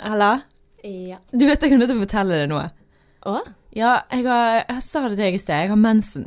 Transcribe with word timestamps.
Ella, 0.00 0.40
Ja. 0.82 1.18
du 1.30 1.46
vet 1.46 1.62
jeg 1.62 1.72
er 1.72 1.78
nødt 1.78 1.88
til 1.88 1.96
å 1.96 2.02
fortelle 2.02 2.38
deg 2.42 2.48
noe. 2.50 2.64
Å? 3.24 3.36
Ja, 3.74 4.02
jeg, 4.10 4.24
har, 4.26 4.64
jeg 4.68 4.82
sa 4.82 5.04
det 5.08 5.14
til 5.14 5.20
deg 5.22 5.36
i 5.36 5.38
sted, 5.40 5.60
jeg 5.62 5.70
har 5.70 5.78
mensen. 5.80 6.24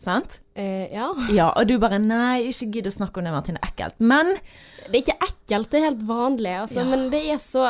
Sant? 0.00 0.38
Eh, 0.56 0.88
ja. 0.94 1.10
Ja, 1.38 1.50
og 1.52 1.68
du 1.68 1.76
bare 1.78 1.98
nei, 2.00 2.48
ikke 2.48 2.70
gidd 2.78 2.88
å 2.88 2.94
snakke 2.94 3.20
om 3.20 3.28
det, 3.28 3.34
Martine. 3.34 3.60
Ekkelt. 3.62 3.98
Men 4.00 4.32
Det 4.88 4.94
er 4.94 5.02
ikke 5.04 5.18
ekkelt, 5.28 5.68
det 5.70 5.80
er 5.82 5.86
helt 5.90 6.06
vanlig, 6.08 6.54
altså. 6.62 6.80
Ja. 6.80 6.88
Men 6.88 7.10
det 7.12 7.20
er 7.34 7.38
så 7.44 7.68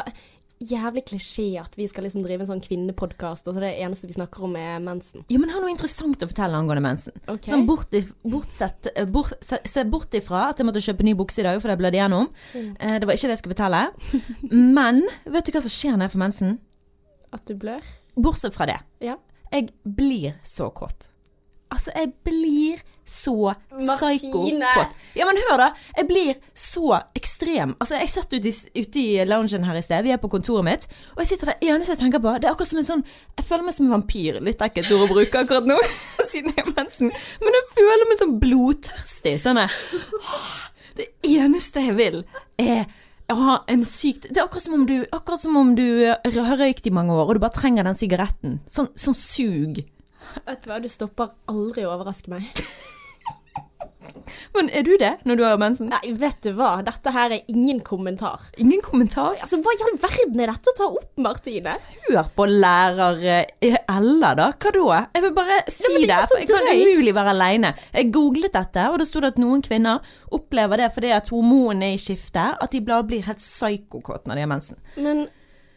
jævlig 0.61 1.03
klisjé 1.09 1.47
at 1.61 1.77
vi 1.79 1.87
skal 1.89 2.05
liksom 2.05 2.25
drive 2.25 2.45
en 2.45 2.51
sånn 2.51 2.63
kvinnepodkast, 2.65 3.49
og 3.49 3.57
så 3.57 3.63
det 3.63 3.73
eneste 3.81 4.09
vi 4.11 4.17
snakker 4.17 4.45
om 4.45 4.57
er 4.61 4.81
mensen. 4.85 5.25
jo, 5.25 5.39
men 5.41 5.53
har 5.53 5.63
noe 5.63 5.73
interessant 5.73 6.21
å 6.21 6.29
fortelle 6.29 6.59
angående 6.59 6.85
mensen. 6.85 7.17
Okay. 7.25 7.49
Sånn 7.53 7.65
bort, 7.69 7.95
bortsett, 8.23 8.91
eh, 8.95 9.09
bort, 9.09 9.33
se, 9.45 9.61
se 9.65 9.85
bort 9.89 10.13
ifra 10.17 10.49
at 10.51 10.61
jeg 10.61 10.69
måtte 10.69 10.85
kjøpe 10.85 11.07
ny 11.07 11.15
bukse 11.17 11.41
i 11.41 11.47
dag, 11.47 11.61
for 11.63 11.73
det 11.73 11.79
blødde 11.81 12.01
igjennom. 12.01 12.29
Mm. 12.53 12.75
Eh, 12.77 12.99
det 13.01 13.09
var 13.09 13.17
ikke 13.17 13.31
det 13.31 13.39
jeg 13.39 13.43
skulle 13.43 13.57
fortelle. 13.57 13.83
Men 14.81 15.01
vet 15.25 15.49
du 15.49 15.55
hva 15.57 15.65
som 15.65 15.77
skjer 15.77 15.97
når 15.97 16.09
jeg 16.09 16.15
får 16.17 16.25
mensen? 16.27 16.59
At 17.33 17.47
du 17.49 17.55
blør? 17.57 17.91
Bortsett 18.21 18.57
fra 18.57 18.69
det. 18.69 18.81
Ja. 19.01 19.17
Jeg 19.51 19.73
blir 19.85 20.37
så 20.47 20.69
kåt. 20.75 21.09
Altså, 21.71 21.95
jeg 21.95 22.13
blir 22.27 22.83
så 23.11 23.55
psyko-kåt. 23.73 24.95
Ja, 25.19 25.27
men 25.27 25.39
hør 25.49 25.59
da. 25.59 25.69
Jeg 25.97 26.07
blir 26.07 26.37
så 26.55 27.01
ekstrem. 27.19 27.75
Altså, 27.83 27.99
jeg 27.99 28.13
satt 28.13 28.33
ute 28.33 28.51
i, 28.51 28.55
ute 28.79 29.03
i 29.03 29.25
loungen 29.27 29.67
her 29.67 29.79
i 29.79 29.83
sted. 29.83 30.07
Vi 30.07 30.13
er 30.15 30.21
på 30.23 30.31
kontoret 30.31 30.67
mitt. 30.67 30.87
Og 31.17 31.25
jeg 31.25 31.33
sitter 31.33 31.53
der. 31.53 31.59
eneste 31.73 31.97
jeg 31.97 32.03
tenker 32.05 32.23
på, 32.23 32.37
det 32.39 32.47
er 32.47 32.55
akkurat 32.55 32.71
som 32.71 32.81
en 32.83 32.87
sånn 32.87 33.05
Jeg 33.39 33.49
føler 33.49 33.67
meg 33.67 33.77
som 33.77 33.89
en 33.89 33.97
vampyr. 33.99 34.41
Litt 34.47 34.63
ekkelt 34.63 34.93
ord 34.95 35.09
å 35.09 35.11
bruke 35.11 35.43
akkurat 35.43 35.67
nå, 35.69 35.79
siden 36.31 36.55
jeg 36.55 36.65
har 36.65 36.73
mensen. 36.77 37.13
Men 37.43 37.59
jeg 37.59 37.69
føler 37.75 38.11
meg 38.11 38.23
sånn 38.23 38.39
blodtørstig. 38.45 39.37
Sånn 39.43 39.63
Det 41.01 41.11
eneste 41.27 41.87
jeg 41.89 41.99
vil, 41.99 42.21
er 42.61 42.85
å 43.31 43.37
ha 43.39 43.57
en 43.71 43.85
sykt 43.87 44.25
Det 44.27 44.41
er 44.41 44.47
akkurat 44.49 44.65
som 44.65 44.75
om 44.75 44.87
du, 44.89 44.97
akkurat 45.15 45.39
som 45.39 45.57
om 45.59 45.75
du 45.79 45.87
har 46.11 46.57
røykt 46.59 46.89
i 46.91 46.95
mange 46.95 47.15
år, 47.15 47.29
og 47.29 47.39
du 47.39 47.43
bare 47.43 47.55
trenger 47.59 47.87
den 47.87 47.99
sigaretten. 47.99 48.59
Sånn, 48.71 48.91
sånn 48.99 49.19
sug. 49.19 49.83
Vet 50.47 50.63
du 50.65 50.71
hva, 50.71 50.81
du 50.83 50.89
stopper 50.91 51.35
aldri 51.51 51.87
å 51.87 51.95
overraske 51.95 52.33
meg. 52.33 52.49
Men 54.57 54.71
er 54.75 54.85
du 54.87 54.93
det 55.01 55.13
når 55.29 55.39
du 55.39 55.45
har 55.47 55.61
mensen? 55.61 55.91
Nei, 55.93 56.13
vet 56.19 56.39
du 56.45 56.53
hva, 56.59 56.73
dette 56.87 57.13
her 57.15 57.35
er 57.37 57.51
ingen 57.53 57.81
kommentar. 57.87 58.47
Ingen 58.61 58.83
kommentar? 58.85 59.39
Altså, 59.41 59.61
hva 59.63 59.75
i 59.75 59.83
all 59.87 59.99
verden 60.01 60.45
er 60.45 60.53
dette 60.53 60.73
å 60.73 60.77
ta 60.79 60.89
opp, 60.91 61.11
Martine? 61.21 61.77
Hør 62.09 62.31
på 62.37 62.47
lærer 62.51 63.25
Ella, 63.61 64.35
da. 64.39 64.51
Hva 64.61 64.75
da? 64.77 65.01
Jeg 65.17 65.27
vil 65.27 65.35
bare 65.37 65.59
si 65.69 65.91
men 65.95 66.07
det 66.07 66.13
det. 66.13 66.21
for 66.31 66.43
jeg 66.43 66.51
kan 66.51 66.71
umulig 66.71 67.17
være 67.17 67.35
aleine. 67.35 67.75
Jeg 67.95 68.13
googlet 68.15 68.55
dette, 68.57 68.87
og 68.91 69.01
det 69.01 69.09
sto 69.11 69.25
at 69.27 69.41
noen 69.41 69.65
kvinner 69.65 70.15
opplever 70.35 70.81
det 70.81 70.91
fordi 70.95 71.13
at 71.17 71.29
hormonene 71.33 71.91
er 71.91 71.99
i 71.99 72.01
skifte, 72.01 72.47
at 72.61 72.73
de 72.73 72.81
blir 72.85 73.27
helt 73.27 73.43
psykokåte 73.43 74.31
når 74.31 74.39
de 74.39 74.47
har 74.47 74.51
mensen. 74.51 74.81
Men 74.97 75.27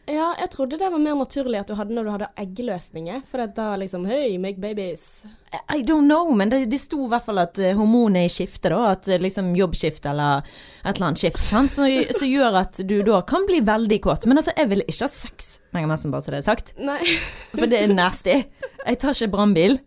ja, 0.10 0.34
jeg 0.40 0.50
trodde 0.52 0.78
det 0.82 0.90
var 0.92 1.00
mer 1.00 1.16
naturlig 1.16 1.62
at 1.62 1.70
du 1.72 1.78
hadde 1.80 1.96
når 1.96 2.08
du 2.08 2.12
hadde 2.12 2.30
eggløsninger. 2.44 3.22
For 3.30 3.40
det 3.40 3.56
da 3.58 3.70
liksom 3.80 4.06
Hei, 4.10 4.38
make 4.42 4.60
babies. 4.62 5.24
I 5.72 5.80
don't 5.86 6.10
know, 6.10 6.34
men 6.36 6.52
det, 6.52 6.66
det 6.72 6.82
sto 6.84 7.06
i 7.06 7.10
hvert 7.12 7.26
fall 7.26 7.40
at 7.44 7.60
hormonet 7.78 8.26
er 8.26 8.30
i 8.30 8.34
skifte, 8.34 8.72
da. 8.74 8.94
At 8.98 9.08
eh, 9.08 9.22
liksom 9.24 9.54
jobbskift 9.56 10.06
eller 10.12 10.44
et 10.84 10.94
eller 10.96 11.10
annet 11.12 11.24
skift, 11.24 11.40
sant. 11.48 11.76
Så, 11.78 11.88
så 12.20 12.28
gjør 12.28 12.62
at 12.66 12.84
du 12.84 12.98
da 13.08 13.24
kan 13.28 13.48
bli 13.48 13.64
veldig 13.64 14.02
kåt. 14.04 14.28
Men 14.28 14.42
altså, 14.42 14.56
jeg 14.58 14.74
vil 14.74 14.86
ikke 14.88 15.06
ha 15.08 15.14
sex 15.14 15.58
jeg 15.74 15.90
mensen, 15.90 16.12
bare 16.14 16.22
så 16.22 16.34
det 16.34 16.42
er 16.42 16.46
sagt. 16.46 16.74
Nei. 16.78 17.02
For 17.58 17.70
det 17.70 17.80
er 17.82 17.94
nasty. 17.94 18.38
Jeg 18.84 19.00
tar 19.02 19.16
ikke 19.16 19.34
brannbil. 19.34 19.80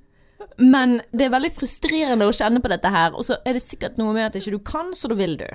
Men 0.59 1.00
det 1.12 1.27
er 1.27 1.34
veldig 1.34 1.53
frustrerende 1.56 2.28
å 2.28 2.34
kjenne 2.34 2.62
på 2.64 2.70
dette 2.72 2.91
her. 2.92 3.14
Og 3.14 3.27
så 3.28 3.39
er 3.47 3.56
det 3.56 3.64
sikkert 3.64 4.00
noe 4.00 4.14
med 4.17 4.31
at 4.31 4.39
ikke 4.39 4.56
du 4.56 4.62
kan, 4.64 4.92
så 4.97 5.11
da 5.12 5.19
vil 5.19 5.37
du. 5.41 5.47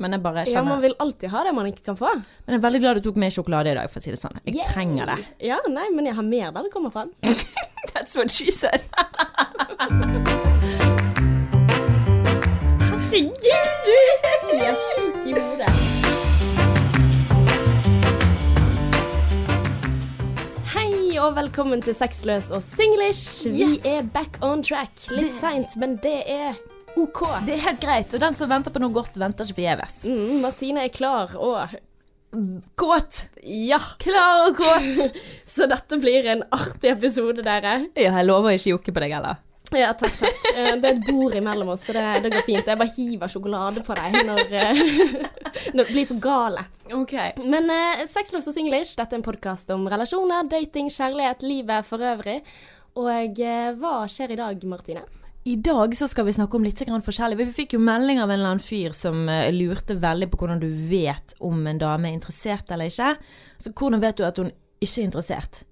Men 0.00 0.12
jeg 0.16 0.22
bare 0.24 0.44
Ja, 0.48 0.62
man 0.64 0.80
vil 0.80 0.94
alltid 0.98 1.28
ha 1.30 1.42
det 1.44 1.52
man 1.54 1.66
ikke 1.68 1.84
kan 1.90 1.96
få. 1.98 2.08
Men 2.46 2.54
jeg 2.54 2.60
er 2.60 2.64
veldig 2.64 2.80
glad 2.80 3.00
du 3.00 3.08
tok 3.10 3.18
med 3.20 3.34
sjokolade 3.34 3.74
i 3.74 3.76
dag, 3.76 3.90
for 3.92 4.00
å 4.00 4.04
si 4.06 4.14
det 4.14 4.20
sånn. 4.22 4.38
Jeg 4.46 4.56
Yay! 4.56 4.68
trenger 4.72 5.12
det. 5.12 5.18
Ja, 5.50 5.58
nei, 5.68 5.88
men 5.92 6.08
jeg 6.08 6.16
har 6.16 6.24
mer 6.24 6.54
der 6.56 6.68
det 6.68 6.72
kommer 6.72 6.94
fra. 6.94 7.04
That's 7.92 8.16
what 8.16 8.30
she 8.32 8.50
said. 8.50 8.80
Herregud, 12.80 13.66
du 13.84 14.56
er 14.56 14.76
sjuk 14.88 15.26
i 15.26 15.34
hodet. 15.36 16.80
Hei 20.74 21.18
og 21.20 21.34
velkommen 21.36 21.82
til 21.84 21.94
Sexløs 21.98 22.50
og 22.54 22.62
singlish. 22.62 23.44
Vi 23.50 23.66
Yes. 23.74 23.84
er 23.84 24.02
back 24.14 24.38
on 24.42 24.62
track. 24.62 24.90
Litt 25.10 25.32
seint, 25.40 25.76
men 25.76 25.96
det 26.02 26.22
er 26.26 26.54
OK. 26.96 27.20
Det 27.46 27.54
er 27.54 27.62
helt 27.68 27.82
greit. 27.82 28.14
Og 28.14 28.22
den 28.22 28.34
som 28.38 28.50
venter 28.50 28.74
på 28.74 28.82
noe 28.82 28.94
godt, 28.94 29.16
venter 29.20 29.46
ikke 29.46 29.60
forgjeves. 29.60 30.00
Mm, 30.08 30.40
Martine 30.42 30.86
er 30.88 30.92
klar 30.94 31.36
og 31.38 31.76
Kåt! 32.78 33.24
Ja! 33.42 33.80
Klar 33.98 34.44
og 34.48 34.58
kåt! 34.60 35.16
Så 35.54 35.66
dette 35.70 35.98
blir 35.98 36.28
en 36.30 36.44
artig 36.54 36.92
episode, 36.92 37.42
dere. 37.42 37.72
Ja, 37.98 38.12
jeg 38.20 38.26
lover 38.28 38.54
ikke 38.54 38.68
å 38.70 38.74
jokke 38.76 38.94
på 38.94 39.02
deg 39.02 39.16
heller. 39.16 39.40
Ja, 39.74 39.92
takk, 39.94 40.14
takk. 40.18 40.46
Eh, 40.54 40.72
Det 40.82 40.88
er 40.88 40.96
et 40.96 41.04
bord 41.06 41.34
imellom 41.38 41.68
oss, 41.74 41.82
så 41.86 41.94
det, 41.94 42.04
det 42.24 42.32
går 42.34 42.46
fint. 42.46 42.66
Jeg 42.66 42.78
bare 42.78 42.94
hiver 42.94 43.30
sjokolade 43.30 43.82
på 43.86 43.94
deg 43.98 44.16
når, 44.26 44.40
eh, 44.58 44.80
når 45.74 45.84
det 45.84 45.90
blir 45.90 46.08
for 46.08 46.22
gale. 46.22 46.64
Ok. 46.94 47.14
Men 47.46 47.70
uh, 47.70 48.02
Sexløs 48.10 48.46
og 48.50 48.56
singlish, 48.56 48.96
dette 48.98 49.14
er 49.14 49.20
en 49.20 49.26
podkast 49.26 49.70
om 49.74 49.86
relasjoner, 49.90 50.46
dating, 50.50 50.90
kjærlighet, 50.90 51.46
livet 51.46 51.86
for 51.86 52.02
øvrig. 52.14 52.40
Og 52.98 53.42
uh, 53.42 53.70
hva 53.78 53.94
skjer 54.10 54.34
i 54.34 54.40
dag, 54.42 54.66
Martine? 54.70 55.06
I 55.48 55.56
dag 55.56 55.94
så 55.96 56.08
skal 56.08 56.26
vi 56.26 56.34
snakke 56.36 56.56
om 56.58 56.64
litt 56.66 56.80
forskjellig. 56.84 57.38
Vi 57.38 57.46
fikk 57.62 57.72
jo 57.74 57.80
melding 57.80 58.20
av 58.20 58.28
en 58.28 58.38
eller 58.38 58.50
annen 58.50 58.64
fyr 58.64 58.92
som 58.92 59.28
eh, 59.28 59.48
lurte 59.52 59.96
veldig 59.96 60.28
på 60.30 60.36
hvordan 60.42 60.60
du 60.60 60.68
vet 60.90 61.32
om 61.40 61.66
en 61.66 61.78
dame 61.80 62.10
er 62.10 62.18
interessert 62.18 62.70
eller 62.70 62.90
ikke. 62.92 63.14
Så 63.56 63.72
hvordan 63.72 64.02
vet 64.02 64.18
du 64.20 64.26
at 64.28 64.36
hun 64.36 64.50
ikke 64.80 65.00
er 65.00 65.08
interessert 65.08 65.62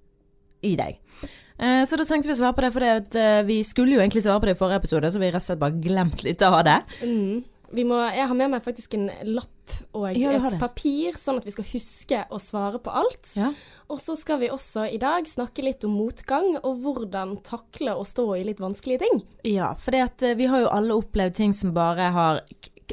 i 0.65 0.73
deg? 0.79 0.97
Eh, 1.59 1.83
Så 1.85 1.99
da 1.99 2.07
tenkte 2.09 2.31
vi 2.31 2.33
å 2.33 2.39
svare 2.41 2.57
på 2.57 2.65
det, 2.65 2.73
for 2.73 3.45
vi 3.45 3.59
skulle 3.67 3.93
jo 3.93 4.01
egentlig 4.01 4.25
svare 4.25 4.41
på 4.41 4.49
det 4.49 4.57
i 4.57 4.59
forrige 4.59 4.81
episode, 4.81 5.13
så 5.13 5.21
vi 5.21 5.29
rett 5.29 5.43
og 5.43 5.47
slett 5.51 5.61
bare 5.61 5.81
glemt 5.85 6.25
litt 6.25 6.41
av 6.41 6.63
det. 6.65 6.79
Mm. 7.05 7.43
Vi 7.75 7.85
må, 7.85 7.99
jeg 8.09 8.25
har 8.29 8.37
med 8.37 8.49
meg 8.55 8.63
faktisk 8.65 8.95
en 8.97 9.09
lapp 9.29 9.73
og 9.93 10.17
Ja, 10.17 10.31
et 10.33 10.57
papir, 10.61 11.17
sånn 11.21 11.37
at 11.37 11.45
vi 11.45 11.53
skal 11.53 11.67
huske 11.69 12.23
å 12.33 12.39
svare 12.41 12.79
på 12.81 12.93
alt. 13.01 13.33
Ja. 13.37 13.51
Og 13.89 14.01
så 14.01 14.15
skal 14.17 14.41
vi 14.41 14.49
også 14.53 14.87
i 14.89 14.97
dag 15.01 15.29
snakke 15.29 15.65
litt 15.65 15.85
om 15.85 15.93
motgang, 15.97 16.55
og 16.63 16.81
hvordan 16.83 17.37
takle 17.45 17.93
å 17.93 18.05
stå 18.07 18.25
i 18.39 18.43
litt 18.47 18.61
vanskelige 18.63 19.05
ting. 19.05 19.21
Ja, 19.45 19.75
for 19.77 19.93
vi 20.39 20.49
har 20.49 20.65
jo 20.65 20.73
alle 20.73 20.97
opplevd 20.97 21.37
ting 21.37 21.53
som 21.53 21.75
bare 21.77 22.09
har 22.15 22.43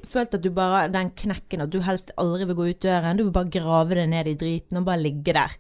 følt 0.05 0.35
at 0.37 0.43
du 0.45 0.51
bare 0.55 0.87
Den 0.93 1.11
knekken 1.17 1.63
at 1.65 1.73
du 1.73 1.79
helst 1.85 2.13
aldri 2.21 2.47
vil 2.49 2.59
gå 2.59 2.69
ut 2.71 2.83
døren. 2.85 3.17
Du 3.17 3.25
vil 3.25 3.35
bare 3.35 3.53
grave 3.53 3.97
deg 3.99 4.11
ned 4.13 4.31
i 4.31 4.37
driten 4.39 4.81
og 4.81 4.89
bare 4.89 5.03
ligge 5.03 5.35
der. 5.37 5.57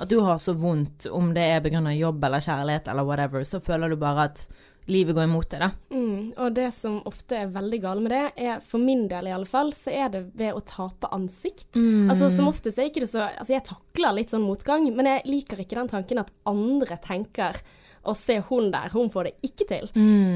At 0.00 0.10
du 0.10 0.20
har 0.24 0.40
så 0.42 0.56
vondt, 0.56 1.08
om 1.12 1.32
det 1.36 1.44
er 1.44 1.64
pga. 1.64 1.82
jobb 1.94 2.24
eller 2.24 2.40
kjærlighet 2.44 2.88
eller 2.88 3.04
whatever, 3.04 3.44
så 3.44 3.60
føler 3.60 3.90
du 3.90 3.96
bare 4.00 4.30
at 4.30 4.46
livet 4.86 5.14
går 5.16 5.24
imot 5.24 5.48
deg, 5.54 5.60
da. 5.64 5.70
Mm, 5.94 6.32
og 6.36 6.54
det 6.56 6.66
som 6.76 6.98
ofte 7.08 7.38
er 7.40 7.52
veldig 7.54 7.78
galt 7.84 8.02
med 8.04 8.12
det, 8.12 8.24
er 8.36 8.60
for 8.60 8.82
min 8.82 9.06
del 9.08 9.30
i 9.30 9.32
alle 9.32 9.48
fall, 9.48 9.72
så 9.72 9.92
er 9.94 10.10
det 10.12 10.24
ved 10.36 10.52
å 10.58 10.60
tape 10.60 11.08
ansikt. 11.14 11.70
Altså 12.10 12.28
Som 12.34 12.48
oftest 12.50 12.78
er 12.78 12.90
ikke 12.90 13.00
det 13.04 13.08
så 13.12 13.24
Altså 13.30 13.54
jeg 13.54 13.64
takler 13.64 14.12
litt 14.18 14.30
sånn 14.34 14.44
motgang, 14.44 14.84
men 14.94 15.06
jeg 15.08 15.24
liker 15.24 15.62
ikke 15.64 15.78
den 15.80 15.88
tanken 15.88 16.20
at 16.20 16.30
andre 16.46 16.98
tenker 17.00 17.56
å 18.04 18.12
se 18.12 18.34
hun 18.50 18.66
der, 18.68 18.90
hun 18.92 19.08
får 19.08 19.24
det 19.30 19.32
ikke 19.48 19.64
til. 19.70 19.86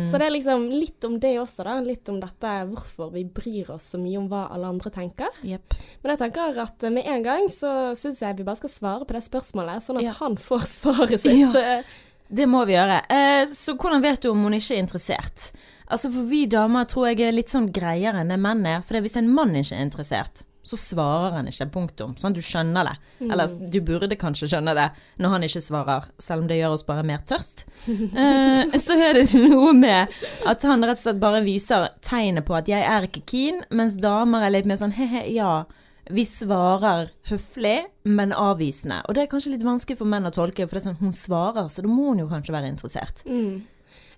Så 0.09 0.17
det 0.17 0.25
er 0.25 0.33
liksom 0.33 0.63
litt 0.73 1.05
om 1.05 1.19
det 1.21 1.35
også, 1.37 1.67
da. 1.69 1.75
Litt 1.85 2.09
om 2.09 2.17
dette 2.23 2.53
hvorfor 2.71 3.11
vi 3.13 3.27
bryr 3.29 3.69
oss 3.75 3.91
så 3.93 4.01
mye 4.01 4.17
om 4.17 4.31
hva 4.31 4.47
alle 4.55 4.71
andre 4.73 4.89
tenker. 4.95 5.29
Yep. 5.45 5.77
Men 6.01 6.15
jeg 6.15 6.23
tenker 6.23 6.63
at 6.65 6.83
eh, 6.89 6.95
med 6.97 7.05
en 7.13 7.27
gang 7.27 7.51
så 7.53 7.93
syns 7.93 8.23
jeg 8.25 8.39
vi 8.41 8.47
bare 8.49 8.57
skal 8.63 8.73
svare 8.73 9.05
på 9.05 9.13
det 9.19 9.21
spørsmålet, 9.29 9.85
sånn 9.85 10.01
at 10.01 10.07
Ja. 10.09 10.17
han 10.23 10.39
får 10.41 10.65
svaret 10.81 11.21
sitt. 11.21 11.45
Ja. 11.61 11.83
Det 12.29 12.47
må 12.49 12.65
vi 12.69 12.77
gjøre. 12.77 13.01
Eh, 13.09 13.55
så 13.57 13.75
hvordan 13.79 14.05
vet 14.05 14.23
du 14.23 14.31
om 14.33 14.45
hun 14.45 14.57
ikke 14.59 14.77
er 14.77 14.83
interessert? 14.85 15.51
Altså 15.89 16.11
For 16.13 16.29
vi 16.29 16.45
damer 16.51 16.85
tror 16.89 17.09
jeg 17.09 17.25
er 17.25 17.33
litt 17.37 17.53
sånn 17.53 17.71
greiere 17.73 18.21
enn 18.21 18.35
det 18.35 18.41
menn 18.41 18.67
er. 18.69 18.85
For 18.85 19.01
hvis 19.01 19.17
en 19.17 19.31
mann 19.33 19.57
ikke 19.57 19.79
er 19.79 19.87
interessert, 19.87 20.45
så 20.69 20.77
svarer 20.77 21.39
han 21.39 21.49
ikke. 21.49 21.71
Punktum. 21.73 22.13
Sånn, 22.21 22.35
du 22.37 22.43
skjønner 22.45 22.91
det. 22.91 22.95
Eller 23.25 23.55
du 23.73 23.79
burde 23.85 24.19
kanskje 24.21 24.51
skjønne 24.53 24.75
det 24.77 24.91
når 25.23 25.35
han 25.35 25.47
ikke 25.47 25.63
svarer, 25.65 26.11
selv 26.21 26.45
om 26.45 26.51
det 26.51 26.59
gjør 26.59 26.77
oss 26.77 26.85
bare 26.89 27.07
mer 27.09 27.25
tørst. 27.29 27.65
Eh, 28.19 28.75
så 28.81 28.97
er 28.99 29.15
det 29.15 29.27
noe 29.49 29.71
med 29.77 30.13
at 30.49 30.65
han 30.67 30.83
rett 30.85 30.99
og 30.99 31.05
slett 31.05 31.21
bare 31.23 31.41
viser 31.45 31.87
tegnet 32.05 32.45
på 32.45 32.57
at 32.57 32.69
'jeg 32.69 32.83
er 32.83 33.07
ikke 33.07 33.23
keen', 33.31 33.63
mens 33.71 33.97
damer 33.97 34.43
er 34.45 34.51
litt 34.51 34.67
mer 34.67 34.77
sånn 34.81 34.93
'he-he, 34.93 35.23
ja'. 35.37 35.65
Vi 36.11 36.25
svarer 36.25 37.11
høflig, 37.29 37.79
men 38.09 38.33
avvisende. 38.33 39.03
Og 39.09 39.17
det 39.17 39.25
er 39.25 39.33
kanskje 39.33 39.53
litt 39.55 39.67
vanskelig 39.67 39.99
for 40.01 40.09
menn 40.09 40.29
å 40.29 40.33
tolke, 40.35 40.65
for 40.67 40.79
det 40.79 40.83
er 40.83 40.87
sånn, 40.91 41.03
hun 41.03 41.17
svarer, 41.17 41.69
så 41.73 41.85
da 41.85 41.91
må 41.91 42.13
hun 42.13 42.23
jo 42.23 42.31
kanskje 42.31 42.55
være 42.55 42.71
interessert. 42.73 43.21
Mm. 43.29 43.67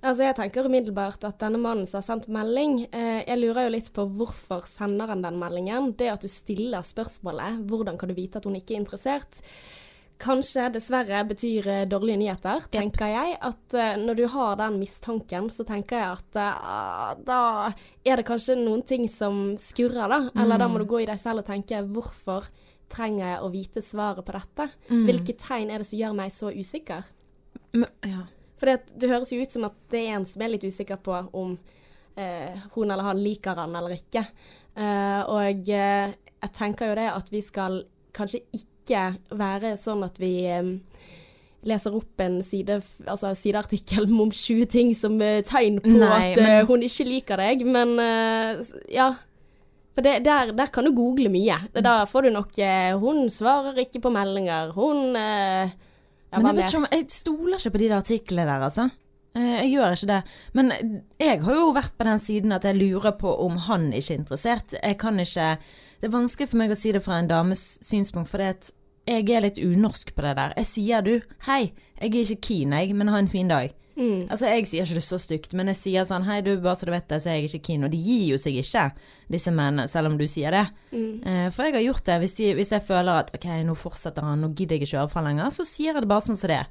Altså 0.00 0.25
Jeg 0.25 0.37
tenker 0.38 0.64
umiddelbart 0.64 1.25
at 1.28 1.42
denne 1.42 1.58
mannen 1.60 1.84
som 1.88 1.98
har 1.98 2.06
sendt 2.06 2.31
melding 2.32 2.87
eh, 2.88 3.20
Jeg 3.26 3.37
lurer 3.37 3.66
jo 3.66 3.72
litt 3.75 3.90
på 3.92 4.06
hvorfor 4.16 4.64
sender 4.70 5.12
han 5.12 5.20
den 5.20 5.37
meldingen. 5.40 5.90
Det 5.98 6.08
at 6.08 6.25
du 6.25 6.28
stiller 6.32 6.87
spørsmålet 6.87 7.60
'Hvordan 7.69 7.98
kan 8.00 8.08
du 8.08 8.16
vite 8.16 8.40
at 8.40 8.48
hun 8.48 8.56
ikke 8.56 8.78
er 8.78 8.81
interessert?' 8.81 9.42
Kanskje 10.20 10.67
dessverre 10.75 11.22
betyr 11.25 11.67
eh, 11.69 11.84
dårlige 11.88 12.19
nyheter, 12.20 12.67
tenker 12.72 13.08
jeg. 13.08 13.37
At 13.40 13.76
uh, 13.76 13.94
når 13.96 14.19
du 14.19 14.25
har 14.28 14.58
den 14.61 14.76
mistanken, 14.81 15.46
så 15.49 15.64
tenker 15.64 15.96
jeg 15.96 16.19
at 16.19 16.40
uh, 16.40 17.12
da 17.25 17.38
er 18.05 18.20
det 18.20 18.26
kanskje 18.28 18.58
noen 18.58 18.82
ting 18.84 19.06
som 19.08 19.55
skurrer, 19.61 20.12
da. 20.12 20.19
Eller 20.43 20.61
da 20.61 20.69
må 20.69 20.82
du 20.82 20.84
gå 20.90 21.00
i 21.00 21.06
deg 21.08 21.20
selv 21.22 21.40
og 21.40 21.49
tenke 21.49 21.81
'Hvorfor 21.87 22.50
trenger 22.93 23.25
jeg 23.31 23.40
å 23.40 23.49
vite 23.55 23.82
svaret 23.84 24.26
på 24.26 24.34
dette? 24.37 24.69
Mm. 24.90 25.05
Hvilke 25.08 25.37
tegn 25.40 25.70
er 25.70 25.81
det 25.81 25.88
som 25.88 26.00
gjør 26.02 26.17
meg 26.19 26.34
så 26.37 26.52
usikker? 26.52 27.06
M 27.73 27.87
ja. 28.05 28.25
For 28.61 28.69
det 28.69 29.08
høres 29.08 29.32
jo 29.32 29.40
ut 29.40 29.52
som 29.55 29.64
at 29.70 29.76
det 29.88 30.02
er 30.05 30.19
en 30.19 30.26
som 30.28 30.43
er 30.43 30.52
litt 30.52 30.66
usikker 30.69 30.99
på 31.00 31.14
om 31.32 31.55
uh, 31.56 32.66
hun 32.75 32.90
eller 32.90 33.06
han 33.08 33.23
liker 33.25 33.56
han 33.56 33.73
eller 33.78 33.96
ikke. 33.96 34.26
Og 34.81 35.66
jeg 35.66 36.50
tenker 36.55 36.93
jo 36.93 36.94
det 36.96 37.08
at 37.11 37.32
vi 37.32 37.40
skal 37.43 37.81
kanskje 38.16 38.43
ikke 38.55 38.69
være 38.88 39.76
sånn 39.78 40.04
at 40.06 40.18
vi 40.20 40.46
eh, 40.46 40.62
leser 41.68 41.94
opp 41.94 42.20
en 42.24 42.38
side, 42.42 42.80
altså 43.06 43.34
sideartikkel 43.36 44.06
om 44.24 44.30
20 44.30 44.66
ting 44.72 44.94
som 44.96 45.20
eh, 45.22 45.42
tegn 45.42 45.80
på 45.84 45.92
Nei, 45.98 46.30
at 46.32 46.38
eh, 46.38 46.46
men- 46.46 46.66
hun 46.70 46.82
ikke 46.86 47.04
liker 47.08 47.36
deg, 47.36 47.66
men 47.66 47.98
eh, 47.98 48.62
ja. 48.94 49.10
For 49.90 50.02
det, 50.06 50.20
der, 50.24 50.52
der 50.54 50.66
kan 50.70 50.86
du 50.86 50.92
google 50.94 51.28
mye. 51.28 51.56
Da 51.74 52.04
får 52.06 52.22
du 52.22 52.30
nok 52.30 52.56
eh, 52.62 52.94
'Hun 52.96 53.26
svarer 53.28 53.74
ikke 53.82 53.98
på 54.00 54.12
meldinger'. 54.14 54.70
Hun 54.72 55.16
eh, 55.18 55.68
ja, 56.32 56.38
Men 56.38 56.46
jeg, 56.46 56.56
vet 56.56 56.68
ikke 56.70 56.78
om, 56.78 56.86
jeg 56.92 57.06
stoler 57.10 57.58
ikke 57.58 57.72
på 57.74 57.78
de 57.82 57.88
der 57.90 57.96
artiklene 57.98 58.46
der, 58.46 58.62
altså. 58.68 58.84
Eh, 59.34 59.56
Jeg 59.66 59.72
gjør 59.72 59.96
ikke 59.96 60.06
det. 60.12 60.20
Men 60.54 60.70
jeg 61.18 61.42
har 61.42 61.54
jo 61.58 61.72
vært 61.74 61.98
på 61.98 62.04
den 62.06 62.18
siden 62.22 62.52
at 62.52 62.62
jeg 62.64 62.78
lurer 62.78 63.16
på 63.18 63.34
om 63.44 63.56
han 63.66 63.92
ikke 63.92 64.14
er 64.14 64.18
interessert. 64.22 64.74
Jeg 64.80 64.96
kan 65.02 65.18
ikke 65.20 65.58
Det 66.00 66.08
er 66.08 66.14
vanskelig 66.14 66.49
for 66.49 66.56
meg 66.62 66.73
å 66.73 66.79
si 66.79 66.93
det 66.97 67.02
fra 67.05 67.19
en 67.20 67.29
dames 67.29 67.62
synspunkt, 67.85 68.31
for 68.32 68.41
jeg 68.41 69.29
er 69.29 69.44
litt 69.44 69.58
unorsk 69.61 70.14
på 70.17 70.25
det 70.25 70.37
der. 70.38 70.55
Jeg 70.56 70.67
sier 70.67 71.02
du 71.05 71.20
'hei, 71.47 71.73
jeg 72.00 72.14
er 72.14 72.25
ikke 72.25 72.41
keen, 72.41 72.73
jeg, 72.73 72.94
men 72.94 73.08
ha 73.08 73.19
en 73.19 73.29
fin 73.29 73.49
dag'. 73.49 73.75
Mm. 73.97 74.31
Altså, 74.31 74.47
jeg 74.47 74.67
sier 74.67 74.87
ikke 74.87 74.94
det 74.94 75.02
så 75.05 75.19
stygt, 75.20 75.52
men 75.52 75.67
jeg 75.67 75.76
sier 75.76 76.05
sånn 76.05 76.25
'hei, 76.25 76.41
du, 76.41 76.56
bare 76.56 76.76
så 76.76 76.87
du 76.87 76.93
vet 76.93 77.08
det, 77.08 77.20
så 77.20 77.29
er 77.31 77.35
jeg 77.35 77.50
ikke 77.50 77.67
keen'. 77.69 77.85
Og 77.85 77.91
de 77.91 77.99
gir 77.99 78.31
jo 78.31 78.38
seg 78.38 78.55
ikke, 78.56 78.93
disse 79.31 79.50
mennene, 79.50 79.88
selv 79.88 80.06
om 80.06 80.17
du 80.17 80.26
sier 80.26 80.50
det. 80.50 80.67
Mm. 80.93 81.26
Eh, 81.26 81.50
For 81.50 81.64
jeg 81.64 81.75
har 81.75 81.93
gjort 81.93 82.05
det. 82.05 82.19
Hvis, 82.20 82.35
de, 82.35 82.55
hvis 82.55 82.70
jeg 82.70 82.82
føler 82.82 83.12
at 83.19 83.31
ok, 83.35 83.44
nå 83.64 83.75
fortsetter 83.76 84.23
han, 84.23 84.41
nå 84.41 84.55
gidder 84.55 84.76
jeg 84.79 84.88
ikke 84.88 84.99
høre 85.00 85.11
fra 85.11 85.23
lenger, 85.23 85.50
så 85.50 85.64
sier 85.64 85.93
jeg 85.93 86.00
det 86.00 86.08
bare 86.08 86.20
sånn 86.20 86.37
som 86.41 86.49
det. 86.49 86.67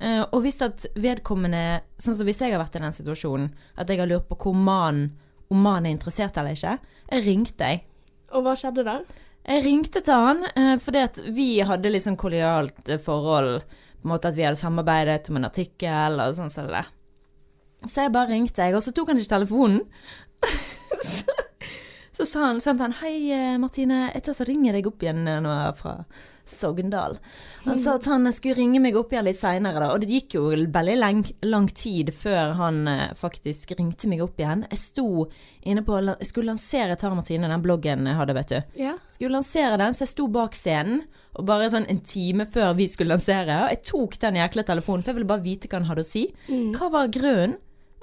Eh, 0.00 0.24
Og 0.32 0.42
hvis 0.42 0.60
at 0.60 0.86
vedkommende 0.96 1.80
Sånn 1.98 2.16
som 2.16 2.26
hvis 2.26 2.40
jeg 2.40 2.52
har 2.52 2.60
vært 2.60 2.76
i 2.76 2.80
den 2.80 2.92
situasjonen, 2.92 3.52
at 3.78 3.88
jeg 3.88 3.98
har 3.98 4.06
lurt 4.06 4.28
på 4.28 4.36
hvor 4.36 4.54
mannen 4.54 5.12
om 5.50 5.62
mannen 5.62 5.86
er 5.86 5.96
interessert 5.96 6.36
eller 6.36 6.52
ikke, 6.52 6.78
jeg 7.10 7.24
ringte 7.24 7.64
jeg. 7.64 7.82
Og 8.34 8.42
hva 8.42 8.56
skjedde 8.58 8.84
da? 8.86 8.98
Jeg 9.44 9.64
ringte 9.66 10.00
til 10.04 10.26
han 10.26 10.42
eh, 10.56 10.74
fordi 10.82 11.00
at 11.04 11.18
vi 11.36 11.48
hadde 11.66 12.00
sånn 12.00 12.18
kollegialt 12.20 12.88
eh, 12.90 13.00
forhold. 13.02 13.62
På 14.00 14.08
en 14.08 14.12
måte 14.14 14.30
at 14.30 14.36
vi 14.36 14.44
hadde 14.46 14.60
samarbeidet 14.60 15.30
om 15.30 15.38
en 15.40 15.48
artikkel 15.48 16.20
og 16.20 16.36
sånn 16.36 16.52
som 16.52 16.68
det. 16.68 16.84
Så 17.84 18.06
jeg 18.06 18.14
bare 18.14 18.32
ringte, 18.32 18.64
jeg, 18.64 18.76
og 18.76 18.82
så 18.84 18.92
tok 18.96 19.12
han 19.12 19.20
ikke 19.20 19.34
telefonen. 19.34 19.82
så, 21.14 21.36
så 22.16 22.26
sa 22.28 22.46
han, 22.48 22.62
sendte 22.64 22.86
han 22.86 22.96
'Hei, 22.98 23.16
eh, 23.32 23.58
Martine, 23.60 24.08
etter 24.16 24.36
så 24.36 24.48
ringer 24.48 24.72
jeg 24.72 24.78
deg 24.78 24.88
opp 24.90 25.04
igjen 25.04 25.28
eh, 25.28 25.42
nå 25.44 25.54
fra 25.78 25.98
Sogndal'. 26.46 27.16
Han 27.64 27.78
sa 27.80 27.94
at 27.94 28.04
han 28.04 28.28
skulle 28.32 28.56
ringe 28.58 28.80
meg 28.80 28.96
opp 28.96 29.12
igjen 29.12 29.24
litt 29.24 29.38
seinere. 29.40 29.90
Og 29.94 30.00
det 30.02 30.10
gikk 30.10 30.34
jo 30.36 30.42
veldig 30.50 30.96
lang, 30.98 31.24
lang 31.42 31.68
tid 31.68 32.12
før 32.14 32.52
han 32.58 32.88
eh, 32.88 33.14
faktisk 33.16 33.72
ringte 33.78 34.08
meg 34.08 34.20
opp 34.22 34.38
igjen. 34.40 34.66
Jeg 34.70 34.78
sto 34.78 35.26
inne 35.64 35.82
på 35.86 36.00
Jeg 36.04 36.28
skulle 36.28 36.52
lansere 36.52 36.96
Tara 37.00 37.14
Martine, 37.14 37.48
den 37.48 37.62
bloggen 37.64 38.06
jeg 38.06 38.16
hadde, 38.18 38.34
vet 38.34 38.48
du 38.48 38.82
Ja. 38.84 38.96
skulle 39.10 39.38
lansere 39.38 39.78
den, 39.78 39.94
så 39.94 40.04
jeg 40.04 40.08
sto 40.14 40.26
bak 40.28 40.52
scenen. 40.52 41.04
Og 41.34 41.46
bare 41.46 41.70
sånn 41.70 41.88
en 41.90 41.98
time 42.00 42.46
før 42.46 42.76
vi 42.76 42.86
skulle 42.86 43.16
lansere, 43.16 43.64
og 43.64 43.70
jeg 43.72 43.82
tok 43.82 44.18
den 44.22 44.36
jækla 44.38 44.62
telefonen, 44.68 45.02
for 45.02 45.10
jeg 45.10 45.16
ville 45.18 45.32
bare 45.32 45.42
vite 45.42 45.66
hva 45.66 45.80
han 45.80 45.88
hadde 45.88 46.04
å 46.04 46.06
si. 46.06 46.28
Hva 46.46 46.90
var 46.92 47.08
grunnen 47.08 47.56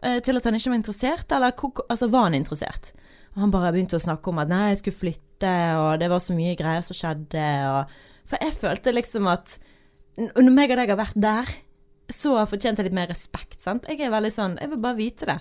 eh, 0.03 0.19
til 0.19 0.35
at 0.35 0.43
han 0.43 0.57
ikke 0.57 0.69
var 0.73 0.79
interessert, 0.81 1.31
eller 1.31 1.53
altså, 1.87 2.09
var 2.11 2.23
han 2.27 2.35
interessert? 2.35 2.91
Og 3.35 3.39
han 3.45 3.51
bare 3.53 3.71
begynte 3.71 3.95
å 3.95 4.03
snakke 4.03 4.27
om 4.27 4.41
at 4.43 4.49
nei, 4.51 4.65
jeg 4.73 4.81
skulle 4.81 4.99
flytte, 5.05 5.53
og 5.79 5.99
det 6.01 6.09
var 6.11 6.19
så 6.19 6.35
mye 6.35 6.57
greier 6.59 6.83
som 6.83 6.97
skjedde, 6.97 7.45
og 7.71 7.93
For 8.31 8.39
jeg 8.41 8.55
følte 8.61 8.93
liksom 8.95 9.27
at 9.31 9.57
når 10.21 10.51
meg 10.53 10.71
og 10.73 10.79
deg 10.81 10.91
har 10.93 10.99
vært 10.99 11.19
der, 11.19 11.51
så 12.11 12.33
fortjente 12.47 12.81
jeg 12.83 12.89
litt 12.91 12.97
mer 12.97 13.11
respekt, 13.11 13.61
sant. 13.63 13.85
Jeg 13.87 14.01
er 14.03 14.11
veldig 14.11 14.31
sånn 14.35 14.57
Jeg 14.59 14.71
vil 14.73 14.81
bare 14.83 14.97
vite 14.99 15.27
det. 15.29 15.39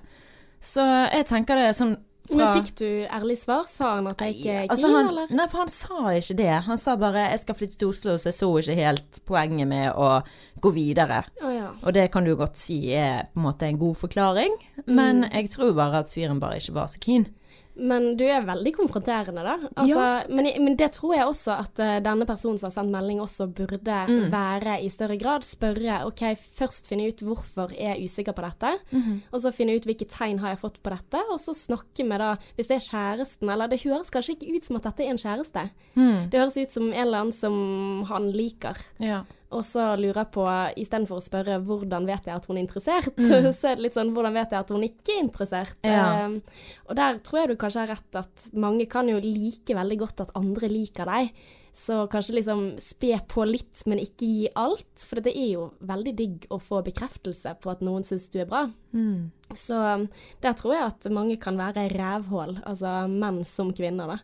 Så 0.63 0.85
jeg 1.11 1.27
tenker 1.31 1.59
det 1.59 1.71
er 1.71 1.77
sånn 1.79 1.97
Men 2.31 2.53
fikk 2.61 2.75
du 2.79 2.87
ærlig 3.11 3.39
svar? 3.41 3.65
Sa 3.67 3.95
han 3.97 4.07
at 4.11 4.21
jeg 4.23 4.37
ikke 4.37 4.51
er 4.53 4.61
keen, 4.61 4.71
Altså, 4.75 4.91
han, 4.93 5.09
eller? 5.11 5.33
nei, 5.35 5.47
for 5.51 5.63
han 5.65 5.73
sa 5.73 6.13
ikke 6.15 6.37
det. 6.39 6.51
Han 6.69 6.79
sa 6.79 6.95
bare 7.01 7.25
'jeg 7.31 7.41
skal 7.41 7.55
flytte 7.59 7.77
til 7.81 7.89
Oslo', 7.89 8.15
så 8.21 8.29
jeg 8.31 8.39
så 8.39 8.51
ikke 8.61 8.75
helt 8.77 9.21
poenget 9.27 9.67
med 9.67 9.93
å 9.95 10.23
gå 10.61 10.71
videre. 10.73 11.25
Oh, 11.43 11.51
ja. 11.55 11.71
Og 11.83 11.93
det 11.95 12.11
kan 12.13 12.25
du 12.25 12.37
godt 12.37 12.57
si 12.57 12.93
er 12.95 13.25
på 13.35 13.41
en 13.41 13.43
måte 13.49 13.63
en 13.67 13.79
god 13.79 13.97
forklaring, 13.97 14.53
men 14.87 15.23
Mm. 15.25 15.33
jeg 15.33 15.51
tror 15.51 15.75
bare 15.75 15.99
at 15.99 16.11
fyren 16.13 16.39
bare 16.39 16.57
ikke 16.61 16.75
var 16.75 16.87
så 16.87 16.99
keen. 17.01 17.27
Men 17.77 18.17
du 18.19 18.25
er 18.27 18.43
veldig 18.45 18.73
konfronterende, 18.77 19.43
da. 19.47 19.55
Altså, 19.79 20.33
men, 20.35 20.49
men 20.65 20.77
det 20.77 20.91
tror 20.93 21.15
jeg 21.17 21.25
også 21.27 21.55
at 21.59 21.79
uh, 21.81 22.01
denne 22.05 22.27
personen 22.29 22.59
som 22.59 22.69
har 22.69 22.75
sendt 22.75 22.93
melding, 22.93 23.21
også 23.23 23.47
burde 23.55 24.01
Mm. 24.11 24.31
være 24.33 24.81
i 24.85 24.89
større 24.89 25.17
grad. 25.19 25.43
Spørre 25.47 26.01
OK, 26.07 26.21
først 26.59 26.89
finne 26.91 27.07
ut 27.09 27.23
hvorfor 27.25 27.73
er 27.79 27.95
jeg 27.97 28.05
usikker 28.11 28.33
på 28.37 28.43
dette, 28.43 28.73
Mhm. 28.93 29.23
og 29.33 29.41
så 29.41 29.53
finne 29.55 29.75
ut 29.77 29.85
hvilke 29.87 30.09
tegn 30.09 30.39
har 30.41 30.51
jeg 30.55 30.61
fått 30.61 30.83
på 30.83 30.91
dette, 30.91 31.23
og 31.31 31.39
så 31.41 31.55
snakke 31.55 32.05
med 32.07 32.19
da 32.21 32.37
Hvis 32.57 32.67
det 32.69 32.77
er 32.77 32.89
kjæresten, 32.91 33.51
eller 33.51 33.67
det 33.69 33.83
høres 33.83 34.11
kanskje 34.11 34.37
ikke 34.37 34.57
ut 34.57 34.65
som 34.65 34.77
at 34.77 34.83
dette 34.83 35.01
er 35.07 35.11
en 35.11 35.17
kjæreste. 35.17 35.71
Mm. 35.97 36.31
Det 36.31 36.41
høres 36.41 36.57
ut 36.57 36.71
som 36.71 36.93
en 36.93 36.99
eller 37.07 37.19
annen 37.19 37.33
som 37.33 38.05
han 38.09 38.31
liker. 38.33 38.77
Ja. 38.99 39.23
Og 39.51 39.65
så 39.67 39.83
lurer 39.99 40.21
jeg 40.23 40.31
på, 40.37 40.45
istedenfor 40.79 41.19
å 41.19 41.25
spørre 41.25 41.57
hvordan 41.67 42.05
vet 42.07 42.29
jeg 42.29 42.37
at 42.37 42.45
hun 42.47 42.57
er 42.59 42.63
interessert, 42.63 43.17
Mm. 43.19 43.49
så 43.59 43.73
er 43.73 43.79
det 43.79 43.87
litt 43.89 43.97
sånn 43.99 44.13
hvordan 44.15 44.37
vet 44.37 44.53
jeg 44.55 44.63
at 44.63 44.71
hun 44.71 44.85
ikke 44.87 45.17
er 45.17 45.25
interessert. 45.25 45.79
Ja. 45.87 46.27
Um, 46.27 46.37
og 46.87 46.99
der 47.01 47.19
tror 47.27 47.41
jeg 47.41 47.51
du 47.51 47.57
kanskje 47.59 47.83
har 47.83 47.97
rett 47.97 48.21
at 48.21 48.45
mange 48.55 48.87
kan 48.91 49.09
jo 49.11 49.19
like 49.25 49.75
veldig 49.75 49.99
godt 50.05 50.23
at 50.27 50.37
andre 50.39 50.71
liker 50.71 51.11
deg. 51.11 51.33
Så 51.81 52.01
kanskje 52.11 52.35
liksom 52.35 52.63
spe 52.83 53.15
på 53.31 53.45
litt, 53.47 53.85
men 53.87 54.01
ikke 54.03 54.27
gi 54.27 54.49
alt. 54.59 55.05
For 55.07 55.23
det 55.23 55.33
er 55.39 55.53
jo 55.53 55.69
veldig 55.87 56.13
digg 56.19 56.47
å 56.51 56.59
få 56.63 56.81
bekreftelse 56.87 57.53
på 57.63 57.71
at 57.71 57.83
noen 57.87 58.07
syns 58.07 58.27
du 58.33 58.41
er 58.43 58.49
bra. 58.51 58.65
Mm. 58.93 59.31
Så 59.55 59.79
um, 59.79 60.09
der 60.43 60.57
tror 60.59 60.75
jeg 60.75 60.89
at 60.91 61.11
mange 61.15 61.39
kan 61.43 61.59
være 61.59 61.89
rævhål, 61.95 62.57
altså 62.67 63.05
menn 63.11 63.43
som 63.47 63.71
kvinner, 63.75 64.15
da. 64.15 64.19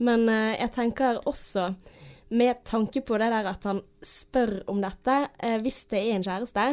Men 0.00 0.24
uh, 0.32 0.54
jeg 0.56 0.72
tenker 0.76 1.20
også, 1.28 1.66
med 2.30 2.64
tanke 2.64 3.02
på 3.02 3.18
det 3.18 3.30
der 3.32 3.48
at 3.50 3.64
han 3.66 3.82
spør 4.06 4.60
om 4.70 4.80
dette, 4.82 5.28
eh, 5.42 5.58
hvis 5.62 5.84
det 5.90 5.98
er 5.98 6.16
en 6.16 6.26
kjæreste, 6.26 6.66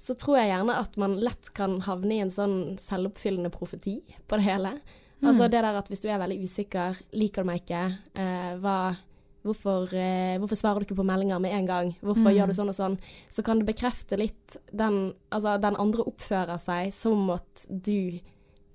så 0.00 0.16
tror 0.16 0.38
jeg 0.38 0.50
gjerne 0.52 0.78
at 0.80 0.96
man 1.00 1.18
lett 1.20 1.52
kan 1.56 1.78
havne 1.84 2.14
i 2.16 2.22
en 2.24 2.32
sånn 2.32 2.56
selvoppfyllende 2.80 3.50
profeti 3.52 3.98
på 4.28 4.38
det 4.40 4.46
hele. 4.48 4.74
Altså 5.20 5.50
det 5.52 5.60
der 5.60 5.76
at 5.76 5.88
hvis 5.92 6.00
du 6.00 6.08
er 6.08 6.20
veldig 6.22 6.38
usikker, 6.40 6.96
liker 7.12 7.44
du 7.44 7.48
meg 7.50 7.62
ikke, 7.64 7.84
eh, 8.14 8.56
hva 8.60 8.96
Hvorfor, 9.40 9.88
eh, 9.96 10.36
hvorfor 10.36 10.52
svarer 10.54 10.80
du 10.80 10.84
ikke 10.84 10.98
på 11.00 11.04
meldinger 11.08 11.40
med 11.40 11.54
en 11.56 11.66
gang? 11.66 11.96
Hvorfor 12.02 12.28
Mm. 12.28 12.34
gjør 12.36 12.46
du 12.46 12.52
sånn 12.52 12.68
og 12.68 12.74
sånn? 12.76 12.98
Så 13.30 13.42
kan 13.42 13.58
du 13.58 13.64
bekrefte 13.64 14.18
litt 14.18 14.58
den 14.70 15.14
Altså, 15.32 15.58
den 15.58 15.76
andre 15.76 16.04
oppfører 16.04 16.60
seg 16.60 16.92
som 16.92 17.30
at 17.30 17.66
du 17.70 18.20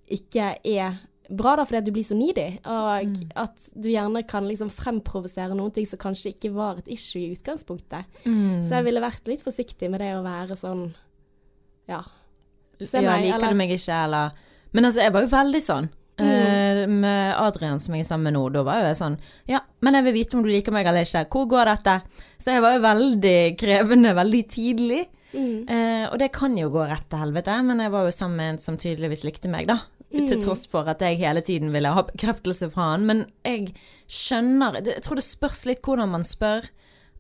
ikke 0.10 0.58
er 0.66 0.98
bra, 1.30 1.56
da, 1.56 1.64
fordi 1.66 1.78
at 1.78 1.86
du 1.86 1.92
blir 1.92 2.04
så 2.04 2.16
needy. 2.18 2.60
Og 2.66 3.06
Mm. 3.06 3.32
at 3.36 3.70
du 3.80 3.90
gjerne 3.90 4.26
kan 4.28 4.44
liksom 4.48 4.70
fremprovosere 4.70 5.56
noen 5.56 5.72
ting 5.74 5.86
som 5.86 6.00
kanskje 6.00 6.34
ikke 6.36 6.54
var 6.54 6.78
et 6.78 6.88
issue 6.88 7.22
i 7.22 7.34
utgangspunktet. 7.36 8.06
Mm. 8.26 8.64
Så 8.64 8.70
jeg 8.78 8.84
ville 8.86 9.02
vært 9.02 9.28
litt 9.28 9.42
forsiktig 9.44 9.90
med 9.90 10.00
det 10.02 10.14
å 10.16 10.24
være 10.24 10.56
sånn 10.58 10.94
Ja. 11.88 12.02
Se 12.82 13.00
ja, 13.02 13.12
meg, 13.12 13.26
liker 13.26 13.36
eller- 13.36 13.50
du 13.50 13.56
meg 13.56 13.70
ikke, 13.72 14.04
eller 14.06 14.32
Men 14.74 14.84
altså, 14.86 15.02
jeg 15.02 15.14
var 15.14 15.22
jo 15.22 15.28
veldig 15.28 15.62
sånn. 15.62 15.90
Mm. 16.18 16.26
Eh, 16.26 16.88
med 16.88 17.36
Adrian 17.36 17.80
som 17.80 17.94
jeg 17.94 18.06
er 18.06 18.08
sammen 18.08 18.24
med 18.24 18.34
nå, 18.36 18.52
da 18.54 18.64
var 18.64 18.76
jo 18.80 18.88
jeg 18.88 18.96
sånn 18.96 19.18
Ja, 19.48 19.60
men 19.82 19.94
jeg 19.96 20.04
vil 20.06 20.14
vite 20.14 20.34
om 20.36 20.44
du 20.44 20.50
liker 20.50 20.72
meg 20.72 20.86
eller 20.86 21.02
ikke. 21.02 21.26
Hvor 21.30 21.48
går 21.48 21.66
dette? 21.66 22.02
Så 22.40 22.46
jeg 22.54 22.62
var 22.62 22.74
jo 22.76 22.82
veldig 22.82 23.58
krevende 23.58 24.14
veldig 24.16 24.48
tidlig. 24.48 25.08
Mm. 25.34 25.70
Eh, 25.70 26.08
og 26.12 26.18
det 26.20 26.32
kan 26.32 26.56
jo 26.58 26.70
gå 26.70 26.88
rett 26.88 27.10
til 27.10 27.20
helvete, 27.20 27.64
men 27.66 27.80
jeg 27.80 27.92
var 27.92 28.06
jo 28.06 28.12
sammen 28.12 28.38
med 28.38 28.50
en 28.54 28.58
som 28.60 28.78
tydeligvis 28.78 29.26
likte 29.26 29.50
meg, 29.50 29.68
da. 29.68 29.80
Til 30.12 30.38
Mm. 30.38 30.44
tross 30.44 30.68
for 30.68 30.88
at 30.88 31.00
jeg 31.00 31.18
hele 31.18 31.42
tiden 31.42 31.72
ville 31.74 31.92
ha 31.92 32.02
bekreftelse 32.04 32.72
fra 32.72 32.92
han. 32.92 33.06
Men 33.06 33.26
jeg 33.44 33.74
skjønner 34.08 34.84
Jeg 34.86 35.02
tror 35.04 35.16
det 35.16 35.24
spørs 35.26 35.66
litt 35.66 35.82
hvordan 35.82 36.10
man 36.10 36.24
spør. 36.24 36.70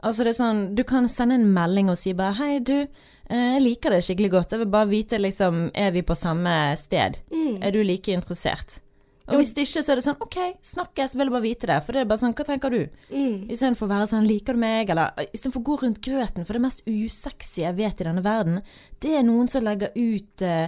Altså 0.04 0.24
det 0.24 0.27
er 0.36 0.44
sånn, 0.44 0.75
Du 0.75 0.84
kan 0.84 1.08
sende 1.10 1.34
en 1.36 1.54
melding 1.54 1.89
og 1.89 1.98
si 1.98 2.13
bare 2.13 2.34
'Hei, 2.36 2.60
du, 2.60 2.88
eh, 3.30 3.54
jeg 3.58 3.62
liker 3.62 3.89
det 3.89 4.04
skikkelig 4.04 4.32
godt. 4.32 4.50
Jeg 4.51 4.60
vil 4.60 4.68
bare 4.68 4.88
vite, 4.88 5.18
liksom, 5.18 5.72
er 5.74 5.92
vi 5.92 6.01
på 6.01 6.15
samme 6.15 6.77
sted? 6.77 7.18
Mm. 7.32 7.60
Er 7.63 7.72
du 7.72 7.84
like 7.84 8.08
interessert?' 8.13 8.80
Og 9.27 9.38
hvis 9.38 9.56
det 9.56 9.65
ikke, 9.65 9.82
så 9.84 9.92
er 9.92 9.96
det 9.96 10.04
sånn 10.04 10.22
'OK, 10.22 10.54
snakkes, 10.62 11.15
vil 11.15 11.25
jeg 11.25 11.32
bare 11.32 11.42
vite 11.42 11.68
det'. 11.68 11.84
For 11.84 11.92
det 11.94 12.01
er 12.01 12.06
bare 12.06 12.20
sånn 12.20 12.36
'Hva 12.36 12.46
tenker 12.46 12.70
du?' 12.70 12.89
Mm. 13.12 13.50
Istedenfor 13.50 13.88
å 13.88 13.89
være 13.89 14.08
sånn 14.08 14.27
'liker 14.27 14.54
du 14.54 14.60
meg', 14.60 14.89
eller 14.92 15.12
istedenfor 15.34 15.62
å 15.62 15.63
gå 15.63 15.82
rundt 15.82 16.01
grøten. 16.01 16.46
For 16.46 16.54
det 16.54 16.62
mest 16.62 16.84
usexy 16.86 17.62
jeg 17.63 17.75
vet 17.75 18.00
i 18.01 18.04
denne 18.04 18.22
verden, 18.24 18.62
det 19.00 19.12
er 19.12 19.24
noen 19.24 19.50
som 19.50 19.63
legger 19.63 19.89
ut 19.96 20.42
uh, 20.44 20.68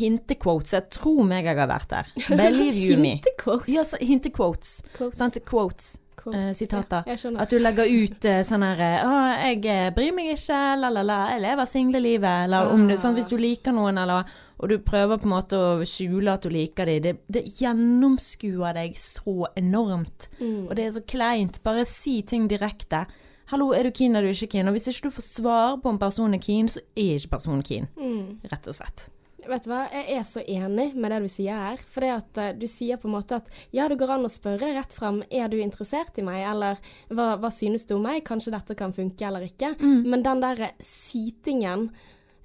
hintequotes. 0.00 0.74
Jeg 0.76 0.90
tror 0.96 1.22
meg 1.28 1.46
jeg 1.46 1.60
har 1.60 1.70
vært 1.70 1.92
der. 1.92 2.10
Believe 2.42 2.80
you 2.80 2.98
me. 3.00 3.18
Hintequotes. 3.20 3.70
Ja, 3.74 3.86
hintequotes. 4.00 4.74
Quotes. 4.96 5.20
Sant? 5.20 5.38
Quotes. 5.46 5.96
Eh, 6.34 6.52
sitater. 6.52 7.02
Ja. 7.06 7.30
At 7.38 7.50
du 7.50 7.58
legger 7.62 7.86
ut 7.86 8.24
uh, 8.26 8.40
sånn 8.42 8.64
her 8.66 8.80
eh, 8.82 9.04
'Å, 9.04 9.18
jeg 9.46 9.60
eh, 9.70 9.90
bryr 9.94 10.14
meg 10.16 10.32
ikke, 10.32 10.58
la-la-la, 10.80 11.18
jeg 11.34 11.42
lever 11.44 11.68
singlelivet', 11.70 12.46
eller 12.48 12.72
om 12.74 12.86
du 12.88 12.96
sånn, 12.98 13.14
hvis 13.14 13.30
du 13.30 13.36
liker 13.38 13.76
noen, 13.76 14.00
eller 14.02 14.26
Og 14.56 14.70
du 14.70 14.78
prøver 14.80 15.18
på 15.20 15.28
en 15.28 15.34
måte 15.34 15.58
å 15.60 15.84
skjule 15.84 16.32
at 16.32 16.46
du 16.46 16.48
liker 16.48 16.88
dem. 16.88 17.02
Det, 17.04 17.10
det 17.28 17.42
gjennomskuer 17.60 18.72
deg 18.72 18.94
så 18.96 19.50
enormt. 19.52 20.30
Mm. 20.40 20.70
Og 20.70 20.72
det 20.78 20.86
er 20.86 20.94
så 20.94 21.02
kleint. 21.04 21.58
Bare 21.62 21.84
si 21.84 22.22
ting 22.22 22.48
direkte. 22.48 23.04
'Hallo, 23.46 23.74
er 23.76 23.84
du 23.84 23.90
keen, 23.92 24.16
er 24.16 24.24
du 24.24 24.32
ikke 24.32 24.56
keen?' 24.56 24.66
Og 24.66 24.72
hvis 24.72 24.88
ikke 24.88 25.10
du 25.10 25.16
får 25.18 25.28
svar 25.28 25.76
på 25.82 25.92
om 25.92 25.98
personen 25.98 26.34
er 26.34 26.42
keen, 26.42 26.72
så 26.72 26.80
er 26.96 27.20
ikke 27.20 27.36
personen 27.36 27.62
keen. 27.62 27.86
Mm. 28.00 28.40
Rett 28.50 28.66
og 28.66 28.74
slett. 28.74 29.10
Vet 29.46 29.66
du 29.66 29.70
hva, 29.70 29.84
jeg 29.92 30.18
er 30.18 30.24
så 30.26 30.42
enig 30.42 30.88
med 30.96 31.12
det 31.12 31.20
du 31.24 31.28
sier 31.30 31.60
her. 31.68 31.82
For 31.90 32.04
det 32.04 32.12
at 32.14 32.40
uh, 32.40 32.48
du 32.58 32.66
sier 32.70 33.00
på 33.00 33.10
en 33.10 33.16
måte 33.16 33.38
at 33.38 33.50
ja, 33.74 33.86
det 33.90 33.98
går 34.00 34.16
an 34.16 34.28
å 34.28 34.32
spørre 34.32 34.72
rett 34.76 34.96
frem 34.96 35.22
er 35.30 35.50
du 35.52 35.58
interessert 35.60 36.18
i 36.18 36.26
meg, 36.26 36.42
eller 36.50 36.80
hva, 37.08 37.34
hva 37.40 37.52
synes 37.54 37.86
du 37.86 37.96
om 37.98 38.04
meg, 38.06 38.24
kanskje 38.26 38.54
dette 38.54 38.76
kan 38.78 38.94
funke 38.96 39.26
eller 39.26 39.46
ikke. 39.46 39.74
Men 40.06 40.24
den 40.26 40.42
der 40.42 40.68
sytingen, 40.82 41.90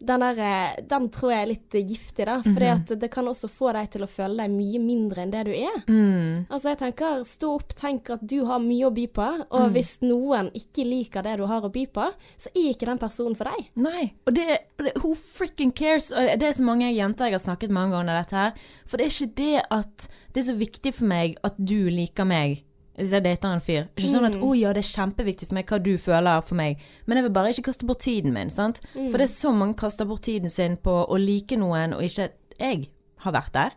den, 0.01 0.23
der, 0.25 0.39
eh, 0.41 0.83
den 0.89 1.07
tror 1.13 1.31
jeg 1.31 1.41
er 1.41 1.49
litt 1.51 1.77
giftig, 1.77 2.25
da. 2.25 2.39
For 2.45 2.65
at 2.67 2.93
det 3.01 3.09
kan 3.13 3.27
også 3.29 3.49
få 3.51 3.71
deg 3.77 3.91
til 3.93 4.05
å 4.05 4.09
føle 4.09 4.43
deg 4.43 4.53
mye 4.53 4.81
mindre 4.81 5.23
enn 5.23 5.33
det 5.33 5.43
du 5.47 5.51
er. 5.53 5.77
Mm. 5.87 6.47
Altså 6.49 6.73
jeg 6.73 6.81
tenker, 6.81 7.21
Stå 7.31 7.51
opp, 7.59 7.75
tenk 7.77 8.09
at 8.13 8.23
du 8.27 8.41
har 8.47 8.61
mye 8.63 8.87
å 8.89 8.93
by 8.93 9.05
på, 9.13 9.27
og 9.53 9.75
hvis 9.75 9.93
noen 10.03 10.49
ikke 10.57 10.85
liker 10.87 11.25
det 11.25 11.37
du 11.39 11.45
har 11.49 11.65
å 11.65 11.71
by 11.71 11.85
på, 11.93 12.07
så 12.41 12.51
er 12.51 12.71
ikke 12.73 12.89
den 12.89 13.01
personen 13.01 13.37
for 13.37 13.51
deg. 13.51 13.69
Nei, 13.81 14.09
og 14.25 14.35
det, 14.37 14.47
det 14.81 14.95
Who 15.03 15.13
fricken 15.37 15.71
cares? 15.75 16.09
Og 16.11 16.33
det 16.41 16.49
er 16.49 16.57
så 16.57 16.65
mange 16.65 16.89
jenter 16.91 17.29
jeg 17.29 17.37
har 17.37 17.45
snakket 17.45 17.73
mange 17.73 17.95
ganger 17.95 18.15
om 18.15 18.19
dette 18.21 18.41
her. 18.41 18.67
For 18.89 18.99
det 18.99 19.07
er 19.07 19.15
ikke 19.15 19.39
det 19.41 19.63
at 19.77 20.09
det 20.33 20.43
er 20.43 20.49
så 20.49 20.57
viktig 20.59 20.95
for 20.97 21.11
meg 21.11 21.39
at 21.47 21.57
du 21.59 21.77
liker 21.91 22.27
meg. 22.27 22.63
Hvis 23.01 23.13
jeg 23.15 23.25
dater 23.25 23.49
en 23.55 23.63
fyr. 23.65 23.87
Ikke 23.97 24.11
sånn 24.11 24.27
at 24.27 24.35
'Å 24.37 24.49
ja, 24.53 24.73
det 24.77 24.83
er 24.83 24.93
kjempeviktig 24.93 25.47
for 25.49 25.57
meg 25.57 25.65
hva 25.71 25.79
du 25.81 25.97
føler 25.97 26.43
for 26.45 26.55
meg', 26.55 26.77
men 27.07 27.17
jeg 27.17 27.25
vil 27.25 27.33
bare 27.33 27.49
ikke 27.49 27.67
kaste 27.71 27.87
bort 27.89 28.05
tiden 28.05 28.33
min, 28.33 28.49
sant. 28.53 28.81
For 28.93 29.17
det 29.17 29.25
er 29.25 29.33
så 29.33 29.51
mange 29.51 29.75
kaster 29.75 30.05
bort 30.05 30.21
tiden 30.21 30.49
sin 30.49 30.77
på 30.77 30.93
å 31.09 31.17
like 31.17 31.57
noen, 31.57 31.95
og 31.97 32.05
ikke 32.05 32.29
jeg 32.59 32.89
har 33.25 33.33
vært 33.33 33.53
der. 33.53 33.71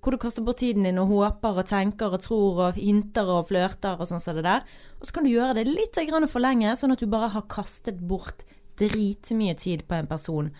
Hvor 0.00 0.14
du 0.14 0.18
kaster 0.22 0.44
bort 0.46 0.60
tiden 0.62 0.84
din 0.84 0.98
og 0.98 1.10
håper 1.10 1.58
og 1.58 1.66
tenker 1.66 2.12
og 2.14 2.22
tror 2.22 2.60
og 2.68 2.74
hinter 2.78 3.26
og 3.26 3.48
flørter 3.48 3.98
og 3.98 4.06
sånn 4.06 4.22
som 4.22 4.36
det 4.38 4.44
der. 4.46 4.62
Og 5.00 5.08
så 5.08 5.12
kan 5.12 5.24
du 5.24 5.30
gjøre 5.30 5.58
det 5.58 5.66
litt 5.66 5.98
for 6.30 6.40
lenge, 6.40 6.76
sånn 6.78 6.92
at 6.92 7.00
du 7.00 7.06
bare 7.06 7.28
har 7.34 7.42
kastet 7.50 7.98
bort 7.98 8.44
dritmye 8.78 9.56
tid 9.58 9.88
på 9.88 9.94
en 9.94 10.06
person 10.06 10.52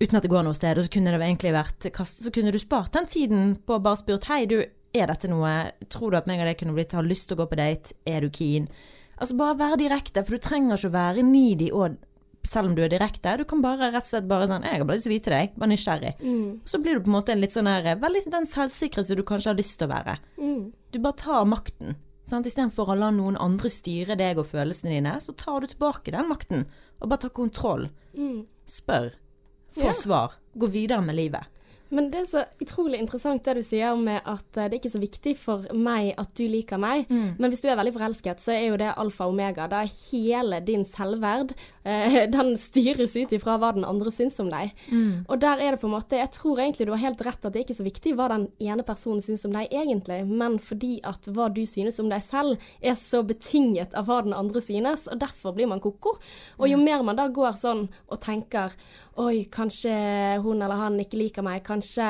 uten 0.00 0.18
at 0.18 0.26
det 0.26 0.30
går 0.30 0.44
noe 0.44 0.56
sted. 0.56 0.76
Og 0.76 0.84
så 0.84 0.92
kunne 0.92 1.14
det 1.14 1.22
egentlig 1.22 1.54
vært 1.54 1.88
kastet, 1.94 2.26
så 2.26 2.32
kunne 2.34 2.52
du 2.52 2.58
spart 2.60 2.92
den 2.92 3.06
tiden 3.06 3.56
på 3.64 3.76
å 3.76 3.82
bare 3.82 4.00
spurt 4.00 4.28
hei, 4.28 4.44
du, 4.50 4.58
er 4.94 5.06
dette 5.06 5.28
noe, 5.28 5.72
tror 5.88 6.10
du 6.10 6.16
at 6.16 6.26
meg 6.26 6.40
og 6.40 6.46
deg 6.46 6.58
kunne 6.58 6.74
blitt, 6.74 6.92
har 6.92 7.02
lyst 7.02 7.28
til 7.28 7.36
å 7.36 7.44
gå 7.44 7.50
på 7.50 7.56
date, 7.56 7.92
er 8.06 8.20
du 8.20 8.30
keen? 8.30 8.68
Altså 9.18 9.36
bare 9.36 9.56
være 9.58 9.78
direkte, 9.80 10.24
for 10.24 10.36
du 10.36 10.38
trenger 10.44 10.76
ikke 10.76 10.90
å 10.90 10.96
være 10.96 11.22
needy 11.24 11.70
og 11.72 11.96
selv 12.46 12.70
om 12.70 12.74
du 12.76 12.82
er 12.84 12.88
direkte. 12.92 13.36
Du 13.38 13.44
kan 13.44 13.62
bare 13.62 13.90
rett 13.90 14.04
og 14.04 14.10
slett 14.10 14.28
bare 14.28 14.46
sånn 14.46 14.62
'Jeg 14.62 14.78
har 14.78 14.84
bare 14.84 14.96
lyst 14.96 15.04
til 15.06 15.12
å 15.12 15.16
vite 15.18 15.30
deg. 15.30 15.56
Bare 15.58 15.70
nysgjerrig.' 15.70 16.60
Så 16.64 16.78
blir 16.82 16.94
du 16.94 17.00
på 17.00 17.08
en 17.08 17.18
måte 17.18 17.32
en 17.32 17.40
litt 17.40 17.50
sånn 17.50 17.66
her 17.66 17.96
Veldig 17.96 18.30
den 18.30 18.46
selvsikre 18.46 19.04
som 19.04 19.16
du 19.16 19.22
kanskje 19.22 19.50
har 19.50 19.56
lyst 19.56 19.78
til 19.78 19.88
å 19.88 19.94
være. 19.94 20.18
Mm. 20.38 20.72
Du 20.92 20.98
bare 20.98 21.16
tar 21.16 21.44
makten. 21.44 21.96
Sant? 22.24 22.46
Istedenfor 22.46 22.86
å 22.88 22.98
la 22.98 23.10
noen 23.10 23.36
andre 23.36 23.68
styre 23.68 24.16
deg 24.16 24.38
og 24.38 24.46
følelsene 24.46 24.90
dine, 24.90 25.14
så 25.20 25.34
tar 25.36 25.60
du 25.60 25.66
tilbake 25.66 26.12
den 26.12 26.28
makten. 26.28 26.66
Og 27.00 27.08
bare 27.08 27.18
tar 27.20 27.30
kontroll. 27.30 27.90
Spør. 28.66 29.12
Få 29.74 29.84
Ja. 29.86 29.92
svar. 29.92 30.32
Gå 30.56 30.68
videre 30.70 31.02
med 31.04 31.16
livet. 31.16 31.44
Men 31.94 32.08
det 32.10 32.22
er 32.24 32.28
så 32.30 32.42
utrolig 32.62 32.98
interessant 32.98 33.44
det 33.46 33.56
du 33.58 33.62
sier 33.66 33.94
med 34.00 34.18
at 34.24 34.58
eh, 34.58 34.66
det 34.66 34.76
er 34.76 34.80
ikke 34.80 34.94
så 34.96 35.02
viktig 35.02 35.34
for 35.38 35.66
meg 35.76 36.12
at 36.18 36.32
du 36.38 36.44
liker 36.50 36.80
meg. 36.82 37.06
Men 37.38 37.52
hvis 37.52 37.62
du 37.62 37.68
er 37.70 37.78
veldig 37.78 37.94
forelsket, 37.94 38.42
så 38.42 38.54
er 38.56 38.64
jo 38.70 38.78
det 38.80 38.92
alfa 38.98 39.26
og 39.28 39.34
omega. 39.36 39.68
Da 39.70 39.84
er 39.84 39.92
hele 40.10 40.60
din 40.66 40.84
selvverd 40.88 41.54
eh, 41.84 42.26
Den 42.36 42.54
styres 42.58 43.14
ut 43.16 43.32
ifra 43.36 43.56
hva 43.60 43.72
den 43.76 43.86
andre 43.86 44.10
syns 44.14 44.38
om 44.42 44.50
deg. 44.50 44.74
Og 45.30 45.38
der 45.42 45.62
er 45.62 45.74
det 45.74 45.80
på 45.82 45.88
en 45.88 45.94
måte 45.94 46.18
Jeg 46.18 46.32
tror 46.34 46.60
egentlig 46.60 46.88
du 46.88 46.92
har 46.94 47.04
helt 47.04 47.22
rett 47.24 47.44
at 47.44 47.54
det 47.54 47.60
er 47.60 47.66
ikke 47.66 47.78
så 47.78 47.86
viktig 47.86 48.14
hva 48.18 48.28
den 48.32 48.48
ene 48.58 48.84
personen 48.86 49.22
syns 49.22 49.46
om 49.46 49.54
deg 49.54 49.70
egentlig, 49.70 50.22
men 50.26 50.58
fordi 50.62 50.96
at 51.06 51.28
hva 51.32 51.48
du 51.52 51.62
synes 51.68 52.00
om 52.02 52.10
deg 52.10 52.24
selv 52.24 52.62
er 52.80 52.96
så 52.98 53.22
betinget 53.26 53.94
av 53.96 54.08
hva 54.10 54.22
den 54.26 54.34
andre 54.36 54.62
synes, 54.64 55.06
og 55.10 55.20
derfor 55.22 55.54
blir 55.56 55.70
man 55.70 55.82
ko-ko. 55.84 56.16
Og 56.58 56.70
jo 56.70 56.78
mer 56.80 57.04
man 57.06 57.18
da 57.18 57.28
går 57.32 57.58
sånn 57.60 57.86
og 58.10 58.20
tenker 58.24 58.74
Oi, 59.16 59.46
kanskje 59.52 59.92
hun 60.44 60.60
eller 60.60 60.76
han 60.76 60.98
ikke 61.00 61.16
liker 61.16 61.44
meg. 61.44 61.62
Kanskje, 61.64 62.04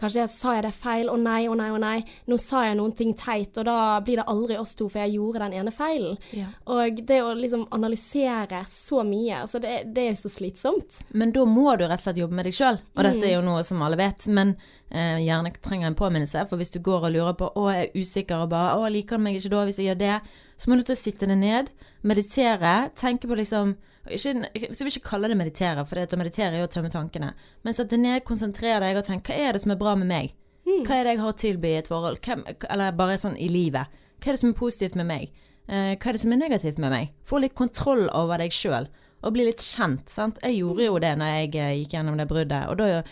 kanskje 0.00 0.22
jeg 0.22 0.30
sa 0.32 0.54
jeg 0.56 0.64
det 0.64 0.72
feil. 0.72 1.10
Å 1.12 1.16
nei, 1.20 1.42
å 1.52 1.56
nei, 1.58 1.68
å 1.74 1.80
nei. 1.80 1.98
Nå 2.30 2.38
sa 2.40 2.62
jeg 2.64 2.78
noen 2.78 2.94
ting 2.96 3.12
teit, 3.18 3.52
og 3.60 3.66
da 3.68 3.76
blir 4.04 4.22
det 4.22 4.24
aldri 4.32 4.56
oss 4.56 4.72
to, 4.78 4.86
for 4.88 5.02
jeg 5.04 5.18
gjorde 5.18 5.42
den 5.44 5.58
ene 5.60 5.74
feilen. 5.74 6.16
Ja. 6.32 6.48
Og 6.72 7.02
det 7.04 7.18
å 7.20 7.34
liksom 7.36 7.66
analysere 7.76 8.62
så 8.72 9.02
mye, 9.04 9.42
altså 9.42 9.60
det, 9.60 9.82
det 9.92 10.06
er 10.06 10.14
jo 10.14 10.22
så 10.22 10.32
slitsomt. 10.32 11.02
Men 11.12 11.34
da 11.36 11.44
må 11.44 11.74
du 11.76 11.84
rett 11.84 12.00
og 12.00 12.06
slett 12.06 12.22
jobbe 12.22 12.38
med 12.38 12.48
deg 12.48 12.56
sjøl, 12.56 12.80
og 12.96 13.04
dette 13.04 13.28
er 13.28 13.34
jo 13.34 13.44
noe 13.44 13.64
som 13.66 13.84
alle 13.84 13.98
vet. 14.00 14.24
Men 14.32 14.54
eh, 14.88 15.20
gjerne 15.26 15.52
trenger 15.60 15.90
en 15.90 15.98
påminnelse, 15.98 16.46
for 16.48 16.62
hvis 16.62 16.72
du 16.72 16.80
går 16.80 17.10
og 17.10 17.12
lurer 17.18 17.36
på 17.36 17.50
å, 17.52 17.66
jeg 17.74 17.90
er 17.90 18.00
usikker 18.00 18.46
og 18.46 18.54
bare 18.54 18.78
å, 18.80 18.88
liker 18.92 19.18
han 19.18 19.26
meg 19.26 19.36
ikke 19.36 19.52
da 19.52 19.66
hvis 19.68 19.82
jeg 19.82 19.90
gjør 19.90 20.00
det, 20.06 20.16
så 20.56 20.72
må 20.72 20.80
du 20.80 20.86
til 20.88 20.96
å 20.96 21.02
sitte 21.02 21.28
deg 21.28 21.36
ned, 21.42 21.68
meditere, 22.06 22.78
tenke 22.96 23.28
på 23.28 23.36
liksom 23.36 23.76
ikke, 24.12 24.50
jeg 24.54 24.76
vil 24.78 24.92
ikke 24.92 25.08
kalle 25.10 25.30
det 25.30 25.38
meditere, 25.38 25.84
for 25.86 25.98
det 25.98 26.14
å 26.14 26.20
meditere 26.20 26.54
er 26.54 26.62
jo 26.62 26.68
å 26.68 26.72
tømme 26.72 26.90
tankene. 26.92 27.32
Men 27.66 27.76
sette 27.76 27.98
ned, 28.00 28.24
konsentrere 28.28 28.82
deg 28.84 29.00
og 29.00 29.06
tenk 29.08 29.30
hva 29.30 29.38
er 29.48 29.56
det 29.56 29.62
som 29.64 29.74
er 29.74 29.80
bra 29.80 29.96
med 29.98 30.10
meg? 30.10 30.34
Hva 30.66 30.96
er 30.96 31.06
det 31.06 31.14
jeg 31.14 31.22
har 31.22 31.30
å 31.30 31.38
tilby 31.38 31.70
i 31.70 31.80
et 31.80 31.90
forhold? 31.90 32.18
Hvem, 32.24 32.42
eller 32.70 32.96
bare 32.98 33.18
sånn 33.22 33.36
i 33.38 33.46
livet. 33.50 33.92
Hva 34.18 34.30
er 34.30 34.36
det 34.36 34.42
som 34.42 34.50
er 34.50 34.58
positivt 34.58 34.96
med 34.98 35.06
meg? 35.06 35.30
Eh, 35.66 35.94
hva 35.94 36.10
er 36.10 36.16
det 36.16 36.22
som 36.22 36.34
er 36.34 36.40
negativt 36.40 36.80
med 36.82 36.92
meg? 36.92 37.12
Få 37.26 37.40
litt 37.42 37.54
kontroll 37.58 38.06
over 38.14 38.42
deg 38.42 38.54
sjøl, 38.54 38.88
og 39.22 39.34
bli 39.34 39.46
litt 39.46 39.62
kjent. 39.62 40.10
Sant? 40.10 40.42
Jeg 40.42 40.60
gjorde 40.60 40.86
jo 40.88 41.00
det 41.02 41.14
når 41.18 41.32
jeg 41.32 41.54
eh, 41.54 41.72
gikk 41.80 41.96
gjennom 41.96 42.18
det 42.18 42.28
bruddet, 42.30 42.70
og 42.70 42.78
da 42.82 43.02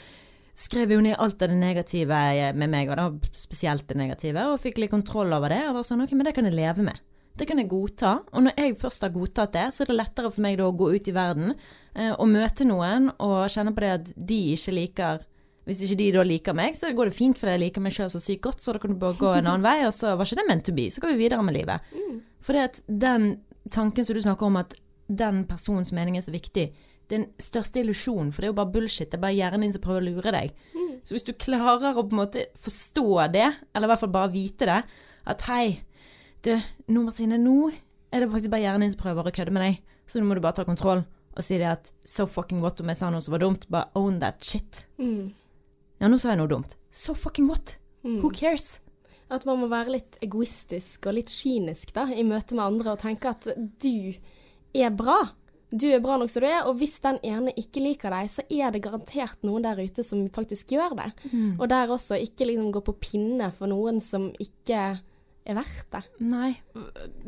skrev 0.54 0.90
jeg 0.90 1.00
jo 1.00 1.06
ned 1.06 1.18
alt 1.18 1.42
av 1.42 1.50
det 1.50 1.58
negative 1.58 2.20
eh, 2.34 2.52
med 2.54 2.70
meg, 2.74 2.90
og 2.90 3.00
da 3.00 3.34
spesielt 3.38 3.86
det 3.90 3.98
negative, 3.98 4.48
og 4.50 4.62
fikk 4.62 4.82
litt 4.82 4.94
kontroll 4.94 5.34
over 5.34 5.54
det, 5.54 5.62
og 5.68 5.80
var 5.80 5.86
sånn 5.86 6.04
ok, 6.06 6.14
men 6.14 6.28
det 6.28 6.34
kan 6.36 6.50
jeg 6.50 6.58
leve 6.58 6.86
med. 6.86 7.02
Det 7.34 7.46
kan 7.50 7.58
jeg 7.58 7.70
godta. 7.70 8.16
Og 8.32 8.44
når 8.46 8.58
jeg 8.60 8.76
først 8.78 9.02
har 9.02 9.14
godtatt 9.14 9.54
det, 9.56 9.66
så 9.74 9.82
er 9.82 9.90
det 9.90 9.96
lettere 9.98 10.30
for 10.30 10.44
meg 10.44 10.58
da 10.60 10.68
å 10.68 10.76
gå 10.76 10.92
ut 10.94 11.08
i 11.10 11.14
verden 11.14 11.54
eh, 11.54 12.12
og 12.12 12.28
møte 12.30 12.66
noen 12.68 13.10
og 13.18 13.48
kjenne 13.50 13.72
på 13.74 13.82
det 13.82 13.94
at 13.98 14.12
de 14.14 14.40
ikke 14.54 14.74
liker 14.76 15.24
Hvis 15.64 15.80
ikke 15.86 15.96
de 15.96 16.06
da 16.12 16.22
liker 16.28 16.54
meg, 16.54 16.74
så 16.76 16.90
går 16.92 17.08
det 17.08 17.16
fint 17.16 17.38
fordi 17.40 17.54
jeg 17.54 17.62
liker 17.62 17.80
meg 17.80 17.94
sjøl 17.96 18.10
så 18.12 18.20
sykt 18.20 18.42
godt, 18.44 18.60
så 18.60 18.74
da 18.76 18.80
kan 18.82 18.92
du 18.92 18.98
bare 19.00 19.16
gå 19.16 19.30
en 19.32 19.46
annen 19.48 19.64
vei, 19.64 19.78
og 19.86 19.94
så 19.96 20.12
var 20.12 20.28
ikke 20.28 20.36
det 20.42 20.48
meant 20.50 20.66
to 20.66 20.74
be. 20.76 20.90
Så 20.92 21.00
går 21.00 21.14
vi 21.14 21.22
videre 21.22 21.42
med 21.42 21.56
livet. 21.56 21.94
For 22.44 22.52
det 22.52 22.64
at 22.68 22.80
den 22.86 23.24
tanken 23.72 24.04
som 24.04 24.18
du 24.18 24.20
snakker 24.20 24.44
om, 24.44 24.58
at 24.60 24.76
den 25.08 25.46
personens 25.48 25.92
mening 25.96 26.18
er 26.20 26.26
så 26.26 26.34
viktig, 26.34 26.66
det 27.08 27.16
er 27.16 27.22
den 27.22 27.30
største 27.40 27.80
illusjonen, 27.80 28.28
for 28.32 28.44
det 28.44 28.50
er 28.50 28.52
jo 28.52 28.58
bare 28.60 28.72
bullshit. 28.76 29.08
Det 29.08 29.16
er 29.16 29.24
bare 29.24 29.38
hjernen 29.38 29.64
din 29.64 29.72
som 29.72 29.82
prøver 29.84 30.04
å 30.04 30.10
lure 30.12 30.36
deg. 30.36 30.52
Så 31.04 31.16
hvis 31.16 31.24
du 31.24 31.32
klarer 31.32 31.96
å 31.96 32.04
på 32.04 32.12
en 32.12 32.20
måte 32.22 32.46
forstå 32.60 33.08
det, 33.32 33.48
eller 33.72 33.88
i 33.88 33.92
hvert 33.92 34.04
fall 34.04 34.14
bare 34.14 34.32
vite 34.36 34.68
det, 34.68 34.78
at 35.32 35.48
hei, 35.48 35.64
du, 36.44 36.54
nå 36.92 37.02
Martine, 37.06 37.38
nå 37.40 37.70
er 38.14 38.22
det 38.22 38.30
faktisk 38.30 38.52
bare 38.52 38.64
hjernen 38.66 38.86
din 38.86 38.94
som 38.94 39.02
prøver 39.02 39.28
å 39.28 39.34
kødde 39.34 39.54
med 39.54 39.64
deg, 39.64 39.78
så 40.06 40.20
nå 40.20 40.28
må 40.28 40.36
du 40.36 40.42
bare 40.44 40.60
ta 40.60 40.66
kontroll 40.68 41.04
og 41.34 41.42
si 41.42 41.56
det 41.58 41.66
at 41.66 41.88
so 42.06 42.28
fucking 42.30 42.60
what 42.62 42.78
om 42.78 42.90
jeg 42.92 43.00
sa 43.00 43.08
noe 43.10 43.24
som 43.24 43.34
var 43.34 43.42
dumt, 43.42 43.66
bare 43.72 43.90
own 43.98 44.20
that 44.22 44.44
shit. 44.44 44.84
Mm. 45.02 45.32
Ja, 45.98 46.10
nå 46.10 46.18
sa 46.22 46.30
jeg 46.30 46.38
noe 46.42 46.50
dumt. 46.50 46.76
So 46.94 47.14
fucking 47.18 47.48
what? 47.50 47.76
Who 48.04 48.30
cares? 48.30 48.78
At 49.32 49.46
man 49.48 49.62
må 49.62 49.70
være 49.72 49.96
litt 49.96 50.18
egoistisk 50.22 51.08
og 51.08 51.16
litt 51.16 51.32
kynisk 51.32 51.94
da, 51.96 52.04
i 52.12 52.22
møte 52.26 52.54
med 52.54 52.66
andre 52.66 52.92
og 52.94 53.00
tenke 53.02 53.32
at 53.32 53.48
du 53.56 54.12
er 54.76 54.92
bra. 54.94 55.22
Du 55.74 55.88
er 55.88 56.02
bra 56.04 56.20
nok 56.20 56.30
som 56.30 56.44
du 56.44 56.46
er, 56.46 56.68
og 56.68 56.76
hvis 56.78 57.00
den 57.02 57.18
ene 57.26 57.54
ikke 57.58 57.82
liker 57.82 58.14
deg, 58.14 58.28
så 58.30 58.44
er 58.52 58.70
det 58.70 58.84
garantert 58.84 59.40
noen 59.42 59.64
der 59.64 59.80
ute 59.80 60.04
som 60.06 60.20
faktisk 60.30 60.76
gjør 60.76 60.94
det. 61.00 61.08
Og 61.58 61.66
der 61.72 61.90
også 61.90 62.20
ikke 62.20 62.46
liksom 62.46 62.70
gå 62.76 62.84
på 62.84 62.94
pinne 63.00 63.50
for 63.56 63.72
noen 63.72 63.98
som 64.04 64.28
ikke 64.38 65.00
er 65.44 65.58
verdt 65.58 65.88
det. 65.92 66.02
Nei. 66.24 66.50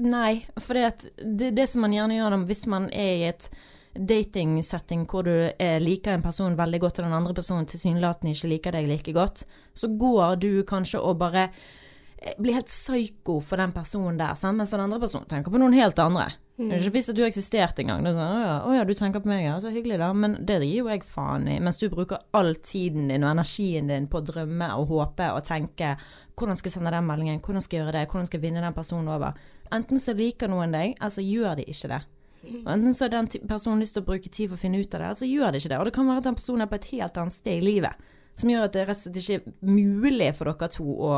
Nei, 0.00 0.32
for 0.56 0.78
det, 0.78 1.14
det, 1.20 1.52
det 1.56 1.66
som 1.70 1.85
man 1.85 1.94
gjerne 1.94 2.18
gjør 2.18 2.38
hvis 2.49 2.66
man 2.73 2.90
er 2.92 3.14
i 3.16 3.25
et 3.30 3.49
datingsetting 3.96 5.06
hvor 5.08 5.25
du 5.25 5.35
eh, 5.49 5.78
liker 5.80 6.12
en 6.12 6.25
person 6.25 6.56
veldig 6.56 6.80
godt, 6.82 7.00
og 7.00 7.08
den 7.08 7.16
andre 7.16 7.37
personen 7.37 7.68
tilsynelatende 7.68 8.35
ikke 8.35 8.52
liker 8.52 8.76
deg 8.76 8.88
like 8.90 9.16
godt, 9.16 9.46
så 9.76 9.88
går 9.88 10.40
du 10.42 10.50
kanskje 10.68 11.00
og 11.00 11.18
bare 11.20 11.49
eh, 11.49 12.35
blir 12.38 12.58
helt 12.58 12.73
psyko 12.73 13.40
for 13.44 13.61
den 13.62 13.73
personen 13.76 14.20
der, 14.20 14.37
sant? 14.37 14.58
mens 14.61 14.75
den 14.75 14.85
andre 14.85 15.00
personen 15.02 15.28
tenker 15.30 15.52
på 15.52 15.62
noen 15.62 15.76
helt 15.76 16.00
andre. 16.02 16.35
Er 16.56 16.78
ikke 16.80 16.94
visst 16.94 17.11
at 17.12 17.16
du 17.18 17.25
eksisterte 17.26 17.82
engang. 17.82 18.00
Det 18.00 18.14
er 18.14 18.16
sånn, 18.16 18.30
å, 18.32 18.40
ja, 18.40 18.52
'Å 18.64 18.76
ja, 18.78 18.85
du 18.88 18.94
tenker 18.96 19.20
på 19.20 19.28
meg, 19.28 19.42
ja. 19.44 19.58
Så 19.61 19.68
hyggelig, 19.75 19.99
da.' 20.00 20.14
Men 20.16 20.38
det 20.40 20.62
gir 20.64 20.78
jo 20.78 20.88
jeg 20.88 21.02
faen 21.04 21.44
i. 21.52 21.58
Mens 21.61 21.76
du 21.76 21.90
bruker 21.92 22.23
all 22.32 22.54
tiden 22.64 23.11
din 23.11 23.26
og 23.26 23.35
energien 23.35 23.90
din 23.92 24.06
på 24.08 24.23
å 24.23 24.25
drømme 24.25 24.70
og 24.80 24.88
håpe 24.88 25.28
og 25.37 25.44
tenke 25.44 25.99
'Hvordan 26.37 26.57
skal 26.57 26.69
jeg 26.71 26.75
sende 26.75 26.90
den 26.90 27.07
meldingen? 27.07 27.40
Hvordan 27.40 27.62
skal 27.62 27.76
jeg 27.76 27.85
gjøre 27.85 27.99
det? 27.99 28.09
Hvordan 28.11 28.26
skal 28.26 28.40
jeg 28.40 28.43
vinne 28.43 28.64
den 28.64 28.75
personen 28.75 29.09
over?' 29.09 29.35
Enten 29.73 29.99
så 29.99 30.12
liker 30.12 30.49
noen 30.49 30.73
deg, 30.73 30.95
eller 31.00 31.11
så 31.11 31.23
gjør 31.25 31.57
de 31.57 31.64
ikke 31.64 31.88
det. 31.88 32.02
Og 32.47 32.73
enten 32.73 32.95
så 32.95 33.05
har 33.05 33.11
den 33.11 33.49
personen 33.49 33.81
lyst 33.81 33.97
til 33.97 34.05
å 34.05 34.07
bruke 34.07 34.31
tid 34.31 34.50
for 34.50 34.57
å 34.57 34.61
finne 34.61 34.78
ut 34.78 34.95
av 34.95 35.00
det, 35.00 35.07
eller 35.07 35.21
så 35.21 35.31
gjør 35.31 35.52
de 35.52 35.59
ikke 35.59 35.73
det. 35.73 35.78
Og 35.78 35.88
det 35.88 35.95
kan 35.97 36.07
være 36.07 36.23
at 36.23 36.28
den 36.28 36.38
personen 36.38 36.62
er 36.62 36.71
på 36.71 36.78
et 36.78 36.90
helt 36.93 37.16
annet 37.16 37.33
sted 37.33 37.59
i 37.59 37.64
livet, 37.64 38.07
som 38.35 38.50
gjør 38.50 38.66
at 38.69 38.76
det 38.76 38.85
rett 38.87 39.00
og 39.00 39.02
slett 39.02 39.21
ikke 39.23 39.38
er 39.40 39.73
mulig 39.73 40.31
for 40.37 40.52
dere 40.52 40.69
to 40.76 40.87
å 41.09 41.12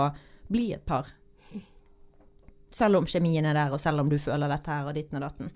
bli 0.49 0.73
et 0.73 0.87
par. 0.89 1.11
Selv 2.71 3.01
om 3.01 3.09
kjemien 3.09 3.45
er 3.49 3.57
der, 3.57 3.73
og 3.73 3.81
selv 3.81 4.05
om 4.05 4.09
du 4.09 4.19
føler 4.21 4.49
dette 4.49 4.73
her 4.73 4.89
og 4.89 4.97
ditten 4.97 5.21
og 5.21 5.27
datten. 5.27 5.53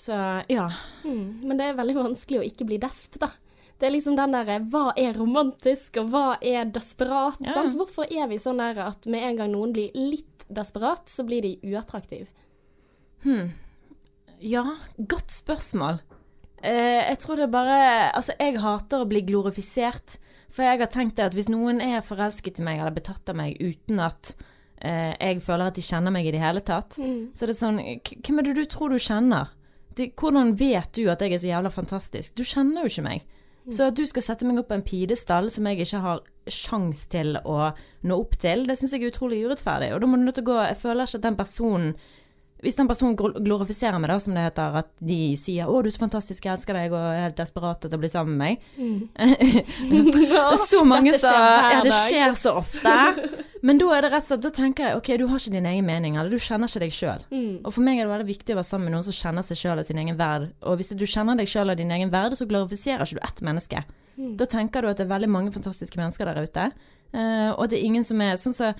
Så 0.00 0.16
ja. 0.48 0.70
Mm, 1.04 1.40
men 1.44 1.60
det 1.60 1.66
er 1.66 1.76
veldig 1.76 1.96
vanskelig 1.98 2.40
å 2.40 2.46
ikke 2.46 2.68
bli 2.68 2.80
desp, 2.80 3.18
da. 3.20 3.34
Det 3.80 3.88
er 3.88 3.94
liksom 3.94 4.16
den 4.18 4.34
derre 4.36 4.58
hva 4.68 4.90
er 5.00 5.16
romantisk, 5.16 5.96
og 6.02 6.10
hva 6.12 6.26
er 6.44 6.68
desperat? 6.68 7.40
Ja. 7.40 7.54
Sant? 7.56 7.78
Hvorfor 7.78 8.10
er 8.12 8.28
vi 8.28 8.36
sånn 8.40 8.60
der 8.60 8.76
at 8.84 9.08
med 9.08 9.24
en 9.24 9.40
gang 9.40 9.54
noen 9.54 9.72
blir 9.72 9.94
litt 9.96 10.44
desperat, 10.52 11.08
så 11.08 11.24
blir 11.24 11.46
de 11.46 11.54
uattraktive? 11.64 12.28
Ja, 14.40 14.64
godt 14.96 15.32
spørsmål. 15.32 16.02
Eh, 16.62 17.08
jeg 17.08 17.18
tror 17.22 17.40
det 17.40 17.46
er 17.46 17.52
bare 17.52 17.76
Altså, 18.12 18.34
jeg 18.36 18.60
hater 18.60 19.00
å 19.00 19.08
bli 19.08 19.22
glorifisert. 19.24 20.18
For 20.50 20.66
jeg 20.66 20.80
har 20.82 20.90
tenkt 20.92 21.20
at 21.22 21.36
hvis 21.36 21.48
noen 21.48 21.80
er 21.80 22.04
forelsket 22.04 22.58
i 22.60 22.64
meg 22.66 22.80
eller 22.80 22.92
betatt 22.92 23.28
av 23.30 23.38
meg 23.38 23.56
uten 23.62 24.00
at 24.02 24.34
eh, 24.82 25.14
jeg 25.14 25.40
føler 25.46 25.70
at 25.70 25.78
de 25.78 25.84
kjenner 25.86 26.12
meg 26.12 26.26
i 26.26 26.32
det 26.34 26.42
hele 26.42 26.60
tatt, 26.60 26.98
så 26.98 27.46
det 27.46 27.46
er 27.46 27.52
det 27.52 27.58
sånn 27.60 27.78
Hvem 27.78 28.40
er 28.42 28.48
det 28.48 28.56
du 28.58 28.64
tror 28.68 28.90
du 28.90 28.98
kjenner? 28.98 29.52
De, 29.94 30.08
hvordan 30.10 30.56
vet 30.58 30.90
du 30.98 31.04
at 31.10 31.22
jeg 31.22 31.36
er 31.36 31.42
så 31.42 31.52
jævla 31.52 31.70
fantastisk? 31.70 32.34
Du 32.34 32.42
kjenner 32.42 32.82
jo 32.82 32.90
ikke 32.90 33.06
meg. 33.06 33.22
Så 33.68 33.90
at 33.90 33.96
du 33.98 34.06
skal 34.08 34.24
sette 34.24 34.46
meg 34.48 34.58
opp 34.60 34.70
på 34.70 34.78
en 34.78 34.86
pidestall 34.86 35.50
som 35.52 35.66
jeg 35.68 35.84
ikke 35.84 36.00
har 36.00 36.22
sjans 36.50 37.04
til 37.12 37.36
å 37.44 37.72
nå 38.08 38.16
opp 38.16 38.38
til, 38.40 38.64
det 38.66 38.78
syns 38.80 38.94
jeg 38.96 39.04
er 39.04 39.12
utrolig 39.12 39.42
urettferdig. 39.44 39.92
Og 39.94 40.00
da 40.00 40.08
må 40.08 40.16
du 40.16 40.24
nødt 40.24 40.38
til 40.40 40.46
å 40.46 40.52
gå 40.52 40.58
Jeg 40.70 40.80
føler 40.80 41.04
ikke 41.04 41.20
at 41.20 41.26
den 41.28 41.38
personen 41.38 41.92
hvis 42.60 42.76
den 42.76 42.88
personen 42.90 43.16
glorifiserer 43.16 43.98
meg, 44.00 44.10
da, 44.12 44.18
som 44.20 44.36
det 44.36 44.44
heter, 44.44 44.76
at 44.82 44.90
de 45.00 45.18
sier 45.40 45.68
'Å, 45.68 45.82
du 45.82 45.88
er 45.88 45.94
så 45.94 46.02
fantastisk, 46.02 46.44
jeg 46.44 46.52
elsker 46.52 46.76
deg', 46.76 46.92
og 46.92 47.00
er 47.00 47.22
helt 47.28 47.38
desperat 47.38 47.84
etter 47.84 47.96
å 47.96 48.00
bli 48.02 48.10
sammen 48.12 48.36
med 48.36 48.40
meg 48.40 48.58
Det 48.76 50.26
er 50.28 50.64
så 50.74 50.84
mange 50.84 51.14
sa 51.16 51.32
som 51.32 51.72
Ja, 51.72 51.80
det 51.84 51.94
skjer 51.94 52.36
så 52.36 52.56
ofte. 52.60 52.96
Men 53.62 53.80
da 53.80 53.88
er 53.96 54.04
det 54.04 54.12
rett 54.12 54.24
og 54.24 54.28
slett 54.28 54.44
Da 54.44 54.52
tenker 54.56 54.88
jeg 54.88 55.00
OK, 55.00 55.10
du 55.20 55.26
har 55.30 55.40
ikke 55.40 55.56
din 55.56 55.68
egen 55.72 55.88
mening, 55.88 56.16
eller 56.16 56.30
du 56.30 56.40
kjenner 56.40 56.70
ikke 56.70 56.84
deg 56.84 56.94
sjøl. 56.96 57.24
Mm. 57.32 57.64
Og 57.64 57.74
for 57.74 57.84
meg 57.84 57.98
er 57.98 58.06
det 58.06 58.14
veldig 58.14 58.30
viktig 58.30 58.54
å 58.54 58.60
være 58.60 58.70
sammen 58.70 58.88
med 58.88 58.96
noen 58.96 59.08
som 59.08 59.16
kjenner 59.16 59.46
seg 59.46 59.60
sjøl 59.60 59.82
og 59.82 59.88
sin 59.88 60.00
egen 60.00 60.20
verd. 60.20 60.48
Og 60.62 60.80
hvis 60.80 60.92
du 60.96 61.06
kjenner 61.08 61.40
deg 61.40 61.50
sjøl 61.50 61.72
og 61.72 61.80
din 61.80 61.92
egen 61.96 62.12
verd, 62.12 62.36
så 62.38 62.48
glorifiserer 62.48 63.04
ikke 63.04 63.20
du 63.20 63.26
ett 63.28 63.44
menneske. 63.50 63.84
Mm. 64.16 64.32
Da 64.40 64.48
tenker 64.50 64.82
du 64.82 64.90
at 64.90 65.00
det 65.00 65.06
er 65.06 65.14
veldig 65.14 65.30
mange 65.32 65.52
fantastiske 65.52 66.00
mennesker 66.00 66.28
der 66.28 66.42
ute, 66.44 66.70
eh, 67.12 67.50
og 67.52 67.70
det 67.70 67.78
er 67.78 67.86
ingen 67.88 68.04
som 68.04 68.20
er 68.20 68.40
sånn 68.40 68.56
som 68.56 68.74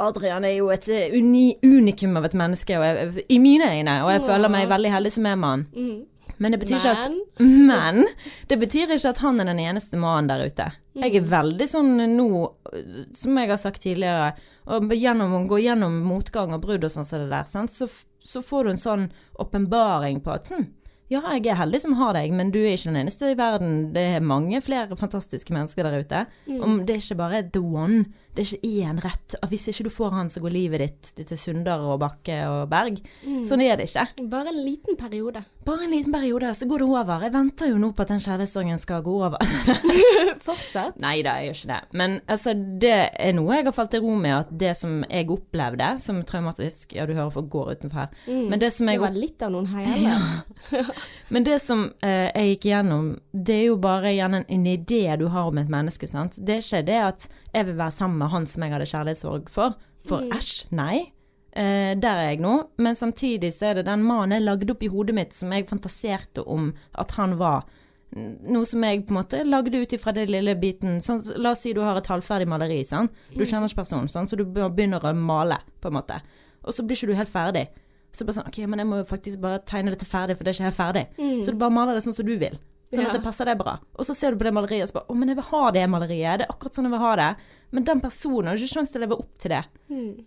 Adrian 0.00 0.44
er 0.44 0.56
jo 0.56 0.70
et 0.72 0.88
eh, 0.88 1.12
uni, 1.18 1.52
unikum 1.62 2.16
av 2.16 2.28
et 2.28 2.36
menneske 2.38 2.78
jeg, 2.78 3.26
i 3.28 3.38
mine 3.42 3.68
øyne, 3.74 3.98
og 4.06 4.12
jeg 4.14 4.24
føler 4.26 4.52
meg 4.52 4.70
veldig 4.70 4.92
heldig 4.94 5.12
som 5.12 5.28
er 5.28 5.38
mann. 5.40 5.66
Mm. 5.76 6.00
Men 6.42 6.54
det 6.54 6.58
betyr 6.62 6.78
ikke 6.80 6.94
at 6.96 7.12
Men 7.38 7.66
men 7.70 8.06
det 8.50 8.58
betyr 8.58 8.90
ikke 8.96 9.12
at 9.12 9.20
han 9.22 9.40
er 9.40 9.50
den 9.50 9.60
eneste 9.62 10.00
mannen 10.00 10.30
der 10.30 10.46
ute. 10.48 10.70
Jeg 10.98 11.16
er 11.16 11.28
veldig 11.28 11.68
sånn 11.70 11.92
nå, 12.16 12.28
som 13.16 13.38
jeg 13.38 13.50
har 13.52 13.60
sagt 13.60 13.84
tidligere, 13.84 14.32
og 14.72 14.94
gjennom 14.96 15.36
å 15.38 15.44
gå 15.50 15.60
gjennom 15.62 16.00
motgang 16.06 16.54
og 16.56 16.64
brudd 16.64 16.84
og 16.86 16.92
sånn 16.92 17.06
som 17.08 17.22
det 17.22 17.30
der. 17.32 17.68
Så, 17.70 17.88
så 18.24 18.42
får 18.44 18.64
du 18.64 18.72
en 18.72 18.82
sånn 18.82 19.08
åpenbaring 19.42 20.20
på 20.24 20.34
at 20.34 20.50
hm, 20.52 20.66
ja, 21.12 21.20
jeg 21.36 21.50
er 21.50 21.58
heldig 21.58 21.80
som 21.82 21.96
har 21.98 22.14
deg, 22.16 22.32
men 22.32 22.52
du 22.54 22.60
er 22.62 22.72
ikke 22.72 22.88
den 22.88 23.02
eneste 23.02 23.32
i 23.32 23.38
verden. 23.38 23.74
Det 23.92 24.04
er 24.14 24.24
mange 24.24 24.62
flere 24.64 24.96
fantastiske 24.96 25.52
mennesker 25.52 25.84
der 25.84 25.98
ute. 26.00 26.22
Om 26.48 26.82
det 26.86 26.94
er 26.94 27.02
ikke 27.02 27.18
bare 27.20 27.42
the 27.52 27.60
one, 27.60 28.06
det 28.32 28.42
er 28.42 28.52
ikke 28.56 28.82
én 28.88 29.00
rett. 29.04 29.34
At 29.42 29.50
hvis 29.52 29.66
ikke 29.68 29.84
du 29.84 29.92
får 29.92 30.14
han, 30.16 30.30
så 30.32 30.40
går 30.40 30.54
livet 30.54 30.80
ditt, 30.80 31.26
til 31.28 31.38
Sunder 31.38 31.82
og 31.84 31.98
Bakke 32.00 32.38
og 32.48 32.70
Berg. 32.70 33.00
Sånn 33.48 33.60
er 33.64 33.76
det 33.76 33.90
ikke. 33.90 34.24
bare 34.32 34.52
en 34.54 34.62
liten 34.64 34.96
periode. 34.96 35.42
Bare 35.66 35.84
en 35.84 35.92
liten 35.92 36.12
periode, 36.14 36.54
så 36.56 36.66
går 36.66 36.82
det 36.82 36.86
over. 36.88 37.26
Jeg 37.26 37.34
venter 37.36 37.68
jo 37.70 37.78
nå 37.78 37.92
på 37.92 38.02
at 38.02 38.12
den 38.14 38.22
kjærlighetssorgen 38.24 38.80
skal 38.80 39.04
gå 39.04 39.16
over. 39.28 39.36
Fortsett. 40.46 40.96
Nei 41.04 41.20
da, 41.22 41.36
jeg 41.38 41.52
gjør 41.52 41.58
ikke 41.60 41.70
det. 41.74 41.98
Men 42.00 42.16
altså, 42.26 42.54
det 42.56 42.94
er 43.12 43.36
noe 43.36 43.58
jeg 43.58 43.68
har 43.68 43.76
falt 43.76 43.92
til 43.94 44.02
ro 44.06 44.16
med, 44.16 44.34
at 44.38 44.56
det 44.64 44.72
som 44.80 45.02
jeg 45.06 45.28
opplevde 45.30 45.92
som 46.02 46.22
traumatisk 46.26 46.96
Ja, 46.96 47.06
du 47.06 47.12
hører 47.14 47.30
folk 47.34 47.50
går 47.52 47.70
utenfor 47.76 48.06
her. 48.06 48.16
Men 48.26 48.58
det 48.62 48.72
som 48.74 48.88
Det 48.88 48.98
var 49.00 49.14
litt 49.14 49.44
av 49.44 49.52
noen 49.52 49.68
heier. 49.70 50.26
Men 51.32 51.46
det 51.46 51.60
som 51.62 51.84
eh, 52.00 52.32
jeg 52.32 52.56
gikk 52.56 52.68
gjennom, 52.72 53.12
det 53.32 53.60
er 53.60 53.64
jo 53.68 53.78
bare 53.82 54.12
igjen 54.16 54.40
en, 54.40 54.48
en 54.48 54.66
idé 54.72 55.04
du 55.20 55.28
har 55.32 55.52
om 55.52 55.60
et 55.60 55.70
menneske, 55.70 56.08
sant. 56.08 56.40
Det 56.40 56.58
er 56.58 56.64
ikke 56.64 56.84
det 56.88 57.00
at 57.12 57.28
jeg 57.52 57.66
vil 57.68 57.76
være 57.78 57.94
sammen 57.94 58.18
med 58.22 58.32
han 58.32 58.46
som 58.48 58.64
jeg 58.64 58.72
hadde 58.74 58.88
kjærlighetssorg 58.90 59.50
for. 59.52 59.76
For 60.08 60.24
æsj, 60.34 60.54
nei. 60.74 61.12
Eh, 61.52 61.92
der 62.00 62.16
er 62.16 62.30
jeg 62.30 62.40
nå. 62.40 62.54
Men 62.80 62.96
samtidig 62.96 63.52
så 63.52 63.70
er 63.70 63.80
det 63.80 63.86
den 63.90 64.04
mannen 64.08 64.38
jeg 64.38 64.46
lagde 64.46 64.72
opp 64.72 64.82
i 64.82 64.90
hodet 64.92 65.14
mitt 65.16 65.36
som 65.36 65.52
jeg 65.52 65.68
fantaserte 65.68 66.44
om 66.48 66.72
at 66.98 67.12
han 67.18 67.36
var. 67.40 67.66
Noe 68.12 68.68
som 68.68 68.84
jeg 68.84 69.04
på 69.06 69.14
en 69.14 69.20
måte 69.20 69.38
lagde 69.48 69.78
ut 69.80 69.92
ifra 69.96 70.12
det 70.16 70.26
lille 70.28 70.54
biten. 70.60 70.98
Sånn, 71.00 71.22
la 71.40 71.54
oss 71.54 71.62
si 71.64 71.72
du 71.72 71.80
har 71.84 71.96
et 71.96 72.10
halvferdig 72.12 72.48
maleri, 72.48 72.82
sånn. 72.84 73.08
Du 73.32 73.44
kjenner 73.44 73.68
ikke 73.68 73.80
personen, 73.82 74.08
sånn, 74.12 74.28
så 74.28 74.36
du 74.36 74.44
begynner 74.44 75.00
å 75.04 75.14
male, 75.16 75.60
på 75.80 75.88
en 75.88 75.96
måte. 75.96 76.18
Og 76.64 76.76
så 76.76 76.84
blir 76.84 76.96
ikke 76.98 77.12
du 77.12 77.16
helt 77.20 77.32
ferdig. 77.32 77.66
Så 78.12 78.26
bare 78.28 78.36
sånn, 78.36 78.48
ok, 78.50 78.58
men 78.68 78.82
jeg 78.82 78.88
må 78.90 78.98
jo 79.00 79.06
faktisk 79.08 79.40
bare 79.40 79.62
tegne 79.64 79.94
dette 79.94 80.04
ferdig, 80.08 80.36
for 80.36 80.44
det 80.44 80.52
er 80.52 80.58
ikke 80.58 80.68
helt 80.68 80.76
ferdig. 80.80 81.04
Så 81.46 81.54
du 81.54 81.60
bare 81.62 81.72
maler 81.72 81.96
det 81.96 82.04
sånn 82.04 82.16
som 82.16 82.28
du 82.28 82.34
vil. 82.36 82.58
Sånn 82.92 83.06
at 83.08 83.16
det 83.16 83.22
passer 83.24 83.48
deg 83.48 83.56
bra. 83.58 83.78
Og 83.96 84.04
så 84.04 84.14
ser 84.14 84.32
du 84.34 84.40
på 84.42 84.44
det 84.44 84.52
maleriet 84.52 84.84
og 84.84 84.90
så 84.90 84.96
bare 84.98 85.08
Å, 85.08 85.14
men 85.16 85.28
jeg 85.32 85.38
vil 85.38 85.48
ha 85.48 85.62
det 85.72 85.84
maleriet. 85.88 86.38
Det 86.42 86.44
er 86.46 86.52
akkurat 86.52 86.74
sånn 86.76 86.88
jeg 86.88 86.92
vil 86.92 87.00
ha 87.06 87.12
det. 87.16 87.28
Men 87.72 87.84
den 87.88 88.00
personen 88.04 88.50
har 88.50 88.60
ikke 88.60 88.74
sjanse 88.74 88.92
til 88.92 89.00
å 89.00 89.04
leve 89.06 89.16
opp 89.22 89.30
til 89.40 89.54
det. 89.54 89.62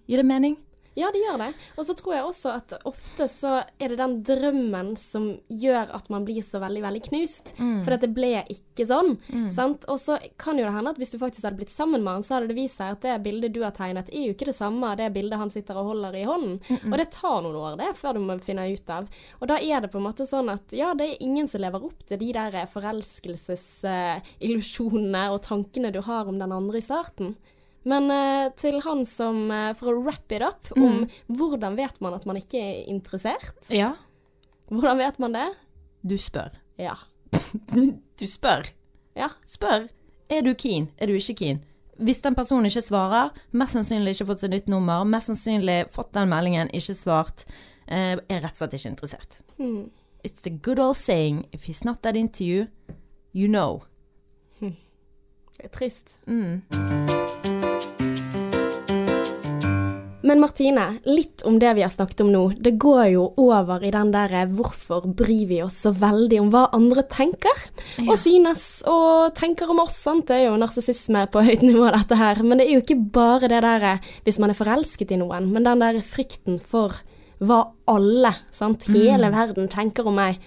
Gir 0.10 0.17
det 0.21 0.25
mening? 0.25 0.56
Ja, 0.95 1.10
det 1.12 1.19
gjør 1.25 1.38
det. 1.41 1.49
Og 1.75 1.84
så 1.89 1.93
tror 1.99 2.13
jeg 2.15 2.23
også 2.23 2.49
at 2.55 2.71
ofte 2.88 3.25
så 3.27 3.58
er 3.84 3.88
det 3.91 3.97
den 3.99 4.13
drømmen 4.23 4.93
som 4.97 5.25
gjør 5.51 5.89
at 5.97 6.08
man 6.10 6.23
blir 6.27 6.41
så 6.45 6.60
veldig, 6.63 6.81
veldig 6.86 7.01
knust. 7.10 7.51
For 7.84 7.91
at 7.97 8.01
det 8.05 8.13
ble 8.15 8.45
ikke 8.53 8.86
sånn. 8.88 9.17
Sant? 9.51 9.84
Og 9.91 9.99
så 9.99 10.15
kan 10.39 10.58
jo 10.60 10.63
det 10.65 10.71
hende 10.75 10.89
at 10.95 10.99
hvis 11.01 11.12
du 11.12 11.17
faktisk 11.19 11.43
hadde 11.43 11.58
blitt 11.60 11.71
sammen 11.73 12.03
med 12.05 12.13
han, 12.13 12.23
så 12.23 12.34
hadde 12.38 12.47
det 12.53 12.60
vist 12.62 12.77
seg 12.79 12.88
at 12.95 13.01
det 13.03 13.17
bildet 13.25 13.53
du 13.55 13.62
har 13.65 13.73
tegnet, 13.75 14.08
er 14.15 14.23
jo 14.29 14.34
ikke 14.38 14.47
det 14.47 14.55
samme 14.55 14.88
av 14.93 14.97
det 15.01 15.10
bildet 15.15 15.39
han 15.41 15.49
sitter 15.51 15.75
og 15.81 15.89
holder 15.91 16.13
i 16.15 16.23
hånden. 16.29 16.55
Og 16.91 16.95
det 17.01 17.10
tar 17.12 17.39
noen 17.43 17.60
år, 17.60 17.75
det, 17.84 17.91
før 17.99 18.12
du 18.15 18.19
må 18.23 18.39
finne 18.39 18.71
ut 18.71 18.89
av. 18.95 19.03
Og 19.41 19.45
da 19.51 19.55
er 19.60 19.79
det 19.84 19.91
på 19.91 19.99
en 19.99 20.08
måte 20.08 20.23
sånn 20.29 20.49
at 20.53 20.65
ja, 20.75 20.93
det 20.95 21.05
er 21.12 21.23
ingen 21.27 21.47
som 21.51 21.60
lever 21.63 21.84
opp 21.89 21.99
til 22.08 22.17
de 22.23 22.29
der 22.39 22.51
forelskelsesillusjonene 22.71 25.23
og 25.34 25.39
tankene 25.43 25.91
du 25.91 25.99
har 26.08 26.23
om 26.31 26.39
den 26.39 26.51
andre 26.55 26.77
i 26.79 26.88
starten. 26.88 27.36
Men 27.86 28.10
uh, 28.10 28.50
til 28.58 28.80
han 28.82 29.04
som, 29.06 29.45
uh, 29.54 29.71
for 29.78 29.93
å 29.93 30.02
wrap 30.02 30.34
it 30.34 30.41
up, 30.45 30.71
om 30.74 31.06
hvordan 31.30 31.78
vet 31.78 32.00
man 32.02 32.15
at 32.17 32.26
man 32.26 32.39
ikke 32.39 32.62
er 32.62 32.89
interessert? 32.89 33.69
Ja. 33.69 33.93
Hvordan 34.74 34.98
vet 35.04 35.19
man 35.21 35.38
det? 35.38 35.50
Du 36.02 36.17
spør. 36.17 36.58
Ja. 36.82 36.98
Du 38.15 38.24
spør. 38.32 38.69
Ja. 39.17 39.28
Spør. 39.45 39.89
Er 40.32 40.41
du 40.41 40.54
keen? 40.56 40.88
Er 40.98 41.12
du 41.12 41.17
ikke 41.17 41.36
keen? 41.41 41.58
Hvis 42.00 42.21
den 42.24 42.36
personen 42.36 42.65
ikke 42.65 42.84
svarer, 42.84 43.34
mest 43.52 43.76
sannsynlig 43.76 44.15
ikke 44.15 44.30
fått 44.32 44.45
et 44.48 44.54
nytt 44.54 44.71
nummer, 44.71 45.04
mest 45.08 45.30
sannsynlig 45.32 45.86
fått 45.91 46.13
den 46.15 46.32
meldingen, 46.32 46.71
ikke 46.76 46.95
svart, 46.95 47.45
uh, 47.91 48.15
er 48.15 48.41
rett 48.41 48.56
og 48.56 48.62
slett 48.63 48.78
ikke 48.80 48.93
interessert. 48.93 49.41
Mm. 49.60 49.91
It's 50.24 50.41
the 50.41 50.50
good 50.50 50.80
old 50.80 50.98
saying, 50.98 51.45
if 51.52 51.67
he's 51.69 51.86
not 51.86 52.02
that 52.04 52.15
into 52.15 52.43
you, 52.43 52.67
you 53.34 53.48
know. 53.48 53.84
Det 54.62 55.69
er 55.69 55.76
trist. 55.76 56.17
Mm. 56.28 56.63
Men 60.25 60.41
Martine, 60.41 60.88
litt 61.05 61.43
om 61.45 61.59
det 61.61 61.75
vi 61.77 61.83
har 61.85 61.91
snakket 61.93 62.23
om 62.25 62.31
nå. 62.33 62.43
Det 62.57 62.73
går 62.81 63.03
jo 63.13 63.25
over 63.41 63.83
i 63.85 63.91
den 63.93 64.09
derre 64.13 64.45
hvorfor 64.49 65.05
bryr 65.05 65.45
vi 65.51 65.59
oss 65.61 65.77
så 65.85 65.91
veldig 65.93 66.39
om 66.41 66.49
hva 66.53 66.63
andre 66.73 67.03
tenker 67.05 67.61
og 68.07 68.15
synes 68.17 68.65
og 68.89 69.35
tenker 69.38 69.69
om 69.69 69.83
oss, 69.83 69.99
sant. 70.07 70.25
Det 70.25 70.39
er 70.39 70.47
jo 70.47 70.57
narsissisme 70.57 71.27
på 71.29 71.45
høyt 71.45 71.61
nivå, 71.65 71.85
dette 71.93 72.17
her. 72.17 72.41
Men 72.41 72.57
det 72.57 72.65
er 72.65 72.79
jo 72.79 72.81
ikke 72.81 72.97
bare 73.13 73.51
det 73.51 73.61
derre 73.65 73.99
hvis 74.25 74.41
man 74.41 74.53
er 74.53 74.57
forelsket 74.57 75.13
i 75.13 75.21
noen, 75.21 75.51
men 75.53 75.67
den 75.67 75.85
der 75.85 76.01
frykten 76.05 76.57
for 76.57 76.97
hva 77.45 77.61
alle, 77.91 78.31
sant, 78.55 78.88
hele 78.89 79.29
verden 79.33 79.69
tenker 79.69 80.07
om 80.09 80.17
meg. 80.17 80.39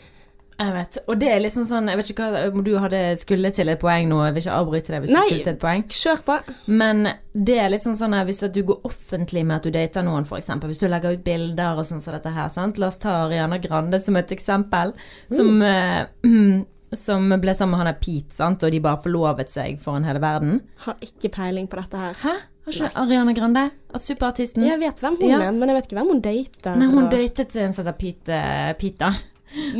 Jeg 0.58 0.72
vet. 0.74 0.96
Og 1.06 1.18
det 1.20 1.28
er 1.30 1.38
liksom 1.38 1.62
sånn 1.68 1.86
Jeg 1.86 1.96
vet 2.00 2.08
ikke 2.10 2.24
hva 2.32 2.62
du 2.66 2.72
hadde 2.82 3.00
skulle 3.20 3.52
til 3.54 3.68
et 3.70 3.78
poeng 3.78 4.08
nå. 4.10 4.16
Jeg 4.26 4.34
vil 4.34 4.42
ikke 4.42 4.56
avbryte 4.58 4.90
deg 4.94 5.04
hvis 5.04 5.12
Nei. 5.14 5.20
du 5.22 5.28
skulle 5.28 5.44
til 5.46 5.52
et 5.54 5.60
poeng. 5.62 5.84
Kjør 5.94 6.22
på. 6.26 6.38
Men 6.80 7.04
det 7.32 7.58
er 7.62 7.70
liksom 7.70 7.94
sånn 7.94 8.16
her, 8.18 8.24
hvis 8.26 8.40
du 8.52 8.62
går 8.66 8.80
offentlig 8.88 9.44
med 9.46 9.56
at 9.60 9.68
du 9.68 9.70
dater 9.70 10.02
noen, 10.02 10.26
f.eks. 10.26 10.50
Hvis 10.66 10.82
du 10.82 10.88
legger 10.90 11.14
ut 11.14 11.22
bilder 11.24 11.78
og 11.78 11.86
sånn 11.86 12.02
som 12.02 12.16
dette 12.16 12.32
her, 12.34 12.48
sant. 12.50 12.80
La 12.82 12.88
oss 12.90 12.98
ta 12.98 13.14
Ariana 13.28 13.60
Grande 13.62 14.00
som 14.02 14.16
et 14.18 14.34
eksempel. 14.34 14.94
Som, 15.30 15.62
eh, 15.62 16.10
som 17.06 17.30
ble 17.38 17.54
sammen 17.54 17.76
med 17.76 17.84
han 17.84 17.92
der 17.92 18.00
Pete, 18.02 18.34
sant, 18.34 18.62
og 18.66 18.72
de 18.74 18.80
bare 18.82 19.02
forlovet 19.04 19.50
seg 19.54 19.78
foran 19.78 20.06
hele 20.08 20.18
verden. 20.24 20.58
Har 20.88 20.98
ikke 21.04 21.30
peiling 21.38 21.68
på 21.70 21.78
dette 21.78 22.02
her. 22.02 22.18
Hæ? 22.24 22.34
Har 22.66 22.72
ikke 22.82 22.92
Ariana 23.06 23.32
Grande? 23.32 23.68
At 23.94 24.02
superartisten 24.04 24.66
Jeg 24.66 24.80
vet 24.82 24.98
hvem 25.00 25.14
hun 25.22 25.30
Ja. 25.30 25.38
er, 25.46 25.52
men 25.52 25.68
jeg 25.70 25.76
vet 25.78 25.86
ikke 25.92 26.00
hvem 26.02 26.10
hun 26.16 26.20
dater. 26.20 26.76
Nei, 26.76 26.86
hun 26.90 27.04
og- 27.04 27.10
datet 27.14 27.54
en 27.56 27.72
som 27.72 27.84
heter 27.86 27.98
Pete, 28.02 28.32
eh, 28.34 28.72
Pete 28.74 28.98
da. 29.06 29.12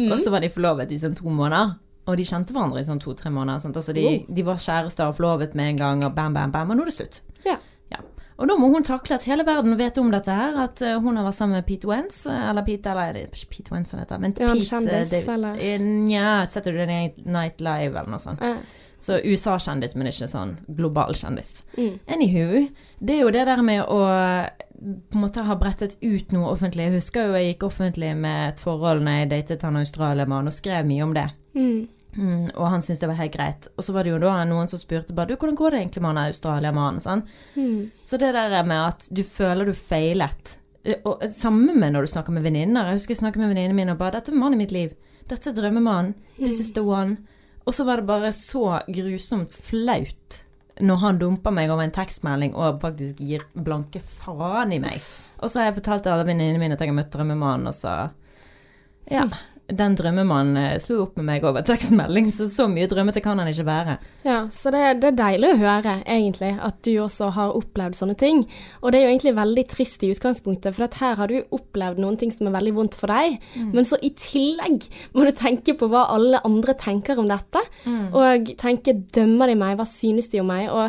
Og 0.09 0.16
så 0.20 0.33
var 0.33 0.44
de 0.44 0.50
forlovet 0.52 0.92
i 0.92 0.98
sånn 1.00 1.16
to 1.18 1.28
måneder. 1.28 1.76
Og 2.09 2.16
de 2.16 2.24
kjente 2.24 2.54
hverandre 2.57 2.81
i 2.81 2.87
sånn 2.88 3.02
to-tre 3.02 3.28
måneder. 3.31 3.61
Sant? 3.61 3.76
Altså 3.76 3.92
de, 3.92 4.04
de 4.33 4.44
var 4.46 4.61
kjærester 4.62 5.11
og 5.11 5.18
forlovet 5.18 5.57
med 5.59 5.74
en 5.74 5.81
gang, 5.83 6.04
og 6.07 6.14
bam, 6.16 6.33
bam, 6.37 6.54
bam, 6.54 6.70
og 6.72 6.78
nå 6.78 6.87
er 6.87 6.88
det 6.92 6.96
slutt. 6.96 7.20
Ja. 8.38 8.44
Ja. 8.44 8.44
Og 8.44 8.48
da 8.48 8.55
må 8.57 8.68
hun 8.70 8.85
takle 8.87 9.14
at 9.16 9.24
hele 9.27 9.42
verden 9.44 9.77
vet 9.77 9.98
om 9.98 10.11
dette 10.14 10.31
her, 10.31 10.55
at 10.62 10.81
eh, 10.83 10.98
hun 11.03 11.16
har 11.16 11.24
vært 11.27 11.35
sammen 11.35 11.57
med 11.59 11.66
Pete 11.66 11.88
Wentz, 11.90 12.24
eh, 12.27 12.51
eller 12.51 12.62
Pete, 12.62 12.87
eller 12.92 13.09
er 13.09 13.12
det 13.12 13.22
ikke 13.33 13.48
Pete 13.57 13.72
Wentz 13.74 13.90
han 13.92 14.01
heter, 14.05 14.18
men 14.22 14.35
Ja, 14.38 14.46
Pete 14.55 14.68
kjendis, 14.68 15.12
eh, 15.12 15.24
det- 15.24 15.29
eller? 15.35 15.57
eh, 15.59 15.79
Nja, 15.79 16.46
Saturday 16.46 17.14
Night 17.27 17.61
Live 17.61 17.96
eller 17.98 18.09
noe 18.11 18.18
sånt. 18.18 18.40
Eh, 18.42 18.57
Så 19.01 19.20
USA-kjendis, 19.24 19.94
men 19.94 20.09
ikke 20.09 20.27
sånn 20.27 20.57
global 20.74 21.12
kjendis. 21.14 21.62
Mm. 21.77 22.01
Anywho, 22.09 22.68
det 23.01 23.14
er 23.14 23.20
jo 23.20 23.31
det 23.31 23.44
der 23.46 23.62
med 23.62 23.85
å 23.87 24.48
på 25.11 25.14
en 25.14 25.20
måte 25.22 25.44
ha 25.44 25.55
brettet 25.55 25.96
ut 26.03 26.33
noe 26.33 26.51
offentlig. 26.53 26.87
Jeg 26.88 26.92
husker 26.94 27.27
jo 27.29 27.33
jeg 27.35 27.55
gikk 27.59 27.62
offentlig 27.68 28.16
med 28.16 28.48
et 28.48 28.59
forhold 28.59 29.03
når 29.03 29.20
jeg 29.20 29.31
datet 29.31 29.62
han 29.62 29.77
australieren, 29.77 30.33
og 30.46 30.53
skrev 30.53 30.85
mye 30.87 31.03
om 31.03 31.14
det. 31.14 31.31
Mm. 31.55 31.88
Mm, 32.16 32.51
og 32.55 32.71
han 32.73 32.83
syntes 32.83 33.03
det 33.03 33.11
var 33.11 33.18
helt 33.21 33.35
greit. 33.35 33.68
Og 33.77 33.85
så 33.85 33.92
var 33.94 34.05
det 34.07 34.14
jo 34.14 34.21
da 34.23 34.38
noen 34.49 34.71
som 34.71 34.81
spurte 34.81 35.14
bare 35.14 35.33
du, 35.33 35.37
hvordan 35.37 35.59
går 35.59 35.75
det 35.75 35.83
egentlig 35.83 36.03
med 36.03 36.11
han 36.14 36.23
australiamannen? 36.25 37.03
Sånn? 37.05 37.25
Mm. 37.57 37.90
Så 38.05 38.21
det 38.21 38.33
der 38.37 38.57
med 38.66 38.81
at 38.81 39.09
du 39.12 39.23
føler 39.27 39.68
du 39.68 39.75
feilet 39.77 40.57
eh, 40.85 40.99
Og 41.05 41.23
eh, 41.23 41.33
samme 41.33 41.77
med 41.77 41.94
når 41.94 42.07
du 42.07 42.14
snakker 42.14 42.35
med 42.35 42.47
venninner. 42.47 42.90
Jeg 42.90 43.01
husker 43.03 43.14
jeg 43.14 43.23
snakket 43.23 43.44
med 43.44 43.53
venninnene 43.53 43.77
min 43.77 43.92
og 43.94 44.01
bare 44.01 44.18
'Dette 44.18 44.33
er 44.33 44.40
mannen 44.40 44.59
i 44.59 44.64
mitt 44.64 44.75
liv. 44.75 44.97
Dette 45.29 45.51
er 45.51 45.59
drømmemannen. 45.59 46.14
This 46.38 46.61
is 46.61 46.73
the 46.73 46.83
one'. 46.83 47.18
Og 47.68 47.75
så 47.75 47.85
var 47.85 48.01
det 48.01 48.09
bare 48.09 48.33
så 48.33 48.81
grusomt 48.88 49.53
flaut 49.53 50.44
når 50.81 50.97
han 51.03 51.18
dumper 51.18 51.51
meg 51.51 51.71
over 51.71 51.85
en 51.85 51.94
tekstmelding 51.94 52.55
og 52.55 52.81
faktisk 52.81 53.18
gir 53.21 53.42
blanke 53.53 54.01
faen 54.01 54.73
i 54.73 54.79
meg. 54.79 55.03
Og 55.42 55.51
så 55.51 55.61
har 55.61 55.68
jeg 55.68 55.81
fortalt 55.81 56.07
alle 56.07 56.27
venninnene 56.29 56.61
mine 56.62 56.79
at 56.79 56.83
jeg 56.83 56.92
har 56.92 56.99
møtt 56.99 57.12
drømmemannen, 57.12 57.68
og 57.71 57.75
så 57.75 58.11
Ja. 59.11 59.25
Den 59.68 59.96
drømmemannen 59.98 60.57
eh, 60.57 60.78
slo 60.81 61.02
opp 61.02 61.18
med 61.20 61.26
meg 61.28 61.44
over 61.44 61.61
tekstmelding, 61.66 62.31
så 62.33 62.46
så 62.48 62.64
mye 62.72 62.88
drømmete 62.88 63.20
kan 63.24 63.37
han 63.40 63.50
ikke 63.50 63.66
være. 63.68 63.98
Ja, 64.24 64.38
så 64.52 64.72
det, 64.72 64.81
det 65.02 65.11
er 65.11 65.18
deilig 65.18 65.50
å 65.52 65.59
høre, 65.61 65.98
egentlig, 66.09 66.54
at 66.64 66.81
du 66.87 66.94
også 67.04 67.28
har 67.37 67.52
opplevd 67.59 67.98
sånne 67.98 68.16
ting. 68.16 68.46
Og 68.81 68.92
det 68.92 69.02
er 69.02 69.07
jo 69.07 69.12
egentlig 69.12 69.35
veldig 69.37 69.66
trist 69.68 70.07
i 70.07 70.12
utgangspunktet, 70.14 70.72
for 70.76 70.98
her 71.02 71.20
har 71.20 71.28
du 71.28 71.54
opplevd 71.54 72.00
noen 72.00 72.16
ting 72.20 72.33
som 72.33 72.48
er 72.48 72.57
veldig 72.57 72.74
vondt 72.81 72.96
for 72.98 73.12
deg, 73.12 73.38
men 73.74 73.85
så 73.85 74.00
i 74.00 74.11
tillegg 74.16 74.88
må 75.12 75.28
du 75.28 75.35
tenke 75.37 75.76
på 75.76 75.90
hva 75.92 76.07
alle 76.16 76.40
andre 76.48 76.74
tenker 76.78 77.20
om 77.20 77.28
dette, 77.28 77.62
og 78.16 78.52
tenke 78.61 78.96
dømmer 79.14 79.52
de 79.52 79.59
meg, 79.61 79.76
hva 79.78 79.87
synes 79.88 80.33
de 80.33 80.40
om 80.40 80.48
meg? 80.48 80.68
og 80.72 80.88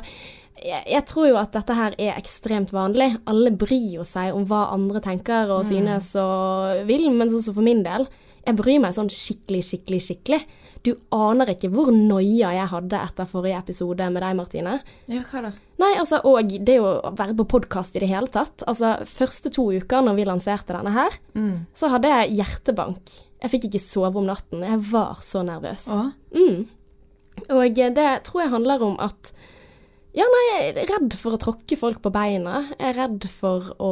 jeg, 0.63 0.83
jeg 0.91 1.05
tror 1.07 1.29
jo 1.29 1.37
at 1.39 1.53
dette 1.55 1.75
her 1.75 1.95
er 2.01 2.17
ekstremt 2.19 2.73
vanlig. 2.75 3.13
Alle 3.29 3.51
bryr 3.55 3.99
jo 3.99 4.05
seg 4.07 4.35
om 4.35 4.47
hva 4.49 4.69
andre 4.73 5.01
tenker 5.03 5.51
og 5.55 5.65
synes 5.67 6.11
og 6.19 6.83
vil, 6.89 7.07
men 7.15 7.31
sånn 7.31 7.45
som 7.45 7.55
for 7.57 7.65
min 7.65 7.83
del, 7.85 8.07
jeg 8.49 8.57
bryr 8.57 8.81
meg 8.81 8.97
sånn 8.97 9.11
skikkelig, 9.13 9.61
skikkelig, 9.69 10.01
skikkelig. 10.07 10.41
Du 10.87 10.93
aner 11.11 11.51
ikke 11.51 11.69
hvor 11.73 11.89
noia 11.91 12.53
jeg 12.55 12.69
hadde 12.71 12.99
etter 13.03 13.27
forrige 13.27 13.59
episode 13.59 14.05
med 14.13 14.23
deg, 14.23 14.37
Martine. 14.37 14.77
Ja, 15.11 15.23
hva 15.27 15.41
da? 15.49 15.51
Nei, 15.79 15.91
altså, 15.99 16.21
og 16.27 16.53
det 16.67 16.77
å 16.83 16.93
være 17.15 17.35
på 17.39 17.45
podkast 17.55 17.95
i 17.95 18.03
det 18.03 18.09
hele 18.11 18.31
tatt. 18.31 18.63
Altså, 18.67 18.93
første 19.07 19.51
to 19.55 19.67
uker 19.75 20.05
når 20.05 20.17
vi 20.17 20.27
lanserte 20.27 20.75
denne 20.75 20.93
her, 20.95 21.19
så 21.75 21.91
hadde 21.91 22.11
jeg 22.11 22.39
hjertebank. 22.39 23.15
Jeg 23.43 23.53
fikk 23.53 23.69
ikke 23.69 23.83
sove 23.83 24.19
om 24.19 24.27
natten. 24.27 24.63
Jeg 24.67 24.81
var 24.89 25.21
så 25.23 25.43
nervøs. 25.47 25.87
Mm. 26.35 26.65
Og 27.55 27.79
det 27.95 28.09
tror 28.27 28.43
jeg 28.43 28.55
handler 28.55 28.83
om 28.89 28.99
at 29.03 29.33
Ja, 30.17 30.25
nei, 30.25 30.45
jeg 30.49 30.69
er 30.73 30.89
redd 30.89 31.13
for 31.19 31.35
å 31.35 31.39
tråkke 31.39 31.77
folk 31.79 31.99
på 32.03 32.11
beina. 32.11 32.63
Jeg 32.79 32.95
er 32.95 32.97
redd 33.03 33.27
for 33.29 33.69
å 33.77 33.91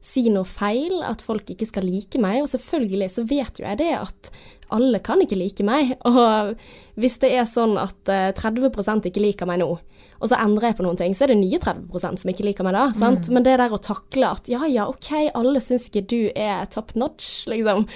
si 0.00 0.26
noe 0.32 0.48
feil, 0.48 1.02
at 1.04 1.22
folk 1.24 1.50
ikke 1.52 1.68
skal 1.68 1.86
like 1.86 2.20
meg. 2.22 2.40
Og 2.44 2.50
selvfølgelig 2.52 3.10
så 3.16 3.26
vet 3.28 3.60
jo 3.60 3.66
jeg 3.68 3.80
det 3.82 3.92
at 3.98 4.32
alle 4.74 5.00
kan 5.04 5.22
ikke 5.22 5.38
like 5.38 5.66
meg. 5.66 5.94
Og 6.08 6.54
hvis 7.00 7.20
det 7.22 7.32
er 7.36 7.48
sånn 7.48 7.76
at 7.80 8.12
eh, 8.12 8.30
30% 8.36 9.10
ikke 9.10 9.24
liker 9.24 9.48
meg 9.48 9.62
nå, 9.62 9.74
og 10.20 10.28
så 10.28 10.36
endrer 10.36 10.68
jeg 10.68 10.76
på 10.76 10.84
noen 10.84 10.98
ting, 11.00 11.14
så 11.16 11.24
er 11.24 11.32
det 11.32 11.38
nye 11.40 11.56
30% 11.56 12.20
som 12.20 12.28
ikke 12.28 12.44
liker 12.44 12.66
meg 12.66 12.74
da. 12.76 12.82
sant? 12.92 13.30
Men 13.32 13.44
det 13.46 13.54
der 13.56 13.72
å 13.72 13.80
takle 13.80 14.34
at 14.36 14.50
ja 14.52 14.66
ja, 14.68 14.84
OK, 14.90 15.08
alle 15.32 15.62
syns 15.64 15.86
ikke 15.88 16.02
du 16.12 16.18
er 16.34 16.68
top 16.68 16.92
notch, 16.92 17.46
liksom. 17.48 17.86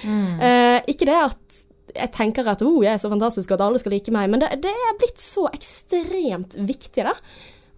Eh, 0.41 0.79
ikke 0.89 1.05
det 1.05 1.19
at 1.21 1.59
jeg 1.95 2.11
tenker 2.17 2.49
at 2.49 2.63
oh, 2.65 2.79
jeg 2.81 2.97
er 2.97 3.03
så 3.03 3.11
fantastisk 3.13 3.53
at 3.53 3.61
alle 3.61 3.77
skal 3.79 3.93
like 3.93 4.09
meg, 4.13 4.31
men 4.33 4.41
det, 4.41 4.49
det 4.65 4.73
er 4.73 4.97
blitt 4.97 5.21
så 5.21 5.45
ekstremt 5.53 6.57
viktig, 6.57 7.05
da. 7.05 7.13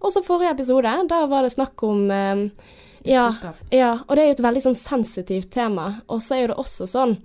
Og 0.00 0.14
så 0.14 0.24
forrige 0.24 0.54
episode, 0.56 0.96
da 1.12 1.20
var 1.28 1.44
det 1.44 1.52
snakk 1.52 1.84
om 1.84 2.08
eh, 2.08 2.46
ja, 3.08 3.26
Utroskap. 3.28 3.64
ja, 3.74 3.90
og 4.06 4.16
det 4.16 4.22
er 4.22 4.30
jo 4.30 4.36
et 4.36 4.44
veldig 4.44 4.64
sånn 4.68 4.78
sensitivt 4.78 5.50
tema. 5.54 5.88
Og 6.12 6.22
så 6.24 6.36
er 6.36 6.44
jo 6.44 6.52
det 6.52 6.60
også 6.62 6.88
sånn 6.90 7.16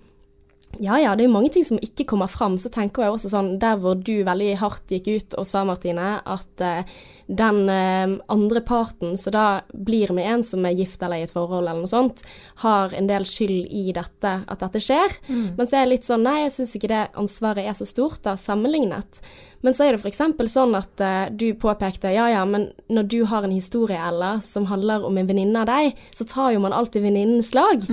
ja 0.81 0.97
ja, 1.01 1.13
det 1.15 1.25
er 1.25 1.29
jo 1.29 1.35
mange 1.35 1.51
ting 1.53 1.65
som 1.67 1.79
ikke 1.81 2.05
kommer 2.09 2.31
fram. 2.31 2.57
Så 2.61 2.71
tenker 2.73 3.05
jeg 3.05 3.15
også 3.15 3.31
sånn, 3.33 3.55
der 3.61 3.79
hvor 3.81 3.97
du 3.99 4.23
veldig 4.25 4.53
hardt 4.61 4.91
gikk 4.91 5.09
ut 5.11 5.35
og 5.39 5.47
sa, 5.49 5.63
Martine, 5.67 6.15
at 6.25 6.63
eh, 6.63 6.95
den 7.27 7.69
eh, 7.71 8.15
andre 8.31 8.61
parten 8.65 9.15
som 9.19 9.35
da 9.35 9.45
blir 9.73 10.11
med 10.15 10.27
en 10.29 10.43
som 10.47 10.65
er 10.67 10.75
gift 10.77 11.03
eller 11.03 11.21
i 11.21 11.27
et 11.27 11.33
forhold 11.33 11.67
eller 11.67 11.83
noe 11.83 11.91
sånt, 11.91 12.25
har 12.65 12.95
en 12.97 13.07
del 13.09 13.27
skyld 13.29 13.69
i 13.69 13.93
dette, 13.95 14.33
at 14.43 14.65
dette 14.65 14.81
skjer. 14.83 15.17
Men 15.57 15.65
så 15.67 15.79
er 15.79 15.85
det 15.85 15.93
litt 15.93 16.09
sånn, 16.09 16.25
nei, 16.25 16.43
jeg 16.45 16.57
syns 16.57 16.75
ikke 16.79 16.91
det 16.91 17.05
ansvaret 17.19 17.69
er 17.69 17.77
så 17.77 17.87
stort 17.87 18.23
da, 18.25 18.35
sammenlignet. 18.39 19.21
Men 19.63 19.75
så 19.75 19.85
er 19.85 19.95
det 19.95 20.03
f.eks. 20.03 20.19
sånn 20.51 20.75
at 20.75 21.03
eh, 21.03 21.29
du 21.31 21.53
påpekte 21.55 22.11
ja 22.11 22.27
ja, 22.33 22.43
men 22.49 22.71
når 22.91 23.07
du 23.13 23.19
har 23.31 23.47
en 23.47 23.55
historie, 23.55 23.95
Ella, 23.95 24.35
som 24.43 24.67
handler 24.67 25.05
om 25.07 25.17
en 25.17 25.29
venninne 25.29 25.63
av 25.63 25.69
deg, 25.71 25.95
så 26.11 26.27
tar 26.27 26.51
jo 26.55 26.65
man 26.65 26.75
alltid 26.75 27.05
venninnens 27.05 27.53
lag. 27.55 27.87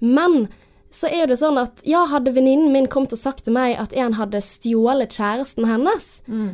Men 0.00 0.46
så 0.90 1.06
er 1.06 1.26
det 1.30 1.36
sånn 1.38 1.58
at 1.60 1.82
ja, 1.86 2.00
hadde 2.10 2.32
venninnen 2.34 2.72
min 2.74 2.88
kommet 2.90 3.12
og 3.14 3.20
sagt 3.20 3.44
til 3.46 3.54
meg 3.54 3.76
at 3.78 3.92
en 3.94 4.16
hadde 4.18 4.40
stjålet 4.42 5.14
kjæresten 5.14 5.68
hennes, 5.70 6.08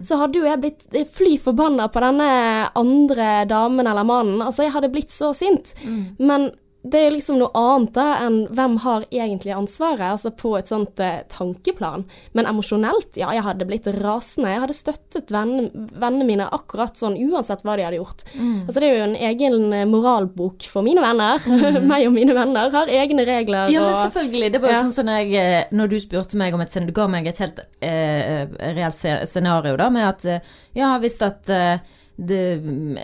så 0.05 0.19
hadde 0.21 0.39
jo 0.43 0.45
jeg 0.45 0.61
blitt 0.61 0.87
eh, 0.93 1.07
fly 1.09 1.39
forbanna 1.41 1.89
på 1.89 2.03
denne 2.05 2.29
andre 2.77 3.47
damen 3.49 3.87
eller 3.89 4.05
mannen. 4.05 4.43
Altså, 4.45 4.67
jeg 4.67 4.75
hadde 4.77 4.93
blitt 4.93 5.11
så 5.15 5.33
sint. 5.37 5.73
Men 6.19 6.51
det 6.93 7.01
er 7.07 7.11
liksom 7.15 7.39
noe 7.41 7.51
annet 7.59 7.93
da 7.97 8.05
enn 8.25 8.37
hvem 8.55 8.77
har 8.85 9.05
egentlig 9.11 9.53
ansvaret, 9.57 10.05
altså 10.13 10.31
på 10.31 10.53
et 10.59 10.69
sånt 10.71 11.01
eh, 11.03 11.23
tankeplan. 11.33 12.05
Men 12.37 12.47
emosjonelt, 12.51 13.17
ja, 13.19 13.33
jeg 13.35 13.43
hadde 13.47 13.67
blitt 13.69 13.87
rasende. 13.97 14.53
Jeg 14.55 14.63
hadde 14.63 14.77
støttet 14.77 15.33
venn- 15.35 15.71
vennene 15.99 16.27
mine 16.29 16.47
akkurat 16.55 16.97
sånn, 17.01 17.17
uansett 17.27 17.65
hva 17.67 17.77
de 17.81 17.87
hadde 17.87 17.99
gjort. 18.01 18.25
Altså 18.37 18.81
det 18.83 18.89
er 18.91 18.97
jo 18.99 19.07
en 19.09 19.17
egen 19.31 19.73
eh, 19.73 19.85
moralbok 19.91 20.69
for 20.71 20.87
mine 20.87 21.03
venner. 21.05 21.43
Meg 21.91 22.07
og 22.09 22.15
mine 22.17 22.37
venner 22.37 22.71
har 22.77 22.87
egne 23.03 23.27
regler. 23.29 23.73
Ja, 23.75 23.83
men 23.89 23.99
selvfølgelig. 24.07 24.53
Det 24.53 24.63
var 24.63 24.73
jo 24.73 24.77
Ja. 24.77 24.83
sånn 24.87 24.97
som 25.01 25.13
jeg, 25.17 25.35
eh, 25.35 25.65
når 25.73 25.89
du 25.93 25.99
spurte 26.03 26.37
meg 26.41 26.55
om 26.55 26.61
et 26.65 26.71
scen- 26.71 26.87
Du 26.87 26.93
ga 26.93 27.09
meg 27.11 27.27
et 27.27 27.39
helt 27.43 27.61
eh, 27.83 28.47
reelt 28.77 29.01
scenario, 29.29 29.77
da, 29.77 29.91
med 29.91 30.07
at 30.09 30.25
eh, 30.25 30.41
Ja, 30.77 30.95
hvis 31.03 31.19
at 31.25 31.49
eh, 31.51 31.79
det, 32.17 32.43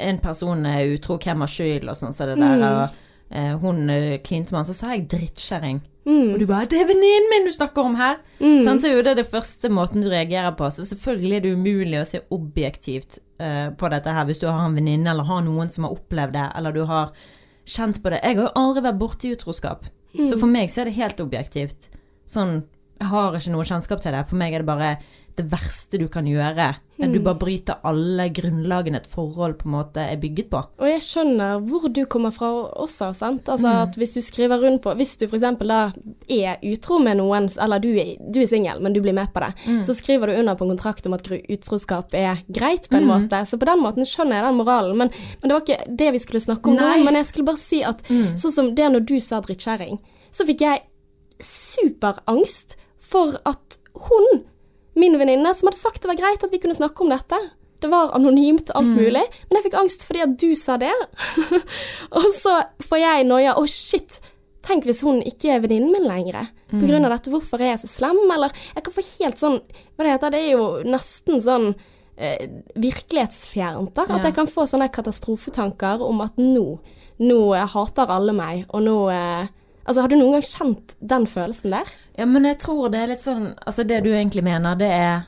en 0.01 0.19
person 0.23 0.65
er 0.67 0.87
utro, 0.95 1.19
hvem 1.21 1.43
har 1.45 1.51
skyld, 1.51 1.89
og 1.89 1.97
sånn, 1.99 2.15
så 2.17 2.25
det 2.31 2.39
der 2.41 2.63
og 2.65 3.01
eh, 3.33 3.57
Hun 3.59 3.91
eh, 3.91 4.19
klinte 4.25 4.53
med 4.53 4.63
han, 4.63 4.69
så 4.69 4.77
sa 4.77 4.93
jeg 4.93 5.09
drittkjerring. 5.13 5.81
Mm. 6.05 6.33
Og 6.35 6.39
du 6.41 6.47
bare 6.47 6.67
'Det 6.67 6.81
er 6.81 6.89
venninnen 6.89 7.31
min 7.31 7.45
du 7.47 7.53
snakker 7.53 7.85
om 7.85 7.95
her!' 7.95 8.19
Sant? 8.65 8.83
Så 8.83 8.89
er 8.89 8.97
jo 8.97 9.03
det 9.03 9.17
det 9.17 9.31
første 9.31 9.69
måten 9.69 10.03
du 10.03 10.09
reagerer 10.09 10.57
på. 10.57 10.67
Så 10.71 10.85
selvfølgelig 10.85 11.37
er 11.37 11.41
det 11.41 11.53
umulig 11.55 12.01
å 12.01 12.05
se 12.05 12.21
objektivt 12.31 13.19
eh, 13.39 13.71
på 13.71 13.89
dette 13.89 14.11
her 14.11 14.25
hvis 14.25 14.41
du 14.41 14.47
har 14.47 14.67
en 14.67 14.75
venninne 14.75 15.11
eller 15.11 15.25
har 15.25 15.43
noen 15.43 15.71
som 15.71 15.85
har 15.85 15.93
opplevd 15.93 16.33
det, 16.33 16.49
eller 16.57 16.73
du 16.73 16.85
har 16.85 17.13
kjent 17.65 18.03
på 18.03 18.11
det. 18.11 18.21
Jeg 18.23 18.37
har 18.37 18.51
jo 18.51 18.59
aldri 18.59 18.83
vært 18.83 18.99
borti 18.99 19.33
utroskap. 19.33 19.87
Så 20.13 20.37
for 20.39 20.47
meg 20.47 20.69
så 20.69 20.83
er 20.83 20.91
det 20.91 20.99
helt 20.99 21.21
objektivt. 21.21 21.89
Sånn 22.29 22.65
Jeg 23.01 23.09
har 23.11 23.35
ikke 23.35 23.51
noe 23.51 23.65
kjennskap 23.65 24.01
til 24.01 24.13
det. 24.13 24.27
For 24.29 24.37
meg 24.37 24.55
er 24.55 24.63
det 24.63 24.67
bare 24.67 24.99
det 25.37 25.45
verste 25.51 25.99
du 25.99 26.09
kan 26.09 26.27
gjøre. 26.27 26.75
Du 27.03 27.19
bare 27.25 27.35
bryter 27.41 27.81
alle 27.89 28.29
grunnlagene 28.31 28.97
et 29.01 29.07
forhold 29.11 29.57
på 29.59 29.67
en 29.67 29.73
måte 29.75 29.99
er 30.05 30.17
bygget 30.23 30.51
på. 30.53 30.61
Og 30.79 30.87
jeg 30.87 31.01
skjønner 31.03 31.59
hvor 31.67 31.89
du 31.91 32.05
kommer 32.07 32.31
fra 32.31 32.51
også, 32.79 33.09
sant. 33.17 33.49
Altså 33.51 33.67
Mm. 33.73 33.81
at 33.89 33.97
hvis 33.99 34.13
du 34.15 34.21
skriver 34.21 34.61
rundt 34.63 34.83
på 34.83 34.95
Hvis 34.95 35.17
du 35.19 35.27
f.eks. 35.27 35.41
da 35.67 35.93
er 36.31 36.59
utro 36.63 36.99
med 37.03 37.17
noen, 37.17 37.49
eller 37.59 37.79
du 37.81 37.89
er, 37.99 38.17
du 38.31 38.41
er 38.41 38.47
singel, 38.47 38.81
men 38.81 38.93
du 38.93 39.01
blir 39.01 39.15
med 39.15 39.33
på 39.35 39.41
det, 39.41 39.55
Mm. 39.67 39.81
så 39.83 39.95
skriver 39.95 40.27
du 40.27 40.39
under 40.39 40.55
på 40.55 40.65
en 40.65 40.77
kontrakt 40.77 41.07
om 41.07 41.15
at 41.15 41.27
utroskap 41.27 42.15
er 42.15 42.45
greit, 42.53 42.89
på 42.89 42.97
en 42.99 43.05
Mm. 43.09 43.09
måte. 43.29 43.43
Så 43.49 43.59
på 43.59 43.67
den 43.67 43.81
måten 43.83 44.05
skjønner 44.05 44.37
jeg 44.39 44.45
den 44.45 44.55
moralen. 44.57 44.97
Men, 44.97 45.11
men 45.43 45.49
det 45.49 45.53
var 45.53 45.61
ikke 45.63 45.97
det 45.97 46.13
vi 46.13 46.19
skulle 46.19 46.41
snakke 46.41 46.67
om 46.69 46.77
Nei. 46.77 46.99
Nå. 47.01 47.05
Men 47.05 47.15
jeg 47.15 47.27
skulle 47.27 47.47
bare 47.47 47.59
si 47.59 47.83
at 47.83 48.03
sånn 48.05 48.51
som 48.53 48.75
det 48.75 48.93
når 48.93 49.01
du 49.07 49.19
sa 49.19 49.41
drittkjerring, 49.41 49.99
så 50.31 50.47
fikk 50.47 50.61
jeg 50.61 50.83
superangst 51.41 52.77
for 52.99 53.37
at 53.45 53.79
hun, 54.09 54.45
min 54.99 55.19
venninne, 55.21 55.55
som 55.57 55.71
hadde 55.71 55.81
sagt 55.81 56.03
det 56.03 56.11
var 56.11 56.21
greit 56.21 56.45
at 56.45 56.53
vi 56.53 56.61
kunne 56.63 56.77
snakke 56.77 57.05
om 57.05 57.13
dette 57.13 57.39
det 57.83 57.89
var 57.91 58.13
anonymt, 58.15 58.71
alt 58.75 58.93
mulig. 58.95 59.25
Men 59.49 59.59
jeg 59.59 59.65
fikk 59.67 59.79
angst 59.81 60.05
fordi 60.07 60.23
at 60.23 60.37
du 60.39 60.53
sa 60.59 60.77
det. 60.79 60.93
og 62.19 62.29
så 62.37 62.61
får 62.87 63.01
jeg 63.03 63.27
noia. 63.27 63.57
Å, 63.59 63.65
shit. 63.67 64.21
Tenk 64.63 64.87
hvis 64.87 65.03
hun 65.03 65.19
ikke 65.27 65.57
er 65.57 65.65
venninnen 65.65 65.91
min 65.91 66.07
lenger. 66.07 66.53
På 66.71 66.83
grunn 66.87 67.09
av 67.09 67.17
dette. 67.17 67.33
Hvorfor 67.33 67.63
er 67.63 67.73
jeg 67.73 67.83
så 67.83 67.91
slem? 67.91 68.21
Eller 68.31 68.55
jeg 68.77 68.87
kan 68.87 68.95
få 68.95 69.03
helt 69.09 69.43
sånn 69.43 69.59
Hva 69.97 70.07
det 70.07 70.13
heter 70.15 70.35
det? 70.35 70.45
er 70.45 70.55
jo 70.55 70.69
nesten 70.87 71.43
sånn 71.43 71.67
eh, 72.15 72.47
virkelighetsfjernt, 72.79 73.97
da. 73.99 74.07
At 74.15 74.31
jeg 74.31 74.39
kan 74.39 74.51
få 74.51 74.69
sånne 74.71 74.87
katastrofetanker 74.95 76.07
om 76.07 76.23
at 76.25 76.39
nå 76.39 76.79
Nå 77.23 77.41
eh, 77.59 77.67
hater 77.75 78.15
alle 78.15 78.33
meg, 78.37 78.63
og 78.71 78.87
nå 78.87 78.97
eh, 79.11 79.51
Altså, 79.83 80.05
har 80.05 80.13
du 80.13 80.15
noen 80.15 80.37
gang 80.37 80.45
kjent 80.47 80.93
den 81.03 81.25
følelsen 81.27 81.75
der? 81.75 81.89
Ja, 82.19 82.27
men 82.27 82.45
jeg 82.45 82.59
tror 82.59 82.91
det 82.93 83.01
er 83.01 83.07
litt 83.15 83.23
sånn 83.25 83.55
Altså, 83.67 83.85
det 83.89 84.03
du 84.05 84.11
egentlig 84.13 84.43
mener, 84.45 84.75
det 84.77 84.91
er 84.93 85.23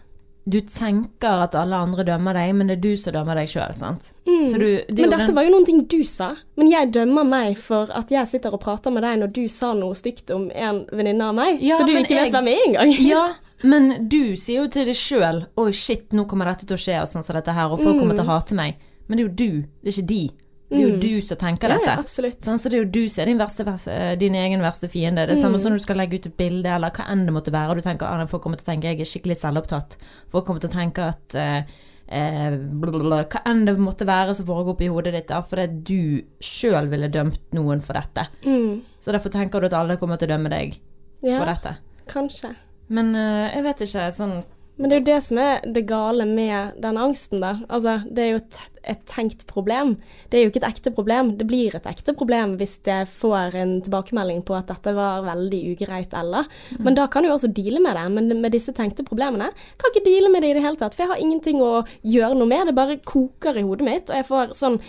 Du 0.47 0.59
tenker 0.61 1.41
at 1.47 1.55
alle 1.57 1.77
andre 1.81 2.05
dømmer 2.05 2.35
deg, 2.37 2.51
men 2.55 2.69
det 2.69 2.75
er 2.77 2.81
du 2.85 2.97
som 3.01 3.15
dømmer 3.15 3.35
deg 3.41 3.49
sjøl, 3.49 3.73
sant? 3.79 4.11
Så 4.27 4.59
du, 4.61 4.67
det 4.89 4.99
Men 4.99 5.11
dette 5.15 5.27
den- 5.31 5.35
var 5.39 5.45
jo 5.47 5.51
noen 5.55 5.65
ting 5.65 5.79
du 5.89 6.03
sa. 6.05 6.35
Men 6.61 6.69
jeg 6.69 6.91
dømmer 6.93 7.25
meg 7.25 7.57
for 7.57 7.89
at 7.97 8.11
jeg 8.13 8.29
sitter 8.29 8.53
og 8.53 8.61
prater 8.61 8.93
med 8.93 9.03
deg 9.03 9.19
når 9.23 9.33
du 9.33 9.49
sa 9.49 9.73
noe 9.73 9.95
stygt 9.97 10.31
om 10.35 10.51
en 10.55 10.85
venninne 10.93 11.23
av 11.31 11.35
meg. 11.35 11.63
Ja, 11.65 11.79
så 11.79 11.87
du 11.87 11.93
ikke 11.95 12.03
vet 12.03 12.11
jeg- 12.11 12.33
hvem 12.37 12.47
jeg 12.53 12.59
er 12.61 12.69
engang. 12.69 12.93
Ja, 13.09 13.25
Men 13.65 14.09
du 14.09 14.37
sier 14.37 14.61
jo 14.65 14.69
til 14.69 14.85
deg 14.85 14.95
sjøl 14.95 15.47
'oi, 15.57 15.71
shit, 15.73 16.11
nå 16.13 16.27
kommer 16.29 16.45
dette 16.45 16.67
til 16.67 16.77
å 16.77 16.83
skje', 16.85 17.01
og 17.01 17.09
sånn 17.09 17.25
som 17.25 17.35
dette 17.35 17.55
her, 17.55 17.73
og 17.73 17.81
folk 17.81 17.97
kommer 17.99 18.15
til 18.15 18.25
å 18.27 18.33
hate 18.37 18.55
meg. 18.55 18.75
Men 19.09 19.17
det 19.17 19.25
er 19.25 19.29
jo 19.29 19.35
du, 19.35 19.65
det 19.83 19.89
er 19.89 20.03
ikke 20.03 20.07
de. 20.13 20.31
Det 20.71 20.79
er 20.81 20.89
jo 20.89 20.97
du 20.99 21.21
som 21.23 21.37
tenker 21.37 21.69
Mm. 21.69 21.79
Dette. 21.79 21.87
ja, 21.87 21.97
absolutt. 22.01 22.41
Sånn, 22.41 22.59
så 22.59 22.71
det 22.71 22.75
er 22.75 22.85
jo 22.85 22.91
du 22.91 23.09
som 23.09 23.23
er 23.23 23.27
din, 23.27 23.39
verste, 23.39 23.65
vers- 23.65 23.87
eh, 23.87 24.15
din 24.17 24.35
egen 24.35 24.61
verste 24.61 24.89
fiende. 24.89 25.27
Det 25.27 25.37
er 25.37 25.37
Mm. 25.37 25.43
samme 25.45 25.61
som 25.61 25.73
når 25.73 25.77
du 25.79 25.83
skal 25.83 25.97
legge 25.97 26.15
ut 26.15 26.27
et 26.27 26.37
bilde, 26.37 26.67
eller 26.67 26.91
hva 26.91 27.05
enn 27.11 27.27
det 27.27 27.35
måtte 27.35 27.53
være, 27.53 27.71
og 27.71 27.77
du 27.77 27.83
tenker 27.83 28.03
at 28.07 28.29
folk 28.31 28.43
kommer 28.43 28.57
til 28.57 28.65
å 28.65 28.73
tenke 28.75 28.83
jeg 28.85 29.01
er 29.01 29.05
skikkelig 29.05 29.37
selvopptatt. 29.39 29.97
Folk 30.33 30.47
kommer 30.47 30.61
til 30.61 30.71
å 30.71 30.73
tenke 30.73 30.99
at 31.07 31.35
eh, 31.35 31.63
eh, 32.09 32.51
blablabla, 32.57 33.29
hva 33.29 33.43
enn 33.47 33.65
det 33.67 33.77
måtte 33.79 34.07
være 34.07 34.35
som 34.35 34.47
foregår 34.47 34.75
oppi 34.75 34.89
hodet 34.89 35.13
ditt, 35.13 35.31
er 35.31 35.43
fordi 35.43 35.83
du 35.85 36.23
sjøl 36.41 36.89
ville 36.89 37.09
dømt 37.09 37.39
noen 37.53 37.81
for 37.83 37.93
dette. 37.93 38.27
Mm. 38.45 38.83
Så 39.01 39.13
derfor 39.13 39.31
tenker 39.31 39.61
du 39.61 39.67
at 39.67 39.75
alle 39.75 39.97
kommer 39.97 40.17
til 40.19 40.29
å 40.29 40.37
dømme 40.37 40.49
deg 40.51 40.79
for 41.21 41.29
Ja, 41.29 41.45
dette. 41.45 41.77
kanskje. 42.09 42.55
Men 42.89 43.15
eh, 43.15 43.53
jeg 43.55 43.63
vet 43.65 43.77
ikke, 43.81 44.09
sånn 44.13 44.45
Men 44.77 44.91
det 44.91 44.95
er 44.95 45.01
jo 45.01 45.07
det 45.07 45.19
som 45.23 45.39
er 45.39 45.67
det 45.71 45.85
gale 45.87 46.25
med 46.27 46.79
den 46.83 46.97
angsten, 46.99 47.39
da. 47.45 47.53
Altså, 47.69 48.01
det 48.11 48.25
er 48.25 48.31
jo 48.33 48.41
et, 48.41 48.57
et 48.91 49.05
tenkt 49.07 49.45
problem. 49.47 49.93
Det 50.33 50.39
er 50.39 50.43
jo 50.43 50.51
ikke 50.51 50.61
et 50.65 50.67
ekte 50.73 50.91
problem. 50.97 51.31
Det 51.39 51.47
blir 51.47 51.77
et 51.79 51.87
ekte 51.87 52.15
problem 52.19 52.57
hvis 52.59 52.81
det 52.89 53.05
får 53.13 53.55
en 53.61 53.77
tilbakemelding 53.87 54.43
på 54.47 54.57
at 54.59 54.73
dette 54.73 54.97
var 54.97 55.23
veldig 55.29 55.63
ugreit, 55.77 56.17
eller. 56.19 56.51
Men 56.83 56.99
da 56.99 57.07
kan 57.07 57.23
du 57.23 57.31
også 57.31 57.53
deale 57.55 57.79
med 57.85 57.95
det. 57.95 58.05
Men 58.17 58.43
med 58.43 58.57
disse 58.57 58.75
tenkte 58.75 59.07
problemene 59.07 59.53
kan 59.79 59.93
ikke 59.93 60.07
deale 60.09 60.33
med 60.33 60.43
det 60.43 60.51
i 60.51 60.59
det 60.59 60.67
hele 60.67 60.81
tatt. 60.81 60.99
For 60.99 61.07
jeg 61.07 61.15
har 61.15 61.23
ingenting 61.23 61.63
å 61.63 61.85
gjøre 62.03 62.35
noe 62.35 62.51
med. 62.51 62.67
Det 62.67 62.79
bare 62.81 62.99
koker 63.07 63.61
i 63.61 63.67
hodet 63.67 63.87
mitt, 63.87 64.11
og 64.11 64.19
jeg 64.19 64.31
får 64.33 64.59
sånn 64.59 64.81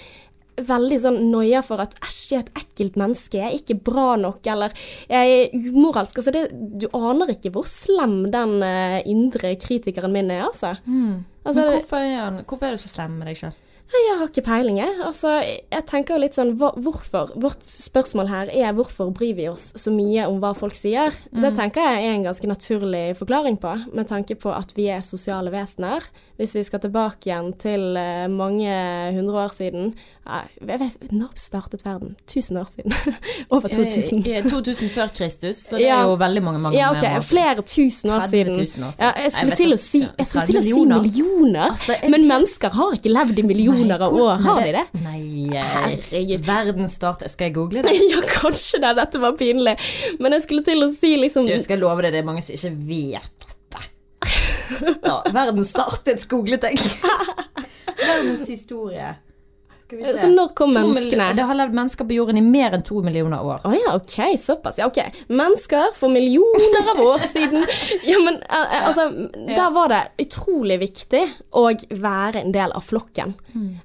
veldig 0.56 1.00
sånn 1.02 1.20
noia 1.32 1.62
for 1.66 1.84
at 1.84 1.98
æsj, 2.06 2.22
jeg 2.32 2.40
er 2.40 2.46
et 2.46 2.62
ekkelt 2.64 3.00
menneske, 3.00 3.40
jeg 3.40 3.48
er 3.50 3.60
ikke 3.60 3.80
bra 3.90 4.08
nok, 4.22 4.42
eller 4.52 4.76
jeg 5.10 5.36
er 5.36 5.70
umoralsk. 5.70 6.22
Altså 6.22 6.34
det, 6.36 6.48
du 6.54 6.88
aner 6.96 7.36
ikke 7.36 7.52
hvor 7.56 7.68
slem 7.70 8.26
den 8.34 8.58
uh, 8.64 9.00
indre 9.10 9.56
kritikeren 9.62 10.16
min 10.16 10.32
er, 10.34 10.46
altså. 10.48 10.76
altså 11.44 11.60
Men 11.62 11.72
hvorfor 11.78 12.02
er, 12.02 12.18
han, 12.22 12.42
hvorfor 12.48 12.70
er 12.70 12.78
du 12.78 12.84
så 12.84 12.94
slem 12.94 13.20
med 13.20 13.32
deg 13.32 13.44
sjøl? 13.44 13.56
jeg 13.94 14.18
har 14.20 14.30
ikke 14.30 14.44
peiling, 14.46 14.80
jeg. 14.82 14.94
Altså, 15.04 15.32
jeg 15.44 15.86
tenker 15.88 16.16
jo 16.16 16.22
litt 16.24 16.36
sånn 16.38 16.56
hva, 16.60 16.72
hvorfor? 16.82 17.34
Vårt 17.42 17.64
spørsmål 17.66 18.30
her 18.32 18.52
er 18.54 18.74
hvorfor 18.76 19.12
bryr 19.16 19.36
vi 19.38 19.48
oss 19.52 19.70
så 19.78 19.94
mye 19.94 20.26
om 20.30 20.40
hva 20.44 20.54
folk 20.58 20.76
sier? 20.78 21.16
Det 21.32 21.54
tenker 21.58 21.86
jeg 21.86 22.08
er 22.08 22.16
en 22.16 22.26
ganske 22.26 22.50
naturlig 22.50 23.04
forklaring 23.20 23.60
på, 23.62 23.76
med 23.96 24.10
tanke 24.10 24.38
på 24.42 24.52
at 24.56 24.74
vi 24.78 24.90
er 24.94 25.06
sosiale 25.06 25.54
vesener. 25.54 26.06
Hvis 26.40 26.56
vi 26.58 26.66
skal 26.68 26.82
tilbake 26.84 27.30
igjen 27.30 27.54
til 27.62 27.96
eh, 28.00 28.26
mange 28.32 28.74
hundre 29.16 29.46
år 29.46 29.56
siden 29.56 29.94
Når 30.26 31.30
startet 31.38 31.84
verden? 31.86 32.16
1000 32.26 32.58
år 32.58 32.70
siden? 32.74 32.94
Over 33.54 33.70
2000. 33.70 34.24
I- 34.26 34.38
i 34.40 34.42
2000 34.50 34.90
før 34.96 35.12
Kristus, 35.14 35.60
så 35.70 35.78
det 35.78 35.86
er 35.94 36.02
jo 36.08 36.16
veldig 36.18 36.42
mange, 36.44 36.60
mange 36.64 36.78
Ja, 36.80 36.88
okay. 36.96 37.20
flere 37.22 37.62
tusen 37.62 38.10
år 38.16 38.26
siden. 38.32 38.54
000 38.56 38.62
år 38.64 38.66
siden. 38.66 38.94
Ja, 39.00 39.12
jeg 39.22 39.32
skulle 39.36 39.52
vet 39.54 39.62
til 39.62 39.76
å 39.76 39.78
si, 39.80 40.02
jeg 40.02 40.28
til 40.50 40.58
å 40.58 40.64
si 40.66 40.74
millioner. 40.90 41.68
Altså, 41.70 41.94
jeg 42.02 42.12
men 42.16 42.26
mennesker 42.30 42.74
har 42.80 42.96
ikke 42.98 43.12
levd 43.14 43.40
i 43.40 43.46
millioner 43.52 44.02
av 44.08 44.14
år, 44.18 44.42
har 44.48 44.62
de 44.66 44.72
det? 44.80 44.86
Nei, 45.04 45.22
Herregud. 45.54 46.46
verden 46.50 46.90
startet, 46.90 47.32
Skal 47.36 47.52
jeg 47.52 47.56
google 47.60 47.84
det? 47.86 47.94
Ja, 48.10 48.22
kanskje 48.34 48.82
det. 48.82 48.96
Dette 48.98 49.22
var 49.22 49.38
pinlig. 49.38 49.76
Men 50.20 50.34
jeg 50.38 50.46
skulle 50.48 50.66
til 50.66 50.82
å 50.88 50.90
si 50.96 51.14
liksom 51.22 51.46
Du, 51.46 51.54
skal 51.62 51.80
love 51.84 52.02
deg, 52.02 52.16
det 52.18 52.24
er 52.24 52.28
mange 52.28 52.42
som 52.46 52.58
ikke 52.58 52.74
vet 52.90 53.46
dette. 53.46 53.84
Verden 55.36 55.66
startet, 55.70 56.26
googlet 56.32 56.66
jeg. 56.66 56.82
Verdens 58.02 58.48
historie. 58.50 59.14
Skal 59.86 60.00
vi 60.00 60.06
se. 60.08 60.14
Så 60.18 60.28
når 60.34 60.48
kom 60.58 60.72
menneskene? 60.74 61.28
Det 61.38 61.44
har 61.46 61.58
levd 61.60 61.76
mennesker 61.78 62.08
på 62.10 62.16
jorden 62.18 62.40
i 62.40 62.42
mer 62.42 62.74
enn 62.74 62.82
to 62.88 63.04
millioner 63.06 63.44
år. 63.46 63.60
Å 63.70 63.74
ja, 63.78 63.92
ok, 64.00 64.16
såpass. 64.42 64.80
Ja, 64.82 64.88
ok. 64.90 64.98
Mennesker 65.30 65.92
for 65.94 66.10
millioner 66.10 66.90
av 66.96 67.02
år 67.06 67.22
siden. 67.30 67.62
Ja, 68.10 68.18
men 68.22 68.40
eh, 68.42 68.74
eh, 68.80 68.88
altså, 68.88 69.06
der 69.36 69.70
var 69.76 69.90
det 69.94 70.00
utrolig 70.26 70.80
viktig 70.82 71.22
å 71.58 71.68
være 72.02 72.42
en 72.42 72.52
del 72.56 72.74
av 72.76 72.82
flokken. 72.86 73.36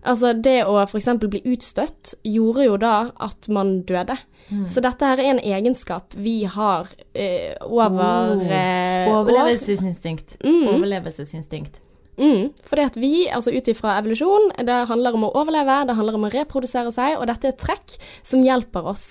Altså, 0.02 0.32
det 0.32 0.62
å 0.64 0.78
f.eks. 0.86 1.08
bli 1.20 1.42
utstøtt 1.52 2.14
gjorde 2.26 2.64
jo 2.70 2.78
da 2.80 2.94
at 3.20 3.48
man 3.52 3.82
døde. 3.88 4.16
Så 4.66 4.80
dette 4.82 5.06
her 5.06 5.20
er 5.22 5.28
en 5.36 5.38
egenskap 5.46 6.16
vi 6.16 6.40
har 6.48 6.88
eh, 7.14 7.52
over 7.68 8.40
Oh. 8.40 8.42
eh. 8.50 9.06
Overlevelsesinstinkt. 9.12 10.38
Overlevelsesinstinkt. 10.42 11.78
Mm, 12.20 12.50
fordi 12.68 12.84
at 12.84 12.98
vi, 13.00 13.12
altså 13.32 13.52
ut 13.54 13.68
ifra 13.72 13.96
evolusjon, 14.00 14.50
det 14.68 14.76
handler 14.90 15.16
om 15.16 15.24
å 15.28 15.32
overleve, 15.40 15.78
det 15.88 15.96
handler 15.96 16.18
om 16.18 16.28
å 16.28 16.32
reprodusere 16.34 16.92
seg, 16.92 17.16
og 17.16 17.26
dette 17.30 17.48
er 17.48 17.58
trekk 17.58 17.96
som 18.20 18.44
hjelper 18.44 18.92
oss 18.92 19.06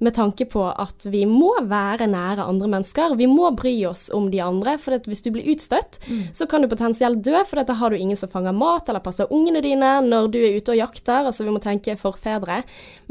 med 0.00 0.14
tanke 0.16 0.46
på 0.48 0.64
at 0.70 1.04
vi 1.12 1.26
må 1.28 1.52
være 1.68 2.08
nære 2.10 2.46
andre 2.48 2.70
mennesker. 2.72 3.14
Vi 3.20 3.28
må 3.28 3.50
bry 3.56 3.74
oss 3.88 4.08
om 4.16 4.30
de 4.32 4.40
andre, 4.42 4.76
for 4.80 4.96
hvis 5.04 5.24
du 5.26 5.30
blir 5.34 5.48
utstøtt, 5.52 6.00
så 6.36 6.48
kan 6.48 6.64
du 6.64 6.70
potensielt 6.72 7.20
dø, 7.24 7.36
for 7.44 7.60
da 7.60 7.76
har 7.76 7.92
du 7.92 7.98
ingen 8.00 8.16
som 8.16 8.30
fanger 8.32 8.56
mat 8.56 8.88
eller 8.88 9.04
passer 9.04 9.30
ungene 9.32 9.60
dine 9.64 9.98
når 10.06 10.30
du 10.32 10.40
er 10.40 10.56
ute 10.56 10.72
og 10.72 10.80
jakter. 10.80 11.28
Altså 11.28 11.44
vi 11.44 11.52
må 11.52 11.60
tenke 11.62 11.98
forfedre. 12.00 12.62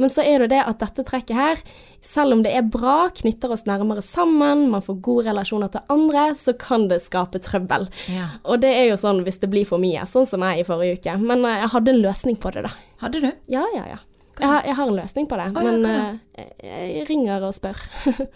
Men 0.01 0.09
så 0.09 0.25
er 0.25 0.43
det 0.43 0.51
det 0.55 0.63
at 0.65 0.81
dette 0.81 1.05
trekket 1.05 1.37
her, 1.37 1.63
selv 2.01 2.33
om 2.33 2.43
det 2.43 2.53
er 2.55 2.65
bra, 2.65 3.09
knytter 3.13 3.53
oss 3.53 3.65
nærmere 3.67 4.01
sammen, 4.05 4.69
man 4.71 4.83
får 4.83 5.01
gode 5.05 5.27
relasjoner 5.29 5.71
til 5.73 5.85
andre, 5.91 6.29
så 6.39 6.55
kan 6.57 6.87
det 6.89 7.01
skape 7.03 7.41
trøbbel. 7.43 7.89
Ja. 8.11 8.31
Og 8.47 8.63
det 8.63 8.71
er 8.75 8.89
jo 8.89 8.99
sånn 8.99 9.23
hvis 9.25 9.41
det 9.43 9.51
blir 9.51 9.67
for 9.67 9.81
mye, 9.81 10.07
sånn 10.09 10.27
som 10.29 10.45
jeg 10.47 10.63
i 10.63 10.67
forrige 10.67 10.99
uke. 10.99 11.17
Men 11.21 11.45
eh, 11.45 11.61
jeg 11.65 11.73
hadde 11.75 11.93
en 11.93 12.03
løsning 12.05 12.39
på 12.39 12.53
det, 12.55 12.65
da. 12.69 12.73
Hadde 13.03 13.23
du? 13.23 13.31
Ja, 13.51 13.65
ja, 13.75 13.85
ja. 13.93 13.99
Jeg 14.39 14.47
har, 14.47 14.63
jeg 14.65 14.75
har 14.77 14.87
en 14.87 14.95
løsning 14.95 15.27
på 15.29 15.37
det, 15.39 15.47
oh, 15.51 15.63
men 15.67 15.83
ja, 15.83 16.03
eh, 16.39 16.51
jeg 16.95 17.07
ringer 17.09 17.43
og 17.43 17.55
spør. 17.57 17.81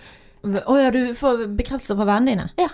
Å 0.72 0.76
ja, 0.76 0.90
du 0.92 1.14
får 1.16 1.46
bekreftelse 1.56 1.96
fra 1.96 2.08
vennene 2.10 2.34
dine? 2.34 2.50
ja. 2.60 2.72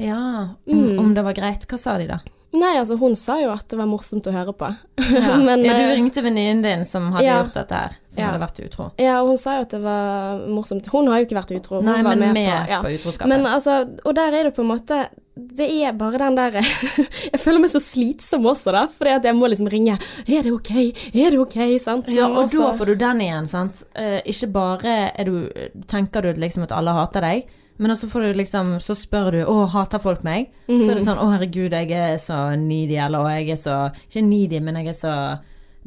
Ja. 0.00 0.56
Om, 0.64 0.98
om 0.98 1.10
det 1.14 1.20
var 1.26 1.34
greit. 1.36 1.66
Hva 1.68 1.76
sa 1.76 1.98
de 2.00 2.06
da? 2.08 2.16
Nei, 2.52 2.74
altså 2.76 2.98
hun 3.00 3.14
sa 3.16 3.38
jo 3.40 3.48
at 3.54 3.64
det 3.72 3.78
var 3.80 3.86
morsomt 3.88 4.26
å 4.28 4.32
høre 4.34 4.52
på. 4.52 4.68
Ja, 5.00 5.36
Men, 5.48 5.62
ja 5.64 5.72
du 5.72 5.86
eh, 5.86 5.94
ringte 5.96 6.20
venninnen 6.24 6.60
din 6.64 6.82
som 6.88 7.06
hadde 7.14 7.24
ja. 7.24 7.38
gjort 7.40 7.54
dette 7.56 7.78
her, 7.78 7.94
som 8.12 8.20
Ja. 8.20 8.26
hadde 8.28 8.42
vært 8.42 8.60
utro. 8.66 8.88
Ja, 9.00 9.14
og 9.22 9.30
hun 9.32 9.40
sa 9.40 9.54
jo 9.56 9.64
at 9.64 9.72
det 9.72 9.80
var 9.80 10.42
morsomt. 10.52 10.90
Hun 10.92 11.08
har 11.08 11.22
jo 11.22 11.28
ikke 11.30 11.38
vært 11.38 11.54
utro. 11.56 11.80
Hun 11.80 11.88
Nei, 11.88 12.02
var 12.04 12.12
men 12.12 12.26
med, 12.26 12.34
med 12.36 12.50
på, 12.52 12.72
ja. 12.74 12.80
på 12.84 12.92
utroskapet. 12.98 13.30
Men 13.32 13.48
altså, 13.48 13.78
og 14.04 14.16
der 14.20 14.36
er 14.36 14.50
det 14.50 14.52
på 14.58 14.64
en 14.66 14.68
måte 14.74 14.98
Det 15.32 15.64
er 15.64 15.94
bare 15.96 16.18
den 16.20 16.36
der 16.36 16.58
Jeg 17.32 17.40
føler 17.40 17.62
meg 17.64 17.72
så 17.72 17.80
slitsom 17.80 18.44
også, 18.52 18.74
da. 18.76 18.84
Fordi 18.98 19.14
at 19.16 19.24
jeg 19.30 19.38
må 19.38 19.48
liksom 19.48 19.70
ringe. 19.72 19.96
Er 20.28 20.44
det 20.44 20.52
ok? 20.52 20.70
Er 21.16 21.32
det 21.32 21.40
ok? 21.40 21.56
Sant? 21.80 22.12
Ja, 22.12 22.28
og 22.28 22.44
også- 22.44 22.66
da 22.66 22.76
får 22.76 22.92
du 22.92 22.94
den 23.00 23.24
igjen, 23.24 23.48
sant. 23.48 23.80
Uh, 23.96 24.20
ikke 24.28 24.52
bare 24.52 24.98
er 25.16 25.24
du, 25.24 25.48
tenker 25.88 26.28
du 26.28 26.36
liksom 26.44 26.68
at 26.68 26.76
alle 26.76 26.92
hater 27.00 27.24
deg, 27.24 27.48
men 27.78 27.90
også 27.90 28.08
får 28.10 28.20
du 28.20 28.32
liksom 28.38 28.80
Så 28.80 28.94
spør 28.94 29.30
du 29.32 29.44
'Å, 29.44 29.68
hater 29.70 29.98
folk 29.98 30.22
meg?' 30.24 30.50
Så 30.68 30.90
er 30.90 30.94
det 30.94 31.04
sånn 31.06 31.18
'Å, 31.18 31.30
herregud, 31.32 31.72
jeg 31.72 31.90
er 31.90 32.16
så 32.18 32.54
needy', 32.56 32.98
eller 33.04 33.18
'Å, 33.18 33.38
jeg 33.38 33.50
er 33.50 33.56
så 33.56 33.92
Ikke 34.10 34.22
needy, 34.22 34.60
men 34.60 34.76
jeg 34.76 34.88
er 34.88 34.92
så 34.92 35.38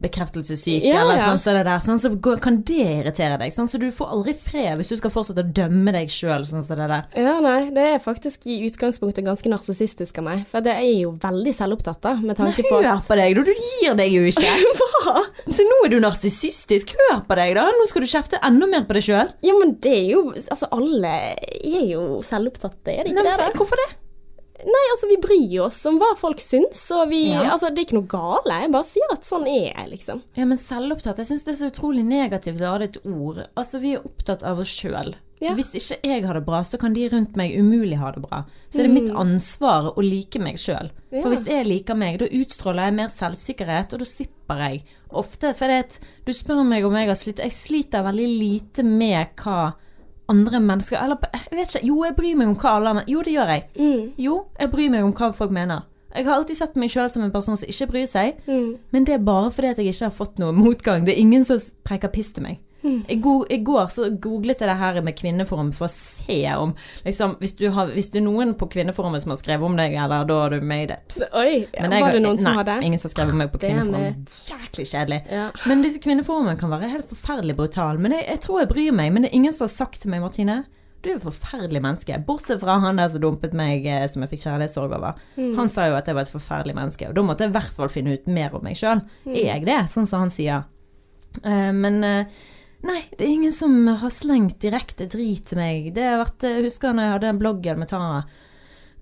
bekreftelsessyk, 0.01 0.83
Ja, 0.83 1.01
eller 1.01 1.21
sånn 1.23 1.39
så 1.39 1.53
det 1.55 1.63
der. 1.67 1.79
Sånn, 1.83 1.99
så 2.01 2.09
kan 2.41 2.59
det 2.67 2.79
irritere 2.83 3.37
deg. 3.39 3.53
Sånn, 3.55 3.69
så 3.71 3.79
du 3.81 3.87
får 3.95 4.11
aldri 4.11 4.33
fred 4.35 4.77
hvis 4.79 4.91
du 4.91 4.97
skal 4.99 5.13
fortsette 5.13 5.43
å 5.45 5.53
dømme 5.55 5.93
deg 5.95 6.11
sjøl, 6.11 6.43
sånn 6.47 6.65
som 6.67 6.79
det 6.81 6.87
der. 6.91 7.05
Ja, 7.15 7.37
nei, 7.43 7.69
det 7.75 7.85
er 7.95 8.03
faktisk 8.03 8.45
i 8.51 8.57
utgangspunktet 8.67 9.25
ganske 9.25 9.51
narsissistisk 9.51 10.19
av 10.21 10.27
meg. 10.27 10.45
For 10.51 10.65
det 10.65 10.75
er 10.75 10.89
jo 10.99 11.15
veldig 11.21 11.53
selvopptatt, 11.55 12.01
da, 12.03 12.15
med 12.19 12.37
tanke 12.39 12.65
på 12.67 12.81
Hør 12.83 13.01
på 13.07 13.19
deg, 13.19 13.35
da! 13.39 13.45
Du 13.47 13.53
gir 13.55 13.97
deg 13.97 14.11
jo 14.13 14.25
ikke! 14.29 14.51
Hva? 15.05 15.25
Så 15.53 15.65
nå 15.67 15.81
er 15.85 15.93
du 15.95 15.99
narsissistisk. 16.03 16.95
Hør 17.07 17.21
på 17.27 17.39
deg, 17.39 17.55
da! 17.57 17.67
Nå 17.71 17.87
skal 17.89 18.05
du 18.05 18.09
kjefte 18.11 18.41
enda 18.45 18.69
mer 18.71 18.87
på 18.87 18.97
deg 18.97 19.07
sjøl. 19.07 19.31
Ja, 19.45 19.55
men 19.59 19.77
det 19.83 19.95
er 19.95 20.09
jo 20.15 20.23
Altså, 20.35 20.67
alle 20.75 21.11
er 21.55 21.85
jo 21.89 22.19
selvopptatte, 22.25 22.91
er 22.91 23.05
det 23.07 23.13
ikke 23.15 23.23
det? 23.25 23.37
da? 23.39 23.51
Hvorfor 23.55 23.79
det? 23.79 23.91
Nei, 24.63 24.83
altså, 24.93 25.09
vi 25.09 25.17
bryr 25.19 25.65
oss 25.65 25.81
om 25.89 25.97
hva 25.99 26.13
folk 26.17 26.39
syns, 26.39 26.79
og 26.95 27.09
vi 27.11 27.25
Ja. 27.33 27.43
Altså, 27.51 27.69
det 27.73 27.81
er 27.81 27.87
ikke 27.89 27.99
noe 27.99 28.07
gale. 28.07 28.61
Jeg 28.63 28.71
bare 28.71 28.87
sier 28.87 29.11
at 29.11 29.27
sånn 29.27 29.47
er 29.51 29.73
jeg, 29.73 29.89
liksom. 29.91 30.21
Ja, 30.37 30.45
men 30.45 30.57
selvopptatt, 30.61 31.19
jeg 31.19 31.27
syns 31.27 31.43
det 31.43 31.55
er 31.55 31.59
så 31.59 31.71
utrolig 31.73 32.05
negativt 32.07 32.63
ladet 32.63 32.97
ord. 33.05 33.47
Altså, 33.55 33.81
vi 33.83 33.95
er 33.97 34.05
opptatt 34.05 34.43
av 34.47 34.59
oss 34.63 34.71
sjøl. 34.71 35.15
Ja. 35.43 35.51
Hvis 35.57 35.73
ikke 35.75 35.99
jeg 36.07 36.23
har 36.23 36.37
det 36.37 36.45
bra, 36.47 36.61
så 36.63 36.79
kan 36.79 36.93
de 36.95 37.09
rundt 37.11 37.35
meg 37.35 37.51
umulig 37.59 37.97
ha 37.99 38.13
det 38.15 38.23
bra. 38.23 38.45
Så 38.71 38.79
er 38.79 38.87
det 38.87 38.95
mitt 38.95 39.11
ansvar 39.11 39.91
å 39.91 40.03
like 40.03 40.39
meg 40.39 40.55
sjøl. 40.61 40.91
Mm. 41.11 41.19
For 41.21 41.31
hvis 41.33 41.43
jeg 41.51 41.67
liker 41.67 41.99
meg, 41.99 42.19
da 42.21 42.29
utstråler 42.31 42.87
jeg 42.87 42.95
mer 43.01 43.11
selvsikkerhet, 43.11 43.93
og 43.93 43.99
da 43.99 44.07
slipper 44.07 44.63
jeg. 44.63 44.85
Ofte, 45.15 45.51
for 45.55 45.71
det 45.71 45.99
du 46.25 46.31
spør 46.35 46.63
meg 46.67 46.87
om 46.87 46.95
jeg 46.97 47.07
har 47.07 47.15
slitt 47.19 47.39
Jeg 47.43 47.53
sliter 47.53 48.03
veldig 48.03 48.29
lite 48.31 48.83
med 48.83 49.35
hva 49.39 49.75
andre 50.31 50.59
mennesker 50.59 50.97
Eller 51.01 51.17
jeg 51.33 51.57
vet 51.57 51.75
ikke. 51.75 51.87
Jo, 51.87 52.03
jeg 52.03 52.15
bryr 52.17 52.37
meg 52.39 52.47
om 52.51 52.55
hva 52.61 52.77
alle 52.77 52.93
andre 52.93 53.03
Jo, 53.07 53.21
det 53.25 53.33
gjør 53.35 53.51
jeg. 53.53 53.67
Mm. 53.75 54.07
Jo, 54.17 54.39
jeg 54.59 54.71
bryr 54.71 54.89
meg 54.93 55.03
om 55.03 55.13
hva 55.13 55.31
folk 55.33 55.51
mener. 55.51 55.85
Jeg 56.15 56.25
har 56.25 56.37
alltid 56.39 56.55
sett 56.55 56.77
meg 56.79 56.91
sjøl 56.93 57.09
som 57.11 57.25
en 57.25 57.31
person 57.33 57.57
som 57.59 57.69
ikke 57.69 57.89
bryr 57.91 58.05
seg. 58.07 58.37
Mm. 58.47 58.77
Men 58.95 59.07
det 59.07 59.17
er 59.17 59.25
bare 59.27 59.51
fordi 59.51 59.73
at 59.73 59.81
jeg 59.81 59.91
ikke 59.91 60.07
har 60.07 60.15
fått 60.15 60.39
noe 60.39 60.55
motgang. 60.55 61.03
Det 61.05 61.15
er 61.15 61.19
ingen 61.19 61.43
som 61.43 61.59
preker 61.83 62.13
piss 62.13 62.31
til 62.35 62.45
meg. 62.47 62.61
Mm. 62.83 62.99
I, 63.09 63.15
go 63.15 63.45
I 63.49 63.57
går 63.65 63.87
så 63.89 64.09
googlet 64.21 64.59
jeg 64.61 64.69
det 64.69 64.75
her 64.77 64.99
med 65.01 65.15
Kvinneforum 65.17 65.71
for 65.73 65.87
å 65.87 65.91
se 65.91 66.37
om 66.53 66.75
liksom, 67.05 67.37
hvis, 67.41 67.55
du 67.57 67.63
har, 67.73 67.89
hvis 67.95 68.11
det 68.13 68.19
er 68.21 68.25
noen 68.27 68.53
på 68.59 68.67
Kvinneforumet 68.75 69.23
som 69.23 69.33
har 69.33 69.39
skrevet 69.41 69.65
om 69.65 69.79
deg, 69.79 69.95
eller 69.97 70.27
da 70.29 70.37
har 70.43 70.53
du 70.53 70.61
made 70.61 70.93
it. 70.93 71.17
Oi, 71.31 71.65
Men 71.79 71.95
jeg 71.97 72.05
var 72.05 72.19
det 72.19 72.21
noen 72.27 72.37
som 72.37 72.51
nei, 72.51 72.59
hadde? 72.61 72.77
ingen 72.85 73.01
som 73.01 73.09
har 73.09 73.15
skrevet 73.15 73.33
om 73.33 73.41
meg 73.41 73.51
på 73.55 73.63
kvinneforumet. 73.63 74.37
Jæklig 74.51 74.87
kjedelig. 74.91 75.19
Ja. 75.33 75.49
Men 75.65 75.81
disse 75.85 76.03
kvinneforumene 76.03 76.59
kan 76.61 76.73
være 76.73 76.91
helt 76.93 77.09
forferdelig 77.09 77.57
brutale. 77.57 78.01
Men 78.01 78.19
jeg, 78.19 78.27
jeg 78.29 78.43
tror 78.45 78.61
jeg 78.61 78.71
bryr 78.75 78.95
meg. 79.01 79.13
Men 79.15 79.25
det 79.25 79.31
er 79.31 79.39
ingen 79.41 79.55
som 79.55 79.65
har 79.65 79.73
sagt 79.73 80.03
til 80.03 80.13
meg, 80.13 80.21
Martine, 80.21 80.61
du 81.05 81.11
er 81.11 81.19
et 81.19 81.25
forferdelig 81.25 81.81
menneske. 81.85 82.17
Bortsett 82.25 82.61
fra 82.63 82.79
han 82.81 82.97
der 82.97 83.11
som 83.13 83.21
dumpet 83.21 83.53
meg, 83.57 83.85
eh, 83.85 84.07
som 84.09 84.23
jeg 84.25 84.31
fikk 84.31 84.45
kjærlighetssorg 84.47 84.95
over. 84.97 85.19
Han 85.37 85.69
sa 85.69 85.85
jo 85.89 85.97
at 85.99 86.09
jeg 86.09 86.17
var 86.17 86.25
et 86.25 86.33
forferdelig 86.33 86.73
menneske, 86.77 87.09
og 87.09 87.17
da 87.17 87.25
måtte 87.25 87.45
jeg 87.45 87.53
i 87.53 87.57
hvert 87.59 87.75
fall 87.77 87.91
finne 87.93 88.15
ut 88.17 88.31
mer 88.31 88.55
om 88.57 88.65
meg 88.65 88.79
sjøl. 88.79 89.03
Er 89.29 89.43
jeg 89.51 89.67
det, 89.67 89.83
sånn 89.93 90.09
som 90.09 90.25
han 90.25 90.33
sier? 90.33 90.65
Uh, 91.43 91.69
men 91.75 91.99
eh, 92.07 92.41
nei, 92.85 93.01
det 93.17 93.25
er 93.25 93.33
ingen 93.33 93.53
som 93.55 93.75
har 94.01 94.13
slengt 94.13 94.59
direkte 94.63 95.07
drit 95.11 95.49
til 95.49 95.59
meg. 95.59 95.91
Det 95.95 96.05
har 96.05 96.21
vært, 96.21 96.45
jeg 96.47 96.65
husker 96.67 96.95
når 96.95 97.07
jeg 97.07 97.15
hadde 97.15 97.29
den 97.31 97.41
bloggen 97.41 97.81
med 97.81 97.91
Tara. 97.91 98.23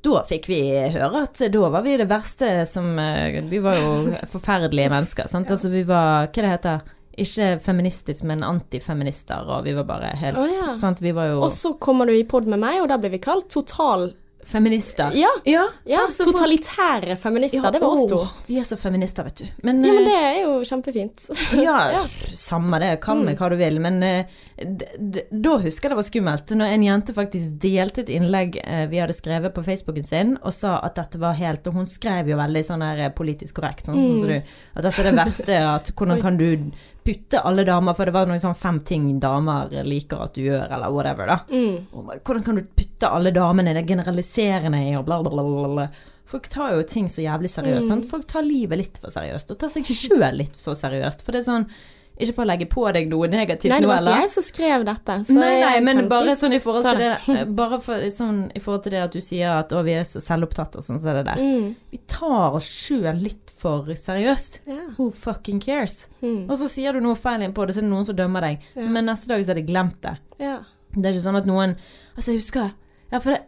Da 0.04 0.24
fikk 0.28 0.50
vi 0.52 0.60
høre 0.92 1.24
at 1.24 1.40
da 1.54 1.70
var 1.72 1.84
vi 1.86 1.94
det 2.00 2.10
verste 2.10 2.50
som 2.68 2.98
eh, 3.00 3.38
Vi 3.48 3.62
var 3.64 3.78
jo 3.80 3.94
forferdelige 4.34 4.92
mennesker. 4.92 5.30
Sant? 5.32 5.52
Altså 5.54 5.72
vi 5.72 5.86
var 5.88 6.28
Hva 6.28 6.44
det 6.44 6.50
heter 6.52 6.82
Ikke 7.24 7.48
feministisk, 7.64 8.26
men 8.28 8.44
antifeminister, 8.44 9.48
og 9.48 9.64
vi 9.68 9.76
var 9.78 9.88
bare 9.88 10.12
helt 10.20 10.42
oh, 10.42 10.50
ja. 10.50 10.74
sant? 10.80 11.00
Vi 11.04 11.16
var 11.16 11.32
jo 11.32 11.40
Og 11.46 11.54
så 11.56 11.76
kommer 11.80 12.10
du 12.10 12.18
i 12.18 12.26
pod 12.28 12.50
med 12.52 12.60
meg, 12.60 12.82
og 12.84 12.92
da 12.92 13.00
blir 13.00 13.16
vi 13.16 13.24
kalt 13.24 13.48
total... 13.54 14.12
feminister. 14.48 15.12
Ja, 15.18 15.30
ja, 15.44 15.66
ja? 15.90 16.06
Totalitære 16.24 17.16
feminister. 17.20 17.72
Det 17.72 17.82
var 17.82 17.88
oss 17.88 18.06
to. 18.10 18.22
Vi 18.48 18.60
er 18.60 18.64
så 18.68 18.78
feminister, 18.78 19.24
vet 19.24 19.44
du. 19.44 19.46
Men, 19.64 19.84
Ja, 19.86 19.94
men 19.94 20.04
eh, 20.04 20.10
det 20.10 20.18
er 20.22 20.40
jo 20.44 20.56
kjempefint. 20.68 21.30
Ja, 21.64 22.06
samme 22.34 22.80
det, 22.84 22.96
kall 23.04 23.24
meg 23.26 23.40
hva 23.40 23.50
du 23.54 23.58
vil, 23.60 23.80
men 23.84 24.02
eh, 24.04 24.26
da 24.54 25.56
husker 25.58 25.88
jeg 25.88 25.94
det 25.94 25.98
var 25.98 26.06
skummelt. 26.06 26.52
Når 26.54 26.74
en 26.76 26.86
jente 26.86 27.16
faktisk 27.16 27.56
delte 27.62 28.04
et 28.04 28.12
innlegg 28.14 28.60
eh, 28.62 28.86
vi 28.92 29.00
hadde 29.02 29.16
skrevet 29.18 29.54
på 29.56 29.64
Facebooken 29.66 30.06
sin, 30.06 30.34
og 30.46 30.54
sa 30.54 30.76
at 30.86 31.00
dette 31.00 31.22
var 31.22 31.38
helt 31.40 31.66
Og 31.68 31.80
hun 31.80 31.90
skrev 31.90 32.30
jo 32.30 32.38
veldig 32.38 32.64
sånn 32.68 32.86
her 32.86 33.02
eh, 33.08 33.14
politisk 33.16 33.58
korrekt, 33.58 33.88
sånn, 33.90 33.98
sånn 33.98 34.20
som 34.22 34.30
du. 34.30 34.54
At 34.78 34.86
dette 34.86 35.02
er 35.02 35.10
det 35.10 35.16
verste, 35.18 35.58
at 35.74 35.90
hvordan 35.98 36.22
kan 36.26 36.38
du 36.38 36.70
putte 37.04 37.42
alle 37.42 37.66
damer 37.68 37.98
For 37.98 38.08
det 38.08 38.16
var 38.16 38.30
noen 38.30 38.44
sånn 38.44 38.60
fem 38.60 38.80
ting 38.86 39.10
damer 39.24 39.74
liker 39.88 40.22
at 40.28 40.38
du 40.38 40.46
gjør, 40.46 40.68
eller 40.70 40.94
whatever, 40.94 41.34
da. 41.34 41.40
Mm. 41.50 42.14
Hvordan 42.22 42.46
kan 42.46 42.62
du 42.62 42.64
putte 42.78 43.10
alle 43.10 43.34
damene, 43.36 43.74
det 43.74 43.88
generaliserende 43.90 44.86
i, 44.86 44.94
og 45.00 45.08
bla, 45.10 45.22
bla, 45.26 45.34
bla, 45.34 45.74
bla. 45.74 45.88
Folk 46.30 46.48
tar 46.50 46.78
jo 46.78 46.86
ting 46.88 47.10
så 47.12 47.26
jævlig 47.26 47.52
seriøst. 47.52 47.90
sant? 47.90 48.08
Folk 48.10 48.30
tar 48.30 48.46
livet 48.46 48.80
litt 48.80 49.02
for 49.02 49.14
seriøst, 49.14 49.52
og 49.54 49.60
tar 49.60 49.74
seg 49.74 49.90
sjøl 49.90 50.30
litt 50.40 50.56
så 50.58 50.78
seriøst. 50.78 51.26
For 51.26 51.36
det 51.36 51.44
er 51.44 51.50
sånn 51.50 51.68
Ikke 52.14 52.36
for 52.36 52.44
å 52.44 52.50
legge 52.52 52.68
på 52.70 52.84
deg 52.94 53.08
noe 53.10 53.28
negativt 53.32 53.72
nå, 53.72 53.78
eller? 53.80 53.88
Nei, 53.90 53.96
det 53.98 54.06
var 54.06 54.12
ikke 54.12 54.26
jeg 54.28 54.32
som 54.36 54.46
skrev 54.46 54.84
dette. 54.86 55.16
Så 55.26 55.38
Nei, 55.38 55.54
nei, 55.64 55.78
men 55.82 56.04
bare 56.12 56.36
sånn 56.38 56.54
i 56.54 56.60
forhold 56.62 56.86
til 56.86 57.00
det 57.02 57.10
eh, 57.34 57.40
Bare 57.58 57.80
for, 57.82 58.04
sånn, 58.14 58.44
i 58.54 58.62
forhold 58.62 58.84
til 58.86 58.94
det 58.94 59.02
at 59.02 59.18
du 59.18 59.24
sier 59.24 59.56
at 59.56 59.74
å, 59.74 59.82
vi 59.86 59.96
er 59.98 60.06
så 60.06 60.22
selvopptatt 60.22 60.78
og 60.78 60.86
sånn, 60.86 61.00
så 61.02 61.10
er 61.10 61.20
det 61.20 61.24
det. 61.32 61.38
Mm. 61.42 61.72
Vi 61.96 62.02
tar 62.14 62.60
oss 62.60 62.70
sjøl 62.70 63.18
litt 63.24 63.54
for 63.64 63.90
seriøst. 63.98 64.62
Yeah. 64.70 64.86
Who 65.00 65.10
fucking 65.10 65.64
cares? 65.64 66.04
Mm. 66.22 66.46
Og 66.46 66.54
så 66.62 66.70
sier 66.70 66.94
du 66.94 67.02
noe 67.02 67.18
feil 67.18 67.48
inn 67.48 67.56
på 67.58 67.66
det, 67.66 67.74
så 67.74 67.82
er 67.82 67.88
det 67.88 67.94
noen 67.96 68.06
som 68.06 68.20
dømmer 68.20 68.46
deg. 68.46 68.70
Yeah. 68.76 68.94
Men 68.94 69.10
neste 69.10 69.34
dag 69.34 69.42
så 69.42 69.56
er 69.56 69.62
det 69.64 69.68
glemt 69.72 69.98
det. 70.06 70.14
Yeah. 70.38 70.62
Det 70.94 71.08
er 71.08 71.16
ikke 71.16 71.26
sånn 71.26 71.42
at 71.42 71.50
noen 71.50 71.78
Altså, 72.14 72.30
jeg 72.30 72.44
husker 72.44 72.68
Ja, 73.10 73.18
for 73.18 73.34
det, 73.34 73.40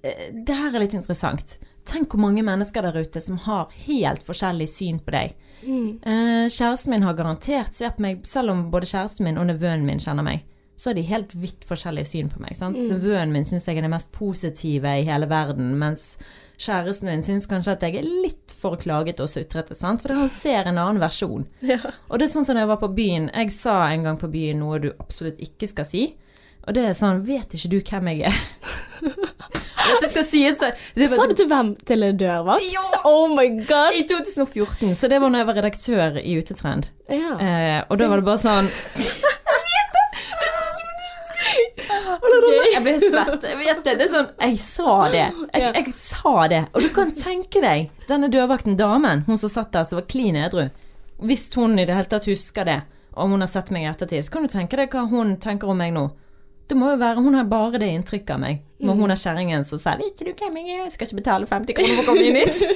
eh, 0.00 0.28
det 0.32 0.56
her 0.56 0.72
er 0.72 0.86
litt 0.86 0.96
interessant. 0.96 1.58
Tenk 1.86 2.14
hvor 2.14 2.24
mange 2.24 2.40
mennesker 2.46 2.88
der 2.88 2.96
ute 2.96 3.20
som 3.20 3.36
har 3.44 3.68
helt 3.84 4.24
forskjellig 4.24 4.66
syn 4.72 5.04
på 5.04 5.12
deg. 5.12 5.36
Mm. 5.62 5.98
Eh, 6.02 6.46
kjæresten 6.52 6.92
min 6.92 7.06
har 7.06 7.16
garantert 7.18 7.74
sett 7.74 7.96
på 7.96 8.04
meg, 8.04 8.26
selv 8.28 8.52
om 8.52 8.66
både 8.72 8.88
kjæresten 8.90 9.28
min 9.28 9.40
og 9.40 9.48
nevøen 9.50 9.86
min 9.86 10.02
kjenner 10.02 10.26
meg, 10.26 10.44
så 10.76 10.90
har 10.90 10.98
de 10.98 11.06
helt 11.08 11.32
vidt 11.40 11.64
forskjellige 11.68 12.10
syn 12.10 12.28
på 12.32 12.42
meg. 12.42 12.56
Sant? 12.58 12.76
Nevøen 12.76 13.32
min 13.32 13.46
syns 13.48 13.68
jeg 13.68 13.78
er 13.78 13.86
den 13.86 13.94
mest 13.94 14.12
positive 14.12 14.98
i 15.00 15.06
hele 15.08 15.28
verden, 15.30 15.72
mens 15.80 16.14
kjæresten 16.60 17.08
min 17.08 17.24
syns 17.24 17.48
kanskje 17.48 17.76
at 17.76 17.86
jeg 17.86 17.98
er 18.00 18.10
litt 18.26 18.52
for 18.56 18.76
klaget 18.80 19.20
og 19.24 19.30
sutrete, 19.32 19.76
sant? 19.76 20.04
for 20.04 20.16
han 20.16 20.28
ser 20.32 20.68
en 20.68 20.80
annen 20.80 21.00
versjon. 21.02 21.48
Ja. 21.72 21.80
Og 22.10 22.20
det 22.20 22.28
er 22.28 22.34
sånn 22.36 22.46
som 22.48 22.56
da 22.56 22.64
jeg 22.64 22.72
var 22.74 22.82
på 22.82 22.92
byen. 22.96 23.30
Jeg 23.32 23.52
sa 23.56 23.80
en 23.88 24.06
gang 24.06 24.20
på 24.20 24.30
byen 24.32 24.60
noe 24.62 24.80
du 24.82 24.90
absolutt 24.98 25.40
ikke 25.44 25.68
skal 25.72 25.88
si. 25.88 26.06
Og 26.66 26.74
det 26.74 26.84
er 26.90 26.96
sånn 26.98 27.22
Vet 27.26 27.54
ikke 27.56 27.70
du 27.72 27.78
hvem 27.80 28.08
jeg 28.12 28.30
er? 28.30 28.38
Dette 29.86 30.08
skal 30.10 30.24
sies 30.26 30.58
det 30.58 30.72
bare, 30.96 31.14
Sa 31.14 31.26
du 31.30 31.34
til 31.38 31.48
hvem? 31.50 31.68
Til 31.86 32.02
en 32.02 32.16
dørvakt? 32.18 32.64
Ja! 32.74 32.84
Oh 33.06 33.28
my 33.30 33.46
god! 33.68 33.94
I 33.94 34.02
2014. 34.08 34.96
Så 34.98 35.10
det 35.12 35.20
var 35.22 35.30
når 35.30 35.44
jeg 35.44 35.48
var 35.50 35.58
redaktør 35.60 36.18
i 36.18 36.32
Utetrend. 36.40 36.88
Ja. 37.12 37.36
Eh, 37.38 37.78
og 37.86 38.00
da 38.00 38.08
var 38.10 38.22
det 38.22 38.26
bare 38.26 38.42
sånn 38.42 38.70
Jeg 38.98 39.60
vet 39.68 39.94
det! 39.94 40.06
Det 40.40 40.50
som 40.56 40.90
du 40.90 41.04
ikke 41.06 41.20
skal 41.28 42.72
Jeg 42.72 42.82
ble 42.88 42.96
svett. 43.04 43.46
Jeg 43.52 43.60
vet 43.62 43.84
det. 43.86 43.94
Det 44.00 44.08
er 44.08 44.12
sånn 44.16 44.32
Jeg 44.48 44.58
sa 44.64 44.96
det. 45.14 45.22
Jeg, 45.54 45.70
jeg 45.78 45.94
sa 46.00 46.34
det. 46.50 46.64
Og 46.74 46.82
du 46.82 46.90
kan 46.98 47.14
tenke 47.14 47.62
deg 47.62 47.86
denne 48.10 48.30
dørvakten, 48.32 48.76
damen, 48.78 49.24
hun 49.26 49.38
som 49.42 49.50
satt 49.50 49.72
der 49.74 49.86
som 49.86 50.00
var 50.00 50.10
klin 50.10 50.38
edru. 50.38 50.66
Hvis 51.22 51.46
hun 51.56 51.78
i 51.78 51.86
det 51.88 51.94
hele 51.96 52.10
tatt 52.10 52.26
husker 52.28 52.66
det, 52.68 52.80
og 53.16 53.30
hun 53.32 53.40
har 53.42 53.48
sett 53.50 53.70
meg 53.74 53.86
i 53.86 53.90
ettertid, 53.90 54.26
så 54.26 54.34
kan 54.34 54.44
du 54.46 54.52
tenke 54.52 54.76
deg 54.78 54.92
hva 54.92 55.06
hun 55.10 55.36
tenker 55.42 55.70
om 55.72 55.78
meg 55.80 55.94
nå. 55.96 56.10
Det 56.66 56.74
må 56.76 56.88
jo 56.90 56.96
være, 56.98 57.22
Hun 57.22 57.34
har 57.38 57.44
bare 57.50 57.78
det 57.78 57.88
inntrykket 57.94 58.30
av 58.34 58.40
meg. 58.42 58.54
Når 58.82 58.94
hun 58.98 59.10
er 59.14 59.18
kjerringen 59.20 59.62
som 59.64 59.78
sier 59.78 59.96
'Vet 60.02 60.18
du 60.18 60.24
hvem 60.32 60.56
jeg 60.60 60.66
er? 60.78 60.82
Jeg 60.84 60.92
skal 60.92 61.06
ikke 61.06 61.20
betale 61.22 61.46
50 61.46 61.74
kroner 61.78 61.94
for 61.96 62.02
å 62.02 62.04
komme 62.10 62.24
inn 62.26 62.36
hit'. 62.36 62.62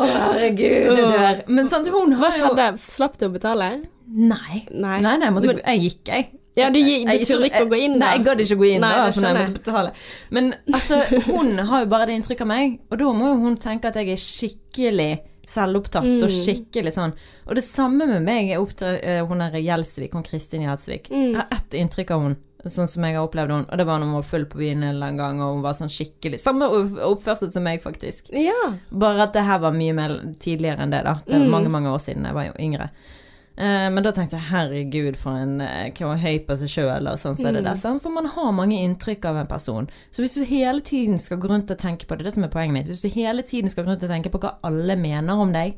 Å, 0.00 0.02
herregud, 0.06 0.96
du 0.96 1.02
dør. 1.02 1.40
Men 1.50 1.66
sant, 1.68 1.88
hun 1.92 2.12
har 2.16 2.22
Hva 2.22 2.30
skjedde? 2.32 2.66
Slapp 2.88 3.18
du 3.20 3.24
å 3.26 3.30
betale? 3.34 3.66
Nei. 4.06 4.62
Nei. 4.70 5.00
Nei, 5.04 5.16
nei, 5.20 5.28
måtte, 5.34 5.46
Men- 5.50 5.60
jeg 5.66 5.78
gikk, 5.84 6.04
jeg. 6.08 6.24
Ja, 6.58 6.66
du, 6.74 6.80
du 6.82 7.24
turte 7.24 7.46
ikke 7.46 7.62
å 7.62 7.68
gå 7.70 7.76
inn 7.78 7.92
Da. 7.94 7.98
Nei, 8.00 8.08
jeg 8.16 8.24
gadd 8.26 8.40
ikke 8.42 8.56
å 8.56 8.60
gå 8.60 8.66
inn 8.72 8.80
Nei, 8.82 8.90
da, 8.90 9.12
for 9.14 9.22
jeg 9.22 9.34
måtte 9.36 9.52
betale. 9.60 9.90
Men 10.34 10.48
altså, 10.74 10.96
hun 11.28 11.52
har 11.68 11.78
jo 11.84 11.88
bare 11.92 12.04
det 12.10 12.14
inntrykket 12.18 12.42
av 12.42 12.48
meg, 12.50 12.72
og 12.90 12.94
da 12.98 13.04
må 13.14 13.24
jo 13.30 13.36
hun 13.44 13.54
tenke 13.60 13.86
at 13.92 13.96
jeg 14.00 14.08
er 14.10 14.18
skikkelig 14.24 15.10
selvopptatt 15.50 16.06
Mm. 16.06 16.22
og 16.22 16.30
skikkelig 16.30 16.92
sånn. 16.94 17.12
Og 17.46 17.54
det 17.58 17.64
samme 17.66 18.06
med 18.06 18.22
meg, 18.22 18.48
jeg 18.48 18.58
oppdra- 18.62 19.00
eh, 19.02 19.24
hun 19.26 19.40
er 19.42 19.50
Gjelsvik, 19.58 20.12
hun 20.14 20.22
Kristin 20.22 20.62
Gjelsvik. 20.62 21.10
Mm. 21.10 21.32
Jeg 21.32 21.36
har 21.36 21.48
ett 21.50 21.70
inntrykk 21.74 22.10
av 22.14 22.22
hun, 22.22 22.36
sånn 22.66 22.88
som 22.88 23.02
jeg 23.04 23.16
har 23.16 23.26
opplevd 23.26 23.50
hun, 23.50 23.66
og 23.68 23.76
det 23.78 23.86
var 23.86 23.98
når 23.98 24.04
hun 24.06 24.14
var 24.14 24.22
full 24.22 24.44
på 24.46 24.58
byen 24.58 24.82
en 24.82 24.94
eller 24.94 25.06
annen 25.08 25.16
gang, 25.18 25.40
og 25.42 25.54
hun 25.54 25.62
var 25.62 25.72
sånn 25.74 25.90
skikkelig 25.90 26.38
Samme 26.40 26.68
oppførsel 27.02 27.52
som 27.52 27.62
meg, 27.64 27.82
faktisk. 27.82 28.30
Ja. 28.32 28.74
Bare 28.92 29.22
at 29.22 29.32
det 29.32 29.42
her 29.44 29.58
var 29.58 29.72
mye 29.72 29.92
mer 29.94 30.08
tidligere 30.38 30.78
enn 30.80 30.90
det, 30.90 31.04
da. 31.04 31.14
Det 31.26 31.34
er 31.34 31.40
Mm. 31.44 31.50
mange, 31.50 31.68
mange 31.68 31.88
år 31.88 31.98
siden. 32.00 32.24
Jeg 32.24 32.34
var 32.34 32.52
yngre. 32.58 32.90
Eh, 33.60 33.90
men 33.92 34.02
da 34.06 34.10
tenkte 34.16 34.38
jeg 34.38 34.46
herregud, 34.48 35.16
for 35.20 35.36
en 35.36 35.60
eh, 35.60 35.90
hva 35.98 36.14
høy 36.16 36.38
på 36.48 36.56
seg 36.56 36.70
sjøl, 36.72 37.08
og 37.10 37.18
sånn 37.20 37.36
så 37.36 37.48
er 37.50 37.52
det 37.58 37.62
Mm. 37.64 37.68
der. 37.68 37.76
Sant? 37.82 38.02
For 38.02 38.08
man 38.14 38.24
har 38.32 38.52
mange 38.56 38.78
inntrykk 38.80 39.24
av 39.28 39.36
en 39.36 39.46
person. 39.50 39.88
Så 40.10 40.22
hvis 40.24 40.34
du 40.38 40.44
hele 40.48 40.80
tiden 40.80 41.18
skal 41.20 41.36
gå 41.42 41.48
rundt 41.50 41.70
og 41.70 41.76
tenke 41.78 42.06
på 42.08 42.16
det, 42.16 42.24
det 42.24 42.26
er 42.26 42.30
det 42.30 42.34
som 42.38 42.44
er 42.44 42.54
poenget 42.54 42.72
mitt, 42.72 42.86
hvis 42.88 43.02
du 43.04 43.08
hele 43.12 43.42
tiden 43.42 43.68
skal 43.68 43.84
gå 43.84 43.90
rundt 43.92 44.02
og 44.02 44.08
tenke 44.08 44.30
på 44.32 44.40
hva 44.40 44.54
alle 44.64 44.96
mener 44.96 45.34
om 45.44 45.52
deg, 45.52 45.74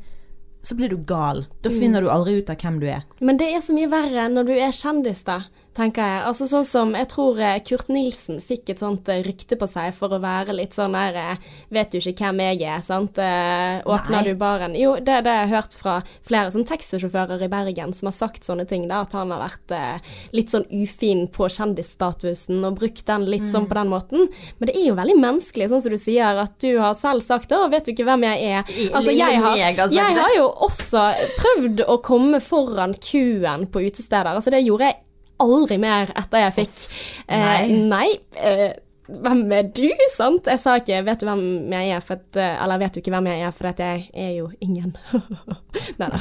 så 0.62 0.77
blir 0.79 0.90
du 0.90 0.97
gal. 0.99 1.47
Da 1.62 1.71
Mm. 1.71 1.79
finner 1.81 2.01
du 2.03 2.07
aldri 2.09 2.38
ut 2.38 2.49
av 2.51 2.57
hvem 2.57 2.79
du 2.79 2.87
er. 2.87 3.03
Men 3.21 3.37
det 3.37 3.49
er 3.53 3.59
så 3.59 3.75
mye 3.75 3.90
verre 3.90 4.29
når 4.31 4.47
du 4.47 4.53
er 4.53 4.71
kjendis, 4.71 5.25
da, 5.25 5.40
tenker 5.76 6.04
jeg. 6.04 6.20
Altså 6.28 6.46
sånn 6.50 6.66
som 6.66 6.92
Jeg 6.96 7.08
tror 7.12 7.38
eh, 7.40 7.58
Kurt 7.64 7.90
Nilsen 7.92 8.40
fikk 8.44 8.72
et 8.72 8.82
sånt 8.82 9.08
eh, 9.12 9.22
rykte 9.24 9.56
på 9.61 9.68
seg 9.70 9.92
for 9.96 10.12
å 10.12 10.20
være 10.22 10.54
litt 10.56 10.76
sånn 10.76 10.96
der 10.96 11.18
eh, 11.18 11.46
Vet 11.72 11.94
du 11.94 11.98
ikke 12.00 12.28
hvem 12.28 12.42
jeg 12.44 12.62
er, 12.68 12.82
sant? 12.85 13.18
Åpner 13.18 14.18
Nei. 14.18 14.24
du 14.26 14.38
baren 14.38 14.76
Jo, 14.78 14.94
det, 15.00 15.22
det 15.26 15.32
har 15.32 15.46
jeg 15.46 15.52
hørt 15.54 15.76
fra 15.78 15.96
flere 16.28 16.52
som 16.54 16.66
taxisjåfører 16.68 17.44
i 17.46 17.50
Bergen 17.52 17.94
som 17.96 18.11
har 18.11 18.16
sagt 18.16 18.46
sånne 18.46 18.66
ting, 18.68 18.87
da. 18.90 19.02
At 19.06 19.16
han 19.16 19.32
har 19.35 19.42
vært 19.42 19.74
eh, 19.76 20.16
litt 20.37 20.52
sånn 20.52 20.66
ufin 20.70 21.26
på 21.32 21.48
kjendisstatusen 21.52 22.62
og 22.66 22.78
brukt 22.80 23.04
den 23.08 23.26
litt 23.30 23.48
sånn 23.52 23.68
på 23.70 23.78
den 23.78 23.92
måten. 23.92 24.28
Men 24.58 24.68
det 24.68 24.76
er 24.76 24.88
jo 24.90 24.98
veldig 24.98 25.16
menneskelig, 25.20 25.70
sånn 25.72 25.85
som 25.85 25.94
du 25.94 26.00
sier, 26.00 26.42
at 26.42 26.56
du 26.62 26.76
har 26.80 26.96
selv 26.98 27.24
sagt 27.24 27.52
'Å, 27.52 27.68
vet 27.72 27.87
du 27.87 27.92
ikke 27.92 28.06
hvem 28.08 28.26
jeg 28.28 28.50
er'? 28.50 28.74
Altså, 28.92 29.12
jeg 29.14 29.40
har, 29.42 29.56
sagt 29.76 29.96
jeg 29.96 30.18
har 30.18 30.35
jo 30.37 30.48
også 30.66 31.04
prøvd 31.38 31.85
å 31.88 31.98
komme 32.04 32.40
foran 32.42 32.94
køen 32.96 33.66
på 33.72 33.85
utesteder. 33.87 34.32
Altså, 34.35 34.52
det 34.54 34.64
gjorde 34.64 34.90
jeg 34.90 35.00
aldri 35.40 35.79
mer 35.79 36.12
etter 36.16 36.38
jeg 36.47 36.53
fikk 36.61 36.87
eh, 37.29 37.38
Nei. 37.38 37.73
Nei. 37.88 38.09
eh, 38.37 38.73
hvem 39.20 39.42
er 39.53 39.68
du, 39.75 39.88
sant? 40.14 40.48
Jeg 40.48 40.61
sa 40.62 40.77
ikke 40.81 41.03
'vet 41.05 41.20
du 41.20 41.27
hvem 41.27 41.72
jeg 41.72 41.90
er', 41.96 42.05
for 42.05 42.14
at, 42.20 42.37
eh, 42.37 42.64
eller 42.64 42.79
'vet 42.79 42.94
du 42.94 43.01
ikke 43.01 43.14
hvem 43.14 43.27
jeg 43.27 43.40
er', 43.46 43.53
for 43.53 43.68
at 43.68 43.79
jeg 43.79 44.11
er 44.14 44.33
jo 44.38 44.51
ingen. 44.61 44.96
Nei 46.01 46.09
da. 46.12 46.18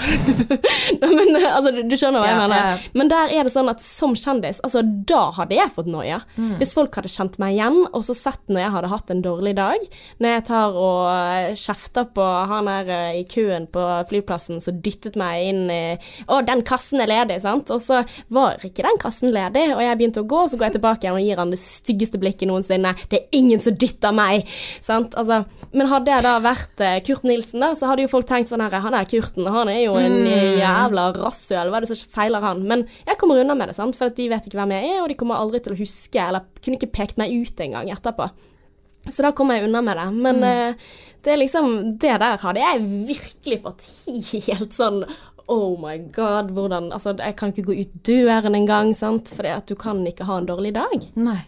Men 1.01 1.35
eh, 1.35 1.47
altså, 1.47 1.71
du, 1.75 1.81
du 1.89 1.95
skjønner 1.99 2.23
hva 2.23 2.29
jeg 2.29 2.39
mener. 2.39 2.55
ja. 2.55 2.77
Men 2.97 3.11
der 3.11 3.33
er 3.35 3.47
det 3.47 3.53
sånn 3.53 3.71
at 3.71 3.83
som 3.83 4.15
kjendis, 4.15 4.61
altså 4.65 4.83
da 4.83 5.23
hadde 5.37 5.57
jeg 5.57 5.73
fått 5.75 5.89
noia. 5.91 6.21
Mm. 6.37 6.55
Hvis 6.61 6.73
folk 6.77 6.95
hadde 6.95 7.11
kjent 7.11 7.37
meg 7.41 7.55
igjen, 7.55 7.81
og 7.91 8.05
så 8.07 8.15
sett 8.17 8.41
når 8.51 8.65
jeg 8.65 8.75
hadde 8.75 8.91
hatt 8.93 9.13
en 9.13 9.23
dårlig 9.25 9.55
dag, 9.59 9.87
når 10.19 10.35
jeg 10.35 10.45
tar 10.51 10.77
og 10.79 11.01
eh, 11.11 11.51
kjefter 11.59 12.07
på 12.15 12.27
han 12.51 12.69
her 12.71 12.91
i 13.17 13.23
køen 13.27 13.67
på 13.71 13.85
flyplassen 14.09 14.61
som 14.63 14.79
dyttet 14.83 15.17
meg 15.19 15.45
inn 15.51 15.63
i 15.71 15.81
Å, 16.31 16.41
den 16.45 16.61
kassen 16.67 17.01
er 17.03 17.09
ledig, 17.09 17.41
sant? 17.43 17.71
Og 17.73 17.81
så 17.83 18.01
var 18.33 18.61
ikke 18.65 18.85
den 18.85 18.99
kassen 19.01 19.31
ledig, 19.33 19.67
og 19.75 19.81
jeg 19.83 19.97
begynte 19.99 20.23
å 20.23 20.27
gå, 20.27 20.43
og 20.45 20.51
så 20.51 20.59
går 20.59 20.69
jeg 20.69 20.77
tilbake 20.77 21.05
igjen 21.07 21.17
og 21.17 21.25
gir 21.25 21.41
han 21.41 21.53
det 21.53 21.59
styggeste 21.61 22.19
blikket 22.21 22.49
noensinne. 22.49 22.80
Det 23.11 23.19
er 23.19 23.37
ingen 23.37 23.61
som 23.63 23.75
dytter 23.77 24.15
meg! 24.15 24.49
Sant? 24.83 25.15
Altså, 25.19 25.43
men 25.71 25.87
hadde 25.91 26.11
jeg 26.11 26.25
da 26.25 26.35
vært 26.43 26.83
eh, 26.83 26.99
Kurt 27.07 27.25
Nilsen, 27.27 27.63
da, 27.63 27.71
så 27.77 27.89
hadde 27.89 28.05
jo 28.05 28.11
folk 28.11 28.27
tenkt 28.29 28.51
sånn 28.51 28.63
her 28.63 28.75
Han 28.83 28.97
er 28.97 29.07
Kurten, 29.09 29.47
han 29.47 29.71
er 29.71 29.83
jo 29.85 29.95
en 29.99 30.17
eh, 30.25 30.59
jævla 30.59 31.09
rasshøl, 31.15 31.71
hva 31.71 31.79
er 31.79 31.85
det 31.87 31.91
som 31.93 32.15
feiler 32.17 32.43
han? 32.43 32.63
Men 32.67 32.85
jeg 33.07 33.19
kommer 33.21 33.41
unna 33.41 33.55
med 33.57 33.71
det, 33.71 33.77
sant? 33.79 33.99
for 33.99 34.11
de 34.15 34.29
vet 34.31 34.47
ikke 34.47 34.59
hvem 34.59 34.75
jeg 34.75 34.93
er, 34.93 35.01
og 35.03 35.11
de 35.11 35.19
kommer 35.19 35.39
aldri 35.39 35.61
til 35.63 35.75
å 35.75 35.79
huske, 35.79 36.19
eller 36.21 36.47
kunne 36.59 36.79
ikke 36.79 36.95
pekt 36.97 37.21
meg 37.21 37.31
ut 37.31 37.63
engang 37.63 37.91
etterpå. 37.93 38.29
Så 39.09 39.23
da 39.25 39.31
kommer 39.33 39.57
jeg 39.57 39.69
unna 39.69 39.81
med 39.81 39.97
det. 39.97 40.09
Men 40.13 40.43
eh, 40.45 40.89
det 41.25 41.33
er 41.33 41.39
liksom 41.41 41.97
Det 42.01 42.13
der 42.21 42.37
hadde 42.41 42.61
jeg 42.61 42.83
virkelig 43.09 43.59
fått 43.63 43.85
helt 44.47 44.75
sånn 44.77 45.03
Oh 45.51 45.73
my 45.81 45.97
god, 46.13 46.51
hvordan 46.55 46.91
Altså, 46.93 47.15
jeg 47.17 47.35
kan 47.39 47.51
ikke 47.51 47.65
gå 47.71 47.79
ut 47.81 47.95
døren 48.07 48.55
engang, 48.55 48.93
sant, 48.95 49.33
fordi 49.35 49.51
at 49.55 49.67
du 49.67 49.75
kan 49.79 49.99
ikke 50.07 50.27
ha 50.29 50.37
en 50.39 50.47
dårlig 50.47 50.75
dag. 50.77 51.09
Nei. 51.19 51.41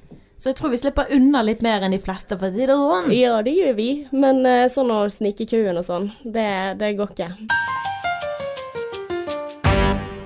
Så 0.43 0.51
jeg 0.51 0.57
tror 0.59 0.73
vi 0.73 0.77
slipper 0.81 1.11
unna 1.15 1.39
litt 1.47 1.61
mer 1.63 1.85
enn 1.87 1.93
de 1.95 2.01
fleste, 2.03 2.35
for 2.35 2.51
det 2.51 2.67
sånn. 2.67 3.05
Ja, 3.15 3.37
det 3.45 3.53
gjør 3.55 3.77
vi, 3.77 3.87
men 4.11 4.41
eh, 4.43 4.65
sånn 4.67 4.91
å 4.91 5.05
snike 5.07 5.45
i 5.45 5.51
køen 5.53 5.79
og 5.79 5.87
sånn, 5.87 6.09
det, 6.25 6.49
det 6.81 6.97
går 6.99 7.15
ikke. 7.15 7.29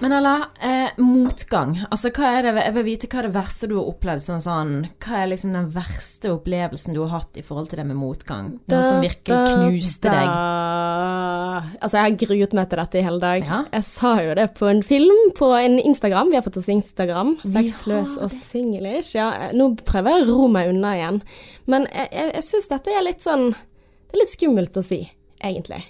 Men 0.07 0.17
Ella, 0.17 0.49
eh, 0.61 0.89
motgang. 0.97 1.85
Altså, 1.91 2.07
det, 2.15 2.51
jeg 2.63 2.73
vil 2.77 2.85
vite 2.85 3.07
hva 3.11 3.17
er 3.19 3.25
det 3.27 3.33
verste 3.35 3.67
du 3.67 3.73
har 3.75 3.89
opplevd 3.91 4.23
sånn 4.23 4.39
sånn 4.45 4.71
Hva 5.03 5.17
er 5.19 5.27
liksom 5.33 5.51
den 5.51 5.67
verste 5.75 6.31
opplevelsen 6.31 6.95
du 6.95 7.01
har 7.01 7.11
hatt 7.11 7.35
i 7.35 7.43
forhold 7.43 7.67
til 7.73 7.81
det 7.81 7.85
med 7.89 7.99
motgang? 7.99 8.53
Noe 8.71 8.85
som 8.85 9.03
virkelig 9.03 9.51
knuste 9.51 10.13
deg? 10.15 10.31
Altså, 10.31 11.91
jeg 11.97 12.05
har 12.05 12.17
gruet 12.23 12.55
meg 12.55 12.71
til 12.71 12.83
dette 12.85 13.01
i 13.01 13.03
hele 13.09 13.23
dag. 13.25 13.51
Ja. 13.51 13.61
Jeg 13.75 13.87
sa 13.91 14.15
jo 14.23 14.39
det 14.39 14.47
på 14.55 14.71
en 14.71 14.83
film 14.95 15.35
på 15.35 15.51
en 15.59 15.75
Instagram. 15.75 16.31
Vi 16.31 16.39
har 16.39 16.47
fått 16.47 16.63
oss 16.63 16.71
Instagram. 16.71 17.35
Sexløs 17.43 18.15
og 18.15 18.31
singlish. 18.31 19.11
Ja, 19.19 19.51
nå 19.51 19.73
prøver 19.83 20.21
jeg 20.21 20.29
å 20.29 20.29
ro 20.31 20.51
meg 20.55 20.71
unna 20.71 20.95
igjen. 21.01 21.23
Men 21.67 21.91
jeg, 21.91 22.13
jeg, 22.15 22.37
jeg 22.39 22.51
syns 22.53 22.71
dette 22.77 22.95
er 22.95 23.09
litt 23.11 23.27
sånn 23.27 23.49
Det 23.51 24.15
er 24.15 24.23
litt 24.23 24.37
skummelt 24.39 24.79
å 24.79 24.87
si, 24.87 25.03
egentlig. 25.43 25.83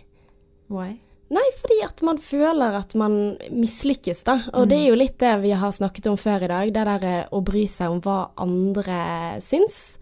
Why? 0.73 0.95
Nei, 1.33 1.43
fordi 1.59 1.81
at 1.83 2.01
man 2.07 2.19
føler 2.23 2.77
at 2.79 2.93
man 2.95 3.35
mislykkes, 3.51 4.23
da. 4.27 4.37
Og 4.55 4.69
det 4.71 4.79
er 4.79 4.87
jo 4.93 4.99
litt 4.99 5.17
det 5.19 5.33
vi 5.43 5.51
har 5.59 5.75
snakket 5.75 6.07
om 6.07 6.15
før 6.19 6.45
i 6.45 6.51
dag, 6.51 6.71
det 6.71 6.87
der 6.87 7.05
eh, 7.07 7.29
å 7.35 7.41
bry 7.43 7.65
seg 7.67 7.91
om 7.91 7.99
hva 8.03 8.29
andre 8.39 8.99
syns. 9.43 9.97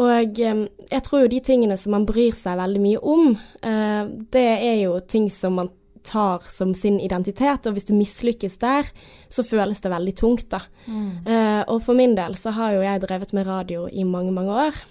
Og 0.00 0.40
eh, 0.40 0.62
jeg 0.88 1.04
tror 1.04 1.24
jo 1.24 1.32
de 1.34 1.40
tingene 1.44 1.76
som 1.80 1.92
man 1.92 2.06
bryr 2.08 2.32
seg 2.36 2.56
veldig 2.62 2.80
mye 2.80 3.02
om, 3.04 3.34
eh, 3.60 4.04
det 4.32 4.46
er 4.54 4.78
jo 4.86 4.96
ting 5.04 5.28
som 5.32 5.60
man 5.60 5.68
tar 6.04 6.44
som 6.52 6.72
sin 6.76 6.96
identitet, 7.00 7.68
og 7.68 7.76
hvis 7.76 7.88
du 7.88 7.92
mislykkes 7.96 8.56
der, 8.60 8.88
så 9.32 9.44
føles 9.44 9.80
det 9.84 9.92
veldig 9.92 10.14
tungt, 10.20 10.46
da. 10.52 10.60
Mm. 10.84 11.24
og 11.72 11.78
for 11.80 11.96
min 11.96 12.12
del 12.12 12.36
så 12.36 12.52
har 12.52 12.74
jo 12.74 12.82
jeg 12.84 13.00
drevet 13.00 13.32
med 13.32 13.46
radio 13.48 13.86
i 13.88 14.04
mange, 14.04 14.34
mange 14.36 14.52
år. 14.66 14.82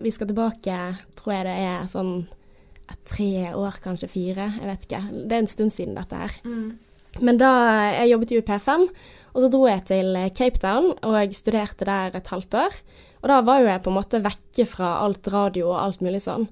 Vi 0.00 0.12
skal 0.16 0.30
tilbake, 0.30 0.78
tror 1.20 1.34
jeg 1.34 1.44
det 1.44 1.58
er 1.60 1.84
sånn 1.92 2.14
tre 3.08 3.54
år, 3.54 3.78
kanskje 3.84 4.08
fire. 4.10 4.48
Jeg 4.60 4.66
vet 4.70 4.86
ikke. 4.86 5.02
Det 5.28 5.32
er 5.36 5.42
en 5.44 5.50
stund 5.50 5.72
siden 5.74 5.94
dette 5.98 6.16
her. 6.16 6.32
Men 7.20 7.38
da 7.38 7.50
Jeg 7.98 8.10
jobbet 8.12 8.30
jo 8.30 8.38
i 8.38 8.46
P5, 8.46 8.88
og 9.34 9.40
så 9.42 9.48
dro 9.50 9.66
jeg 9.66 9.84
til 9.86 10.14
Cape 10.34 10.58
Town, 10.62 10.92
og 11.02 11.14
jeg 11.18 11.34
studerte 11.34 11.84
der 11.84 12.14
et 12.14 12.28
halvt 12.28 12.54
år. 12.54 12.76
Og 13.22 13.28
da 13.28 13.40
var 13.42 13.60
jo 13.60 13.66
jeg 13.68 13.82
på 13.82 13.90
en 13.90 13.98
måte 13.98 14.22
vekke 14.24 14.66
fra 14.66 15.00
alt 15.04 15.26
radio 15.28 15.70
og 15.72 15.80
alt 15.82 16.00
mulig 16.00 16.22
sånn. 16.24 16.48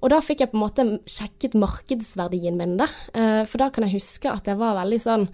Og 0.00 0.10
da 0.10 0.20
fikk 0.22 0.40
jeg 0.40 0.50
på 0.52 0.58
en 0.58 0.64
måte 0.64 0.84
sjekket 1.10 1.54
markedsverdien 1.58 2.56
min, 2.58 2.76
da. 2.78 2.86
Eh, 3.14 3.44
For 3.44 3.58
da 3.58 3.70
kan 3.70 3.84
jeg 3.86 3.98
huske 3.98 4.30
at 4.30 4.46
jeg 4.46 4.56
var 4.58 4.76
veldig 4.78 5.00
sånn 5.02 5.28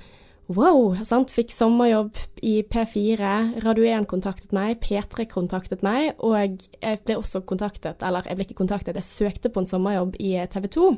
Wow, 0.53 0.93
sant. 1.09 1.33
Fikk 1.33 1.53
sommerjobb 1.55 2.19
i 2.45 2.59
P4. 2.69 3.29
Radio 3.65 3.87
1 3.89 4.05
kontaktet 4.11 4.53
meg, 4.53 4.77
P3 4.85 5.25
kontaktet 5.31 5.85
meg, 5.85 6.13
og 6.21 6.37
jeg 6.37 7.01
ble 7.07 7.17
også 7.17 7.41
kontaktet, 7.49 8.05
eller 8.05 8.27
jeg 8.29 8.37
ble 8.37 8.45
ikke 8.45 8.59
kontaktet, 8.59 8.99
jeg 9.01 9.09
søkte 9.09 9.49
på 9.53 9.63
en 9.63 9.71
sommerjobb 9.71 10.19
i 10.21 10.37
TV 10.53 10.69
2. 10.77 10.91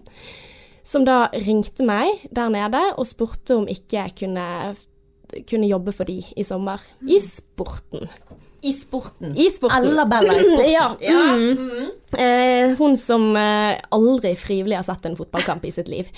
Som 0.86 1.06
da 1.06 1.26
ringte 1.46 1.86
meg 1.86 2.26
der 2.34 2.50
nede 2.54 2.82
og 2.96 3.06
spurte 3.06 3.58
om 3.60 3.68
ikke 3.70 4.00
jeg 4.00 4.16
kunne, 4.22 4.48
kunne 5.46 5.70
jobbe 5.70 5.94
for 5.94 6.10
de 6.10 6.18
i 6.26 6.46
sommer. 6.46 6.82
I 7.06 7.20
sporten. 7.22 8.10
I 8.66 8.72
sporten. 8.74 9.30
I 9.38 9.46
sporten. 9.54 9.86
Ella 9.92 10.08
Bella 10.10 10.34
i 10.34 10.42
sporten. 10.42 10.72
Ja. 10.76 10.88
Mm. 10.98 11.94
Eh, 12.18 12.74
hun 12.78 12.98
som 12.98 13.30
eh, 13.38 13.78
aldri 13.94 14.34
frivillig 14.38 14.78
har 14.78 14.86
sett 14.86 15.06
en 15.06 15.18
fotballkamp 15.18 15.66
i 15.66 15.74
sitt 15.74 15.90
liv. 15.90 16.10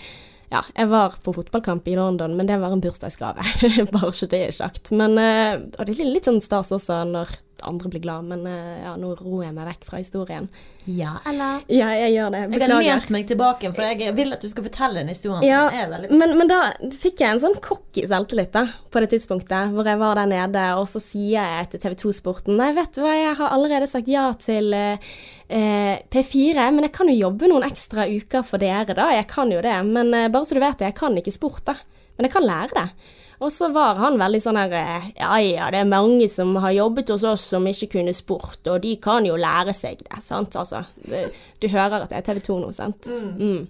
Ja, 0.49 0.63
jeg 0.73 0.89
var 0.89 1.19
på 1.25 1.35
fotballkamp 1.37 1.89
i 1.89 1.97
London, 1.99 2.37
men 2.37 2.49
det 2.49 2.57
var 2.61 2.73
en 2.73 2.81
bursdagsgave. 2.81 3.45
Bare 3.93 4.13
så 4.17 4.29
det 4.31 4.41
er 4.47 4.55
sagt. 4.57 4.93
Men, 4.97 5.19
eh, 5.21 5.61
og 5.77 5.85
det 5.85 5.99
er 5.99 6.09
litt 6.09 6.29
sånn 6.29 6.41
stas 6.45 6.73
også 6.73 7.03
når 7.11 7.37
andre 7.67 7.91
blir 7.93 8.03
glad, 8.05 8.27
men 8.31 8.47
eh, 8.47 8.83
ja, 8.85 8.95
nå 9.01 9.15
roer 9.19 9.49
jeg 9.49 9.55
meg 9.57 9.69
vekk 9.73 9.87
fra 9.89 10.01
historien. 10.03 10.49
Ja, 10.89 11.17
eller? 11.29 11.63
Ja, 11.69 11.91
jeg 11.97 12.15
gjør 12.15 12.31
det. 12.33 12.41
Jeg 12.41 12.49
har 12.49 12.53
Beklager. 12.55 12.87
lent 12.89 13.11
meg 13.13 13.27
tilbake, 13.29 13.71
for 13.77 13.85
jeg 13.85 14.15
vil 14.17 14.37
at 14.37 14.45
du 14.45 14.49
skal 14.49 14.67
fortelle 14.69 15.03
en 15.03 15.11
historie. 15.13 15.49
Ja, 15.49 15.67
veldig... 15.91 16.11
men, 16.15 16.37
men 16.41 16.51
da 16.51 16.61
fikk 16.95 17.25
jeg 17.25 17.35
en 17.35 17.43
sånn 17.43 17.59
cocky 17.65 18.07
selvtillit 18.09 18.55
da, 18.55 18.65
på 18.89 19.03
det 19.05 19.11
tidspunktet, 19.13 19.75
hvor 19.75 19.91
jeg 19.91 20.01
var 20.01 20.21
der 20.21 20.31
nede, 20.31 20.65
og 20.81 20.87
så 20.91 21.03
sier 21.03 21.43
jeg 21.59 21.73
til 21.73 21.85
TV 21.85 21.99
2-sporten 22.05 22.57
Nei, 22.59 22.71
vet 22.77 22.95
du 22.97 23.03
hva, 23.05 23.13
jeg 23.15 23.37
har 23.39 23.53
allerede 23.55 23.91
sagt 23.91 24.09
ja 24.11 24.29
til 24.41 24.73
eh, 24.77 25.11
eh, 25.49 26.01
P4, 26.09 26.71
men 26.73 26.87
jeg 26.87 26.95
kan 26.97 27.11
jo 27.11 27.19
jobbe 27.19 27.51
noen 27.51 27.67
ekstra 27.69 28.09
uker 28.09 28.47
for 28.47 28.63
dere, 28.63 28.97
da. 28.97 29.11
Jeg 29.17 29.29
kan 29.31 29.53
jo 29.53 29.61
det. 29.65 29.77
Men 29.89 30.13
eh, 30.17 30.31
bare 30.33 30.49
så 30.49 30.57
du 30.57 30.63
vet 30.65 30.81
det, 30.81 30.93
jeg 30.93 30.99
kan 30.99 31.17
ikke 31.21 31.35
sport, 31.35 31.65
da. 31.69 31.77
Men 32.17 32.29
jeg 32.29 32.35
kan 32.35 32.47
lære 32.49 32.75
det. 32.81 33.17
Og 33.39 33.53
så 33.55 33.69
var 33.71 34.01
han 34.03 34.19
veldig 34.19 34.41
sånn 34.43 34.59
her 34.59 34.73
eh, 34.75 35.09
Ja 35.19 35.39
ja, 35.43 35.71
det 35.71 35.83
er 35.83 35.91
mange 35.91 36.27
som 36.31 36.57
har 36.63 36.75
jobbet 36.75 37.13
hos 37.15 37.25
oss 37.29 37.47
som 37.55 37.67
ikke 37.71 37.93
kunne 37.99 38.15
sport, 38.17 38.61
og 38.67 38.83
de 38.83 38.97
kan 39.03 39.27
jo 39.29 39.39
lære 39.39 39.75
seg 39.77 40.03
det, 40.03 40.23
sant. 40.25 40.57
Altså, 40.59 40.83
det, 41.07 41.29
du 41.63 41.69
hører 41.71 42.03
at 42.03 42.13
det 42.13 42.21
er 42.21 42.27
TV 42.27 42.43
2 42.51 42.61
nå, 42.65 42.73
sant. 42.75 43.11
Mm. 43.39 43.67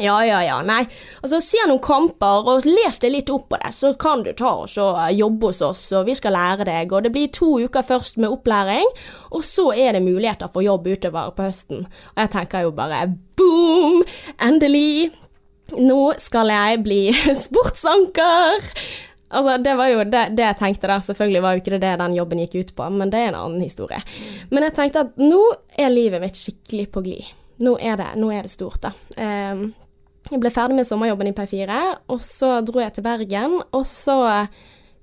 Ja, 0.00 0.24
ja, 0.24 0.38
ja, 0.40 0.62
nei. 0.64 0.86
Altså, 1.20 1.36
se 1.44 1.60
noen 1.68 1.82
kamper, 1.84 2.46
og 2.48 2.64
les 2.64 2.96
deg 3.02 3.12
litt 3.12 3.32
opp 3.32 3.50
på 3.52 3.58
det, 3.60 3.74
så 3.76 3.90
kan 4.00 4.22
du 4.24 4.30
ta 4.32 4.54
og 4.62 4.70
så 4.72 4.86
eh, 5.02 5.10
jobbe 5.18 5.50
hos 5.50 5.60
oss, 5.66 5.82
og 5.98 6.06
vi 6.08 6.16
skal 6.16 6.32
lære 6.32 6.64
deg. 6.64 6.94
Og 6.96 7.04
det 7.04 7.12
blir 7.12 7.28
to 7.28 7.58
uker 7.60 7.84
først 7.84 8.16
med 8.16 8.32
opplæring, 8.32 8.88
og 9.36 9.44
så 9.44 9.68
er 9.76 9.92
det 9.98 10.06
muligheter 10.06 10.48
for 10.52 10.64
jobb 10.64 10.88
utover 10.94 11.34
på 11.36 11.50
høsten. 11.50 11.84
Og 12.14 12.24
jeg 12.24 12.32
tenker 12.32 12.64
jo 12.64 12.72
bare 12.78 13.04
boom! 13.36 14.00
Endelig! 14.40 15.12
Nå 15.78 16.00
skal 16.20 16.52
jeg 16.52 16.82
bli 16.84 17.00
sportsanker! 17.46 18.70
Altså, 19.32 19.56
det 19.64 19.72
var 19.78 19.88
jo 19.88 20.02
det, 20.04 20.22
det 20.36 20.44
jeg 20.44 20.58
tenkte 20.60 20.88
der. 20.90 21.04
Selvfølgelig 21.04 21.42
var 21.42 21.54
jo 21.54 21.62
ikke 21.62 21.72
det 21.74 21.84
det 21.86 21.92
den 22.02 22.16
jobben 22.18 22.42
gikk 22.42 22.56
ut 22.58 22.74
på, 22.76 22.88
men 22.92 23.12
det 23.12 23.20
er 23.20 23.30
en 23.30 23.38
annen 23.38 23.62
historie. 23.64 24.00
Men 24.52 24.66
jeg 24.68 24.76
tenkte 24.76 25.06
at 25.06 25.22
nå 25.22 25.40
er 25.80 25.92
livet 25.92 26.20
mitt 26.20 26.36
skikkelig 26.36 26.90
på 26.92 27.04
glid. 27.06 27.30
Nå 27.62 27.78
er 27.80 27.96
det, 28.00 28.10
nå 28.20 28.28
er 28.34 28.44
det 28.44 28.52
stort, 28.52 28.82
da. 28.84 28.92
Um, 29.16 29.70
jeg 30.30 30.40
ble 30.42 30.52
ferdig 30.54 30.76
med 30.76 30.86
sommerjobben 30.86 31.30
i 31.30 31.34
P4, 31.36 31.78
og 32.12 32.20
så 32.22 32.60
dro 32.66 32.82
jeg 32.82 32.94
til 32.96 33.06
Bergen, 33.06 33.56
og 33.72 33.86
så 33.88 34.18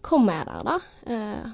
kom 0.05 0.29
jeg 0.31 0.45
der, 0.47 0.61
da. 0.67 0.77
Eh, 1.11 1.49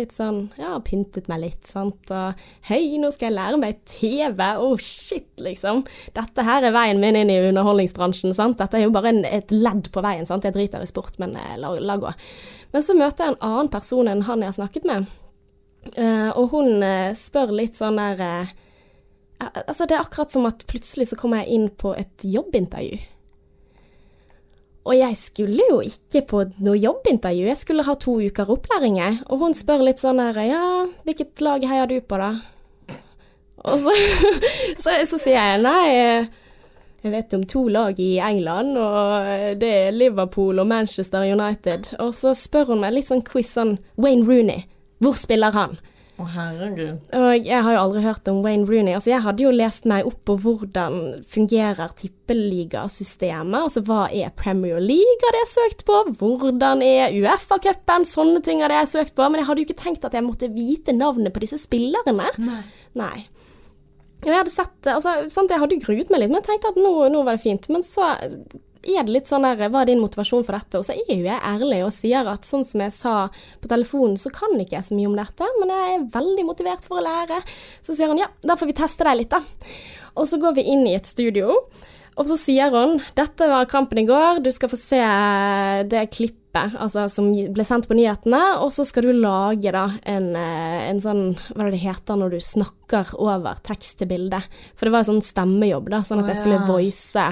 litt 0.00 0.14
sånn, 0.16 0.40
ja, 0.58 0.74
pyntet 0.84 1.28
meg 1.30 1.42
litt, 1.44 1.60
sant, 1.68 2.10
og 2.14 2.38
hei, 2.68 2.96
nå 3.00 3.12
skal 3.14 3.28
jeg 3.28 3.36
lære 3.36 3.60
meg 3.60 3.82
TV, 3.88 4.40
oh 4.58 4.80
shit, 4.80 5.30
liksom. 5.44 5.84
Dette 6.16 6.46
her 6.46 6.66
er 6.66 6.74
veien 6.74 7.02
min 7.02 7.18
inn 7.20 7.32
i 7.32 7.38
underholdningsbransjen, 7.50 8.34
sant. 8.36 8.58
Dette 8.60 8.80
er 8.80 8.86
jo 8.86 8.94
bare 8.94 9.12
en, 9.12 9.22
et 9.28 9.52
ledd 9.54 9.92
på 9.92 10.04
veien, 10.04 10.26
sant. 10.28 10.46
Jeg 10.48 10.56
driter 10.56 10.82
i 10.82 10.90
sport, 10.90 11.20
men 11.22 11.36
eh, 11.38 11.54
la, 11.60 11.74
la 11.78 11.98
gå. 12.00 12.14
Men 12.74 12.86
så 12.86 12.96
møter 12.96 13.26
jeg 13.26 13.36
en 13.36 13.44
annen 13.50 13.70
person 13.72 14.10
enn 14.10 14.26
han 14.26 14.42
jeg 14.44 14.52
har 14.52 14.58
snakket 14.58 14.88
med, 14.88 15.06
uh, 15.94 16.30
og 16.34 16.56
hun 16.56 16.82
uh, 16.84 17.12
spør 17.18 17.54
litt 17.62 17.78
sånn 17.78 18.00
der 18.00 18.20
uh, 18.20 18.58
Altså, 19.40 19.86
det 19.88 19.94
er 19.96 20.02
akkurat 20.02 20.28
som 20.28 20.44
at 20.44 20.66
plutselig 20.68 21.06
så 21.08 21.16
kommer 21.16 21.40
jeg 21.40 21.54
inn 21.56 21.70
på 21.80 21.94
et 21.96 22.26
jobbintervju. 22.28 22.98
Og 24.88 24.96
jeg 24.96 25.16
skulle 25.20 25.66
jo 25.68 25.80
ikke 25.84 26.22
på 26.30 26.42
noe 26.64 26.78
jobbintervju, 26.80 27.48
jeg 27.50 27.60
skulle 27.60 27.84
ha 27.84 27.94
to 28.00 28.16
uker 28.24 28.48
opplæring. 28.50 28.96
Og 29.28 29.44
hun 29.44 29.56
spør 29.56 29.84
litt 29.84 30.00
sånn 30.00 30.22
her 30.22 30.38
Ja, 30.46 30.64
hvilket 31.04 31.42
lag 31.44 31.64
heier 31.68 31.90
du 31.90 31.98
på, 32.00 32.20
da? 32.20 32.32
Og 33.68 33.82
så, 33.82 33.92
så, 34.82 34.94
så 35.04 35.18
sier 35.20 35.36
jeg 35.36 35.60
nei, 35.66 36.30
jeg 37.04 37.12
vet 37.12 37.36
om 37.36 37.44
to 37.48 37.66
lag 37.72 38.00
i 38.00 38.14
England, 38.24 38.76
og 38.80 39.60
det 39.60 39.70
er 39.86 39.94
Liverpool 39.96 40.60
og 40.60 40.68
Manchester 40.68 41.24
United. 41.28 41.94
Og 42.00 42.14
så 42.16 42.32
spør 42.36 42.72
hun 42.72 42.82
meg 42.84 42.96
litt 42.96 43.08
sånn 43.08 43.24
quiz 43.24 43.52
sånn 43.56 43.76
Wayne 44.00 44.24
Rooney, 44.28 44.64
hvor 45.00 45.16
spiller 45.16 45.52
han? 45.56 45.76
Å, 46.20 46.26
herregud. 46.34 47.06
Og 47.16 47.46
jeg 47.48 47.64
har 47.64 47.74
jo 47.74 47.80
aldri 47.80 48.02
hørt 48.04 48.28
om 48.28 48.42
Wayne 48.44 48.66
Rooney. 48.68 48.92
Altså, 48.96 49.12
jeg 49.14 49.24
hadde 49.24 49.44
jo 49.46 49.52
lest 49.54 49.86
meg 49.88 50.08
opp 50.08 50.18
på 50.28 50.36
hvordan 50.42 51.24
fungerer 51.30 51.94
tippeligasystemet. 51.96 53.56
Altså, 53.62 53.82
hva 53.88 54.02
er 54.12 54.34
Premier 54.36 54.82
League, 54.82 55.20
hadde 55.24 55.42
jeg 55.42 55.52
søkt 55.54 55.84
på. 55.88 56.02
Hvordan 56.20 56.84
er 56.84 57.16
Uefa-cupen? 57.16 58.04
Sånne 58.08 58.44
ting 58.44 58.60
hadde 58.64 58.76
jeg 58.82 58.92
søkt 58.92 59.16
på. 59.16 59.28
Men 59.28 59.40
jeg 59.40 59.48
hadde 59.48 59.64
jo 59.64 59.70
ikke 59.70 59.80
tenkt 59.80 60.04
at 60.08 60.16
jeg 60.16 60.26
måtte 60.26 60.52
vite 60.52 60.96
navnet 60.96 61.32
på 61.32 61.44
disse 61.46 61.60
spillerne. 61.62 62.32
Nei. 62.44 62.62
Nei. 63.00 63.18
Og 64.20 64.28
jeg 64.28 64.36
hadde 64.36 64.52
sett 64.52 64.88
altså, 64.92 65.14
sant, 65.32 65.48
Jeg 65.48 65.62
hadde 65.62 65.80
gruet 65.80 66.10
meg 66.12 66.20
litt, 66.20 66.32
men 66.32 66.42
jeg 66.42 66.50
tenkte 66.50 66.74
at 66.74 66.80
nå, 66.80 66.92
nå 67.08 67.22
var 67.24 67.38
det 67.38 67.44
fint. 67.46 67.70
Men 67.72 67.86
så 67.86 68.12
er 68.80 69.04
det 69.04 69.12
litt 69.12 69.28
sånn 69.28 69.44
der 69.44 69.70
Hva 69.70 69.82
er 69.82 69.90
din 69.90 70.02
motivasjon 70.02 70.44
for 70.46 70.56
dette? 70.56 70.80
Og 70.80 70.86
så 70.86 70.96
er 70.96 71.12
jo 71.12 71.26
jeg 71.26 71.44
ærlig 71.52 71.82
og 71.84 71.92
sier 71.94 72.28
at 72.30 72.48
sånn 72.48 72.64
som 72.66 72.84
jeg 72.84 72.94
sa 72.96 73.14
på 73.60 73.70
telefonen, 73.70 74.16
så 74.20 74.32
kan 74.34 74.56
ikke 74.56 74.78
jeg 74.78 74.88
så 74.88 74.96
mye 74.96 75.10
om 75.10 75.18
dette, 75.18 75.48
men 75.60 75.74
jeg 75.74 75.94
er 75.94 76.08
veldig 76.16 76.48
motivert 76.48 76.88
for 76.88 77.00
å 77.00 77.04
lære. 77.04 77.42
Så 77.84 77.96
sier 77.96 78.12
hun 78.12 78.20
ja, 78.20 78.30
da 78.40 78.56
får 78.56 78.72
vi 78.72 78.80
teste 78.80 79.06
deg 79.06 79.20
litt, 79.20 79.36
da. 79.36 79.42
Og 80.16 80.26
så 80.28 80.40
går 80.42 80.56
vi 80.58 80.66
inn 80.72 80.86
i 80.88 80.96
et 80.96 81.08
studio, 81.08 81.60
og 82.20 82.28
så 82.28 82.36
sier 82.36 82.72
hun 82.74 82.98
dette 83.16 83.46
var 83.48 83.68
kampen 83.70 84.02
i 84.02 84.06
går, 84.08 84.42
du 84.44 84.50
skal 84.52 84.70
få 84.72 84.78
se 84.80 85.00
det 85.88 86.08
klippet 86.12 86.74
altså, 86.74 87.06
som 87.12 87.30
ble 87.30 87.64
sendt 87.64 87.88
på 87.88 87.96
nyhetene, 87.96 88.40
og 88.60 88.72
så 88.74 88.84
skal 88.88 89.06
du 89.06 89.14
lage 89.14 89.72
da 89.72 89.86
en, 90.02 90.32
eh, 90.36 90.82
en 90.90 91.00
sånn 91.00 91.22
Hva 91.52 91.62
er 91.62 91.70
det 91.70 91.78
det 91.78 91.84
heter 91.84 92.18
når 92.20 92.34
du 92.34 92.40
snakker 92.44 93.14
over 93.16 93.62
tekst 93.64 94.00
til 94.00 94.10
bilde? 94.10 94.42
For 94.74 94.88
det 94.88 94.94
var 94.96 95.04
en 95.04 95.12
sånn 95.14 95.24
stemmejobb, 95.24 95.88
da, 95.94 96.02
sånn 96.04 96.24
at 96.24 96.32
jeg 96.34 96.42
skulle 96.42 96.64
voice. 96.68 97.30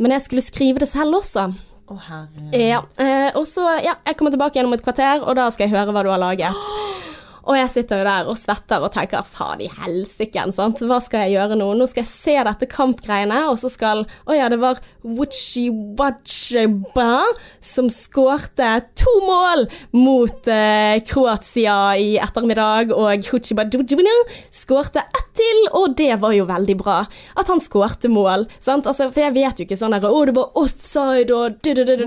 Men 0.00 0.16
jeg 0.16 0.24
skulle 0.24 0.44
skrive 0.44 0.82
det 0.82 0.88
selv 0.90 1.20
også. 1.20 1.50
Å, 1.90 1.96
herre. 2.06 2.48
Ja, 2.54 2.80
eh, 3.02 3.28
og 3.36 3.44
så, 3.50 3.66
ja, 3.84 3.96
jeg 4.06 4.16
kommer 4.16 4.32
tilbake 4.32 4.56
igjen 4.56 4.70
om 4.70 4.76
et 4.76 4.84
kvarter, 4.84 5.24
og 5.26 5.36
da 5.36 5.48
skal 5.52 5.66
jeg 5.66 5.74
høre 5.74 5.92
hva 5.92 6.04
du 6.06 6.12
har 6.12 6.22
laget. 6.22 6.56
Og 7.48 7.56
jeg 7.56 7.70
sitter 7.72 8.00
jo 8.00 8.08
der 8.08 8.30
og 8.30 8.38
svetter 8.38 8.84
og 8.84 8.92
tenker 8.94 9.26
faen 9.26 9.62
i 9.64 9.70
helsike. 9.80 10.44
Hva 10.50 11.00
skal 11.04 11.26
jeg 11.26 11.36
gjøre 11.38 11.58
nå? 11.60 11.70
Nå 11.78 11.88
skal 11.90 12.04
jeg 12.04 12.10
se 12.10 12.36
dette 12.50 12.68
kampgreiene, 12.70 13.42
og 13.50 13.58
så 13.60 13.70
skal 13.72 14.04
Å 14.26 14.36
ja, 14.36 14.48
det 14.52 14.60
var 14.60 14.80
Wuchi 15.04 15.68
Wacheba 15.70 17.22
som 17.64 17.88
skårte 17.92 18.70
to 18.98 19.14
mål 19.24 19.66
mot 19.96 20.50
eh, 20.50 21.00
Kroatia 21.06 21.96
i 22.00 22.12
ettermiddag, 22.20 22.94
og 22.96 23.30
Huchiba 23.30 23.64
Dujubina 23.68 24.14
skårte 24.54 25.02
ett 25.04 25.30
til, 25.40 25.60
og 25.78 25.94
det 25.98 26.14
var 26.22 26.34
jo 26.36 26.46
veldig 26.48 26.76
bra. 26.80 27.00
At 27.38 27.50
han 27.50 27.60
skårte 27.62 28.10
mål, 28.12 28.46
sant. 28.62 28.88
Altså, 28.90 29.08
for 29.12 29.24
jeg 29.24 29.34
vet 29.36 29.60
jo 29.60 29.66
ikke 29.66 29.78
sånn 29.78 29.94
der 29.94 30.06
Å, 30.10 30.20
det 30.28 30.34
var 30.36 30.58
offside 30.60 31.34
og 31.34 31.58
du-du-du-du. 31.64 32.04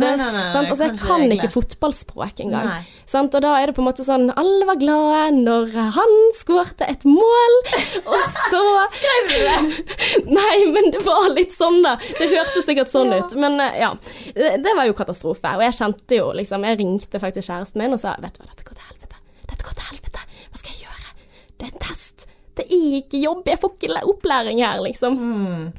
Sant? 0.54 0.70
Altså, 0.70 0.84
jeg 0.90 1.00
kan 1.02 1.26
ikke 1.34 1.52
fotballspråk 1.54 2.44
engang. 2.46 2.70
Sant? 3.10 3.36
Og 3.38 3.46
da 3.46 3.56
er 3.60 3.70
det 3.72 3.78
på 3.78 3.84
en 3.84 3.90
måte 3.90 4.06
sånn 4.06 4.30
Alle 4.40 4.68
var 4.68 4.80
glade 4.82 5.23
når 5.32 5.72
han 5.96 6.14
skårte 6.36 6.88
et 6.90 7.06
mål, 7.08 7.56
og 8.04 8.26
så 8.50 8.62
Skrev 8.94 9.30
du 9.30 9.38
det? 9.40 9.86
Nei, 10.40 10.58
men 10.74 10.92
det 10.94 11.02
var 11.06 11.30
litt 11.34 11.54
sånn, 11.56 11.80
da. 11.86 11.96
Det 12.20 12.28
hørtes 12.32 12.68
sikkert 12.68 12.92
sånn 12.92 13.14
ut. 13.14 13.34
Men 13.40 13.60
eh, 13.64 13.80
ja. 13.82 13.94
Det, 14.36 14.56
det 14.64 14.76
var 14.78 14.88
jo 14.90 14.96
katastrofe. 14.98 15.56
Og 15.58 15.64
jeg 15.66 15.78
kjente 15.80 16.20
jo 16.20 16.30
liksom 16.36 16.66
Jeg 16.68 16.80
ringte 16.82 17.22
faktisk 17.22 17.50
kjæresten 17.50 17.82
min 17.82 17.96
og 17.96 18.02
sa 18.02 18.16
Vet 18.22 18.38
du 18.38 18.44
hva, 18.44 18.50
dette 18.52 18.68
går 18.68 18.78
til 18.80 18.90
helvete. 18.92 19.22
Dette 19.50 19.68
går 19.68 19.80
til 19.80 19.90
helvete. 19.92 20.26
Hva 20.50 20.62
skal 20.62 20.76
jeg 20.76 20.86
gjøre? 20.86 21.16
Det 21.58 21.68
er 21.68 21.74
en 21.74 21.84
test. 21.88 22.28
Det 22.54 22.68
er 22.70 23.00
ikke 23.00 23.24
jobb. 23.24 23.48
Jeg 23.50 23.62
får 23.64 23.76
ikke 23.80 24.06
opplæring 24.14 24.62
her, 24.64 24.84
liksom. 24.86 25.20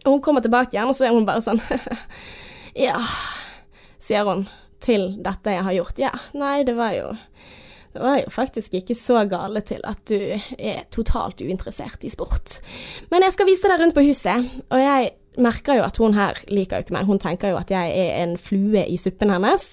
Og 0.03 0.11
hun 0.11 0.24
kommer 0.24 0.45
tilbake 0.45 0.74
igjen, 0.74 0.90
og 0.90 0.99
så 0.99 1.09
er 1.09 1.14
hun 1.14 1.28
bare 1.28 1.45
sånn 1.45 1.62
Ja, 2.86 2.99
sier 4.03 4.26
hun 4.26 4.49
til 4.84 5.12
dette 5.24 5.55
jeg 5.55 5.64
har 5.64 5.76
gjort. 5.78 6.01
Ja, 6.03 6.12
nei, 6.36 6.59
det 6.66 6.74
var 6.76 6.97
jo 6.97 7.12
det 7.95 8.03
var 8.03 8.16
jo 8.18 8.30
faktisk 8.34 8.74
ikke 8.74 8.97
så 8.99 9.20
gale 9.30 9.62
til 9.62 9.82
at 9.86 10.01
du 10.11 10.18
er 10.59 10.82
totalt 10.95 11.42
uinteressert 11.45 12.03
i 12.03 12.11
sport. 12.11 12.59
Men 13.12 13.22
jeg 13.22 13.36
skal 13.36 13.47
vise 13.47 13.70
deg 13.70 13.78
rundt 13.80 13.95
på 13.95 14.03
huset, 14.03 14.49
og 14.66 14.82
jeg 14.82 15.12
merker 15.38 15.78
jo 15.78 15.84
at 15.86 15.99
hun 16.03 16.16
her 16.18 16.38
liker 16.51 16.80
jo 16.80 16.86
ikke 16.86 16.97
meg. 16.97 17.07
Hun 17.07 17.22
tenker 17.22 17.55
jo 17.55 17.61
at 17.61 17.70
jeg 17.70 17.95
er 17.95 18.18
en 18.24 18.34
flue 18.38 18.82
i 18.82 18.99
suppen 18.99 19.30
hennes. 19.34 19.68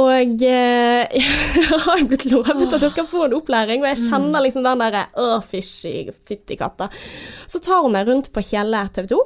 Og 0.00 0.44
eh, 0.46 1.20
jeg 1.60 1.80
har 1.84 2.00
jo 2.00 2.08
blitt 2.08 2.24
lovet 2.30 2.76
at 2.76 2.86
jeg 2.86 2.94
skal 2.94 3.08
få 3.10 3.26
en 3.26 3.36
opplæring, 3.40 3.82
og 3.82 3.90
jeg 3.90 4.06
kjenner 4.06 4.44
liksom 4.44 4.64
den 4.64 4.84
derre 4.84 5.06
Å, 5.18 5.40
fysj, 5.44 6.14
fytti 6.28 6.56
katta. 6.60 6.88
Så 7.50 7.60
tar 7.64 7.84
hun 7.84 7.96
meg 7.96 8.08
rundt 8.08 8.30
på 8.32 8.44
Kjelle 8.52 8.86
TV 8.94 9.10
2. 9.12 9.20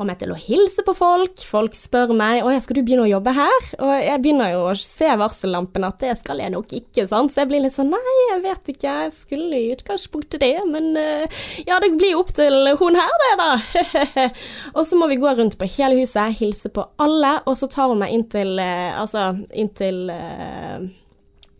Får 0.00 0.06
meg 0.08 0.16
til 0.22 0.30
å 0.32 0.36
hilse 0.40 0.80
på 0.80 0.94
folk. 0.96 1.42
Folk 1.44 1.74
spør 1.76 2.14
meg 2.16 2.38
Å, 2.40 2.54
skal 2.64 2.78
du 2.78 2.86
begynne 2.86 3.02
å 3.04 3.10
jobbe 3.10 3.34
her? 3.36 3.66
Og 3.84 3.90
jeg 4.00 4.22
begynner 4.24 4.54
jo 4.54 4.62
å 4.70 4.78
se 4.80 5.10
varsellampene 5.20 5.90
at 5.92 5.98
det 6.00 6.14
skal 6.16 6.40
jeg 6.40 6.54
nok 6.54 6.72
ikke, 6.78 7.04
sant. 7.10 7.34
Så 7.34 7.42
jeg 7.42 7.50
blir 7.50 7.60
litt 7.66 7.74
sånn 7.74 7.92
Nei, 7.92 8.14
jeg 8.30 8.40
vet 8.46 8.70
ikke. 8.72 8.94
Jeg 9.04 9.12
skulle 9.12 9.58
i 9.58 9.68
utgangspunktet 9.74 10.40
det, 10.40 10.54
men 10.72 10.96
eh, 10.96 11.44
ja, 11.68 11.76
det 11.84 11.92
blir 12.00 12.16
opp 12.16 12.32
til 12.32 12.72
hun 12.80 12.96
her, 12.96 13.12
det, 13.26 13.30
da. 13.42 14.24
og 14.78 14.88
så 14.88 14.96
må 14.96 15.10
vi 15.12 15.20
gå 15.20 15.36
rundt 15.36 15.60
på 15.60 15.68
hele 15.76 16.00
huset, 16.00 16.32
hilse 16.40 16.72
på 16.72 16.86
alle, 17.04 17.36
og 17.44 17.60
så 17.60 17.68
tar 17.68 17.92
hun 17.92 18.00
meg 18.00 18.16
inn 18.16 18.24
til 18.32 18.56
eh, 18.56 18.96
Altså 18.96 19.34
inn 19.52 19.68
til 19.76 20.06
eh, 20.16 20.86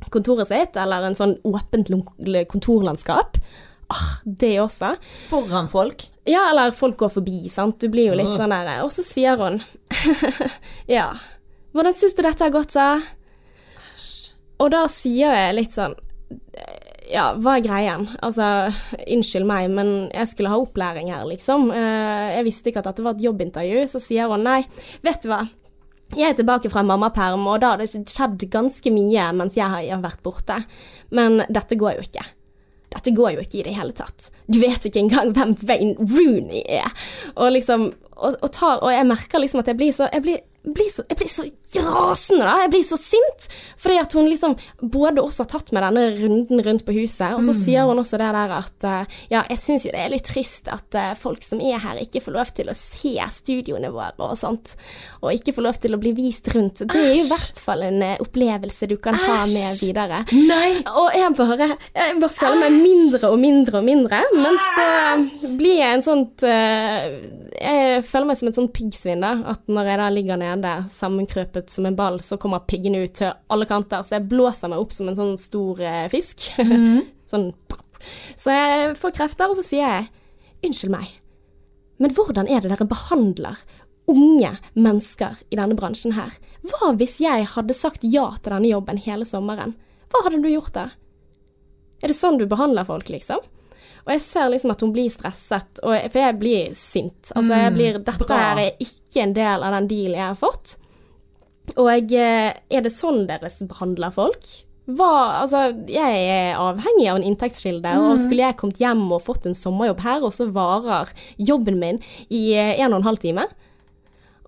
kontoret 0.08 0.48
sitt, 0.48 0.80
eller 0.80 1.10
en 1.10 1.20
sånn 1.26 1.36
åpent 1.44 1.92
kontorlandskap. 2.48 3.36
Ah, 3.90 4.20
det 4.24 4.52
også. 4.62 4.92
Foran 5.30 5.66
folk. 5.68 6.04
Ja, 6.28 6.44
eller 6.52 6.70
folk 6.76 6.96
går 7.00 7.10
forbi, 7.16 7.48
sant. 7.50 7.80
Du 7.82 7.88
blir 7.90 8.12
jo 8.12 8.18
litt 8.18 8.30
sånn 8.36 8.52
der 8.54 8.84
Og 8.84 8.92
så 8.94 9.02
sier 9.02 9.36
hun 9.40 9.56
Ja, 10.96 11.08
hvordan 11.74 11.96
syns 11.98 12.14
du 12.14 12.22
dette 12.22 12.44
har 12.46 12.52
gått, 12.54 12.76
da? 12.76 13.00
Og 14.60 14.70
da 14.74 14.84
sier 14.92 15.32
jeg 15.34 15.56
litt 15.56 15.74
sånn 15.74 15.96
Ja, 17.10 17.32
hva 17.34 17.56
er 17.58 17.64
greien? 17.64 18.04
Altså, 18.22 18.46
unnskyld 19.10 19.48
meg, 19.48 19.70
men 19.74 19.88
jeg 20.14 20.28
skulle 20.30 20.52
ha 20.52 20.58
opplæring 20.62 21.10
her, 21.10 21.24
liksom. 21.26 21.70
Eh, 21.74 22.36
Jeg 22.36 22.46
visste 22.46 22.70
ikke 22.70 22.84
at 22.84 22.90
dette 22.92 23.02
var 23.02 23.16
et 23.16 23.24
jobbintervju. 23.24 23.80
Så 23.90 23.98
sier 24.04 24.30
hun 24.30 24.44
nei, 24.46 24.60
vet 25.02 25.24
du 25.24 25.32
hva. 25.32 25.40
Jeg 26.14 26.28
er 26.32 26.36
tilbake 26.38 26.70
fra 26.70 26.82
mammaperm, 26.86 27.42
og 27.50 27.58
da 27.62 27.72
har 27.72 27.82
det 27.82 27.90
skjedd 27.90 28.44
ganske 28.50 28.90
mye 28.94 29.26
mens 29.34 29.58
jeg 29.58 29.66
har 29.70 30.02
vært 30.02 30.22
borte. 30.26 30.60
Men 31.14 31.42
dette 31.50 31.74
går 31.78 31.98
jo 31.98 32.06
ikke. 32.06 32.24
Dette 32.90 33.14
går 33.14 33.36
jo 33.36 33.44
ikke 33.44 33.60
i 33.60 33.66
det 33.68 33.76
hele 33.76 33.94
tatt. 33.96 34.30
Du 34.50 34.58
vet 34.62 34.86
ikke 34.86 35.04
engang 35.04 35.34
hvem 35.36 35.54
Wayne 35.62 35.94
Rooney 36.10 36.62
er. 36.66 36.90
Og 37.36 37.52
liksom 37.54 37.92
og, 38.20 38.34
og, 38.42 38.50
tar, 38.52 38.82
og 38.84 38.92
jeg 38.92 39.06
merker 39.08 39.40
liksom 39.40 39.62
at 39.62 39.70
jeg 39.70 39.78
blir 39.78 39.94
så 39.96 40.10
Jeg 40.12 40.24
blir, 40.26 40.40
blir 40.62 40.90
så, 40.92 41.02
jeg 41.08 41.16
blir 41.16 41.30
så 41.30 41.44
rasende, 41.86 42.44
da. 42.44 42.56
Jeg 42.64 42.70
blir 42.74 42.84
så 42.84 42.98
sint. 43.00 43.46
Fordi 43.80 43.96
at 44.00 44.12
hun 44.16 44.28
liksom 44.28 44.56
både 44.92 45.22
også 45.22 45.46
har 45.46 45.50
tatt 45.54 45.72
med 45.72 45.84
denne 45.86 46.02
runden 46.18 46.60
rundt 46.66 46.84
på 46.84 46.94
huset, 46.98 47.32
og 47.36 47.44
så 47.46 47.54
sier 47.56 47.88
hun 47.88 48.00
også 48.02 48.20
det 48.20 48.28
der 48.36 48.54
at 48.58 48.86
eh, 48.86 49.18
Ja, 49.32 49.44
jeg 49.48 49.60
syns 49.62 49.86
jo 49.86 49.94
det 49.94 50.02
er 50.02 50.12
litt 50.12 50.26
trist 50.28 50.68
at 50.72 50.98
eh, 50.98 51.14
folk 51.18 51.44
som 51.46 51.62
er 51.64 51.80
her, 51.80 52.00
ikke 52.02 52.22
får 52.24 52.36
lov 52.36 52.52
til 52.56 52.70
å 52.70 52.76
se 52.76 53.14
studioene 53.32 53.92
våre 53.94 54.12
og 54.20 54.36
sånt. 54.38 54.74
Og 55.22 55.32
ikke 55.32 55.54
får 55.56 55.66
lov 55.66 55.80
til 55.80 55.96
å 55.96 56.00
bli 56.02 56.12
vist 56.16 56.50
rundt. 56.52 56.84
Det 56.84 56.98
er 56.98 57.14
jo 57.14 57.24
i 57.24 57.30
hvert 57.30 57.62
fall 57.64 57.86
en 57.86 58.04
eh, 58.04 58.20
opplevelse 58.20 58.90
du 58.90 58.96
kan 59.00 59.16
ha 59.16 59.40
med 59.48 59.80
videre. 59.80 60.22
Nei! 60.36 60.82
Og 60.90 61.16
jeg 61.16 61.32
bare, 61.38 61.70
jeg 61.94 62.20
bare 62.20 62.36
føler 62.36 62.62
meg 62.66 62.78
mindre 62.82 63.32
og 63.32 63.40
mindre 63.40 63.80
og 63.80 63.88
mindre. 63.88 64.20
Men 64.36 64.60
så 64.60 64.86
blir 65.56 65.78
jeg 65.80 65.96
en 65.96 66.04
sånt 66.04 66.44
Jeg 66.44 68.02
føler 68.06 68.28
meg 68.28 68.38
som 68.38 68.50
et 68.50 68.56
sånt 68.56 68.72
piggsvin, 68.76 69.24
da. 69.24 69.32
At 69.54 69.64
når 69.70 69.90
jeg 69.92 70.00
da 70.02 70.08
ligger 70.12 70.40
nede 70.50 70.74
sammenkrøpet 70.92 71.70
som 71.72 71.86
en 71.88 71.96
ball, 71.98 72.20
så 72.24 72.38
kommer 72.40 72.66
piggene 72.68 73.04
ut 73.04 73.14
til 73.20 73.32
alle 73.52 73.68
kanter. 73.68 74.04
Så 74.06 74.16
jeg 74.16 74.28
blåser 74.30 74.72
meg 74.72 74.82
opp 74.82 74.94
som 74.94 75.10
en 75.10 75.18
sånn 75.18 75.36
stor 75.40 75.80
eh, 75.84 76.06
fisk. 76.12 76.50
sånn 77.30 77.50
Så 78.38 78.54
jeg 78.54 78.94
får 79.00 79.16
krefter, 79.16 79.50
og 79.50 79.58
så 79.58 79.66
sier 79.66 79.86
jeg 79.86 80.10
unnskyld 80.66 80.92
meg, 80.92 81.12
men 82.00 82.12
hvordan 82.16 82.48
er 82.48 82.62
det 82.64 82.72
dere 82.72 82.88
behandler 82.88 83.60
unge 84.10 84.54
mennesker 84.72 85.38
i 85.52 85.58
denne 85.58 85.76
bransjen 85.78 86.16
her? 86.16 86.32
Hva 86.66 86.92
hvis 86.98 87.18
jeg 87.22 87.46
hadde 87.54 87.76
sagt 87.76 88.04
ja 88.04 88.26
til 88.38 88.54
denne 88.54 88.70
jobben 88.72 89.00
hele 89.00 89.28
sommeren? 89.28 89.76
Hva 90.10 90.24
hadde 90.26 90.40
du 90.42 90.48
gjort 90.50 90.74
da? 90.76 90.86
Er 92.00 92.10
det 92.10 92.16
sånn 92.16 92.40
du 92.40 92.46
behandler 92.48 92.88
folk, 92.88 93.12
liksom? 93.12 93.44
Og 94.06 94.14
jeg 94.14 94.22
ser 94.24 94.48
liksom 94.52 94.72
at 94.74 94.84
hun 94.84 94.94
blir 94.94 95.12
stresset, 95.12 95.82
jeg, 95.84 96.10
for 96.12 96.22
jeg 96.22 96.38
blir 96.40 96.72
sint. 96.78 97.32
Altså, 97.34 97.58
jeg 97.64 97.74
blir 97.76 98.00
Dette 98.00 98.26
bra. 98.26 98.40
her 98.40 98.62
er 98.64 98.82
ikke 98.82 99.24
en 99.24 99.36
del 99.36 99.66
av 99.66 99.76
den 99.76 99.90
dealen 99.90 100.18
jeg 100.18 100.26
har 100.26 100.40
fått. 100.40 100.76
Og 101.76 101.86
jeg, 101.92 102.56
er 102.70 102.82
det 102.82 102.92
sånn 102.94 103.26
dere 103.28 103.50
behandler 103.70 104.14
folk? 104.14 104.48
Hva, 104.90 105.42
altså, 105.42 105.68
jeg 105.90 106.22
er 106.32 106.58
avhengig 106.58 107.06
av 107.12 107.20
en 107.20 107.26
inntektskilde, 107.28 107.92
og 108.00 108.18
skulle 108.18 108.42
jeg 108.42 108.58
kommet 108.58 108.80
hjem 108.82 109.04
og 109.12 109.22
fått 109.22 109.46
en 109.46 109.54
sommerjobb 109.54 110.00
her, 110.02 110.24
og 110.26 110.32
så 110.34 110.48
varer 110.50 111.12
jobben 111.38 111.78
min 111.78 112.00
i 112.26 112.50
eh, 112.58 112.80
en 112.80 112.94
og 112.94 113.02
en 113.02 113.10
halv 113.10 113.22
time? 113.22 113.46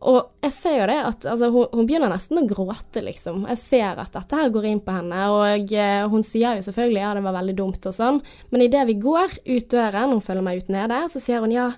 Og 0.03 0.33
jeg 0.43 0.53
ser 0.57 0.77
jo 0.81 0.87
det 0.91 0.97
at 1.07 1.27
altså, 1.31 1.49
hun, 1.55 1.67
hun 1.71 1.87
begynner 1.87 2.11
nesten 2.11 2.41
å 2.41 2.47
gråte, 2.51 3.03
liksom. 3.07 3.45
Jeg 3.53 3.61
ser 3.61 4.01
at 4.03 4.15
dette 4.17 4.39
her 4.39 4.51
går 4.51 4.65
inn 4.73 4.81
på 4.83 4.95
henne, 4.97 5.27
og 5.31 5.75
eh, 5.79 6.07
hun 6.11 6.25
sier 6.27 6.59
jo 6.59 6.65
selvfølgelig 6.67 7.05
ja, 7.05 7.13
det 7.15 7.23
var 7.27 7.37
veldig 7.39 7.55
dumt 7.61 7.87
og 7.87 7.95
sånn, 7.95 8.19
men 8.51 8.65
idet 8.67 8.87
vi 8.91 8.97
går 9.03 9.37
ut 9.47 9.69
døren, 9.71 10.17
hun 10.17 10.25
følger 10.25 10.47
meg 10.49 10.65
ut 10.65 10.73
nede, 10.75 11.05
så 11.13 11.23
sier 11.23 11.45
hun 11.45 11.55
ja, 11.55 11.69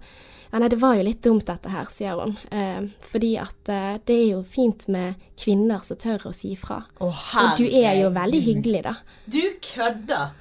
ja 0.55 0.63
nei, 0.63 0.71
det 0.73 0.79
var 0.81 0.97
jo 0.97 1.05
litt 1.05 1.21
dumt 1.27 1.45
dette 1.51 1.69
her, 1.73 1.91
sier 1.93 2.23
hun. 2.23 2.33
Eh, 2.55 2.87
fordi 3.11 3.35
at 3.43 3.73
eh, 3.75 3.99
det 4.09 4.17
er 4.23 4.25
jo 4.39 4.41
fint 4.57 4.87
med 4.95 5.21
kvinner 5.41 5.85
som 5.85 6.01
tør 6.01 6.31
å 6.31 6.33
si 6.33 6.55
ifra. 6.57 6.81
Oh, 7.05 7.27
Og 7.43 7.61
du 7.61 7.67
er 7.69 8.01
jo 8.01 8.09
veldig 8.15 8.41
hyggelig, 8.49 8.87
da. 8.89 8.97
Du 9.27 9.43
kødder! 9.69 10.33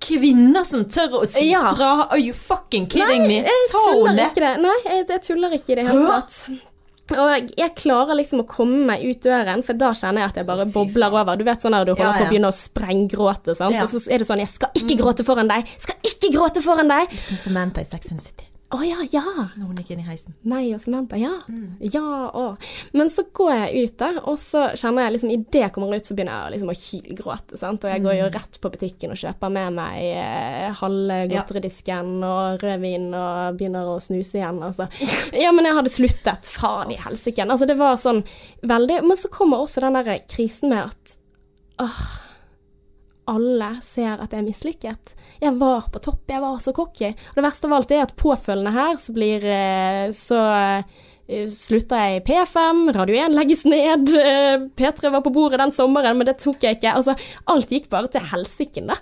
Kvinner 0.00 0.64
som 0.64 0.86
tør 0.92 1.20
å 1.20 1.26
si 1.28 1.50
Ja. 1.50 1.70
fra? 1.76 2.06
Are 2.08 2.20
you 2.20 2.32
fucking 2.36 2.86
kidding 2.88 3.26
me? 3.28 3.42
jeg 3.44 3.68
Sa 3.72 3.80
hun 3.92 4.16
det? 4.16 4.28
Nei, 4.60 4.76
jeg, 4.84 5.06
jeg 5.08 5.22
tuller 5.24 5.56
ikke 5.56 5.74
i 5.74 5.80
det 5.80 5.86
hele 5.88 6.08
tatt. 6.08 6.69
Og 7.16 7.50
jeg 7.58 7.74
klarer 7.78 8.18
liksom 8.18 8.44
å 8.44 8.46
komme 8.48 8.84
meg 8.92 9.04
ut 9.06 9.22
døren, 9.24 9.64
for 9.66 9.78
da 9.78 9.92
kjenner 9.96 10.24
jeg 10.24 10.32
at 10.32 10.40
jeg 10.42 10.48
bare 10.50 10.68
bobler 10.70 11.16
over. 11.22 11.40
Du 11.40 11.46
vet 11.48 11.64
sånn 11.64 11.76
der 11.76 11.88
du 11.88 11.94
holder 11.94 12.06
Ja, 12.06 12.18
på 12.20 12.28
å 12.28 12.30
begynne 12.30 12.52
å 12.52 12.56
sprenggråte, 12.56 13.56
sant. 13.58 13.78
Ja. 13.78 13.86
Og 13.86 13.90
så 13.92 14.02
er 14.10 14.18
det 14.22 14.28
sånn 14.28 14.42
'Jeg 14.42 14.52
skal 14.52 14.70
ikke 14.74 14.98
gråte 15.02 15.24
foran 15.24 15.48
deg! 15.48 15.66
Skal 15.78 15.96
ikke 16.02 16.32
gråte 16.34 16.62
foran 16.62 16.88
deg!' 16.88 17.10
Som 17.18 17.36
Samantha 17.36 17.80
i 17.80 17.84
Sex 17.84 18.10
and 18.12 18.22
City. 18.22 18.49
Å 18.70 18.78
ja, 18.86 19.00
ja. 19.10 19.22
Når 19.58 19.66
hun 19.66 19.78
gikk 19.80 19.88
inn 19.96 20.02
i 20.04 20.06
heisen. 20.06 20.34
Nei 20.46 20.68
og 20.74 20.78
Samantha, 20.78 21.16
ja. 21.18 21.32
Mm. 21.50 21.72
Ja, 21.90 22.02
å. 22.30 22.44
Men 22.94 23.08
så 23.10 23.24
går 23.34 23.50
jeg 23.56 23.88
ut 23.88 23.96
der, 23.98 24.20
og 24.30 24.36
så 24.38 24.68
kjenner 24.78 25.08
jeg 25.08 25.14
liksom 25.16 25.32
Idet 25.34 25.58
jeg 25.64 25.72
kommer 25.74 25.96
ut, 25.96 26.06
så 26.06 26.14
begynner 26.14 26.44
jeg 26.46 26.54
liksom 26.54 26.70
å 26.70 26.76
hylgråte. 26.78 27.58
sant? 27.58 27.82
Og 27.84 27.90
jeg 27.90 28.04
går 28.04 28.14
jo 28.20 28.28
Mm. 28.28 28.34
rett 28.38 28.60
på 28.62 28.70
butikken 28.70 29.10
og 29.10 29.18
kjøper 29.18 29.50
med 29.50 29.72
meg 29.74 29.98
eh, 30.04 30.70
halve 30.78 31.18
godteridisken 31.32 32.12
og 32.22 32.62
rødvin 32.62 33.08
og 33.12 33.58
begynner 33.58 33.90
å 33.90 33.98
snuse 34.00 34.38
igjen. 34.38 34.62
Altså. 34.62 34.86
Ja, 35.34 35.50
men 35.50 35.64
jeg 35.66 35.74
hadde 35.74 35.90
sluttet. 35.90 36.46
Faen 36.54 36.92
i 36.94 37.00
helsike. 37.02 37.42
Altså, 37.50 37.66
det 37.66 37.76
var 37.80 37.96
sånn 37.98 38.22
veldig 38.62 39.02
Men 39.02 39.16
så 39.18 39.28
kommer 39.34 39.58
også 39.66 39.80
den 39.82 39.98
der 39.98 40.20
krisen 40.30 40.70
med 40.70 40.84
at 40.92 41.16
åh, 41.82 42.29
alle 43.30 43.70
ser 43.84 44.16
at 44.18 44.32
jeg 44.32 44.42
er 44.42 44.46
mislykket. 44.46 45.14
Jeg 45.40 45.54
var 45.60 45.86
på 45.92 46.02
topp, 46.02 46.24
jeg 46.30 46.42
var 46.42 46.58
så 46.62 46.74
cocky. 46.76 47.12
Og 47.14 47.38
det 47.38 47.46
verste 47.46 47.68
av 47.68 47.76
alt 47.78 47.94
er 47.94 48.04
at 48.04 48.16
påfølgende 48.18 48.74
her 48.74 48.98
så 49.00 49.14
blir 49.16 49.46
eh, 49.46 50.06
så 50.16 50.40
eh, 50.50 51.46
slutta 51.50 52.00
jeg 52.02 52.20
i 52.20 52.24
P5, 52.26 52.86
Radio 52.96 53.18
1 53.26 53.36
legges 53.36 53.64
ned, 53.68 54.14
eh, 54.18 54.56
P3 54.76 55.12
var 55.14 55.22
på 55.24 55.32
bordet 55.34 55.60
den 55.62 55.74
sommeren, 55.74 56.18
men 56.18 56.28
det 56.28 56.40
tok 56.42 56.64
jeg 56.66 56.78
ikke. 56.78 56.96
Altså, 56.98 57.14
alt 57.50 57.70
gikk 57.70 57.90
bare 57.92 58.10
til 58.10 58.26
helsiken, 58.32 58.90
da. 58.90 58.98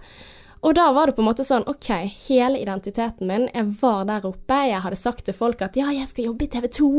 Og 0.66 0.74
da 0.74 0.88
var 0.94 1.06
det 1.06 1.14
på 1.14 1.22
en 1.22 1.28
måte 1.28 1.44
sånn, 1.46 1.66
OK, 1.70 1.88
hele 2.26 2.58
identiteten 2.58 3.28
min, 3.30 3.46
jeg 3.54 3.68
var 3.80 4.04
der 4.08 4.26
oppe, 4.26 4.58
jeg 4.66 4.82
hadde 4.82 4.98
sagt 4.98 5.24
til 5.28 5.36
folk 5.36 5.62
at 5.62 5.78
ja, 5.78 5.86
jeg 5.94 6.08
skal 6.10 6.30
jobbe 6.30 6.46
i 6.46 6.50
TV 6.50 6.66
2, 6.80 6.90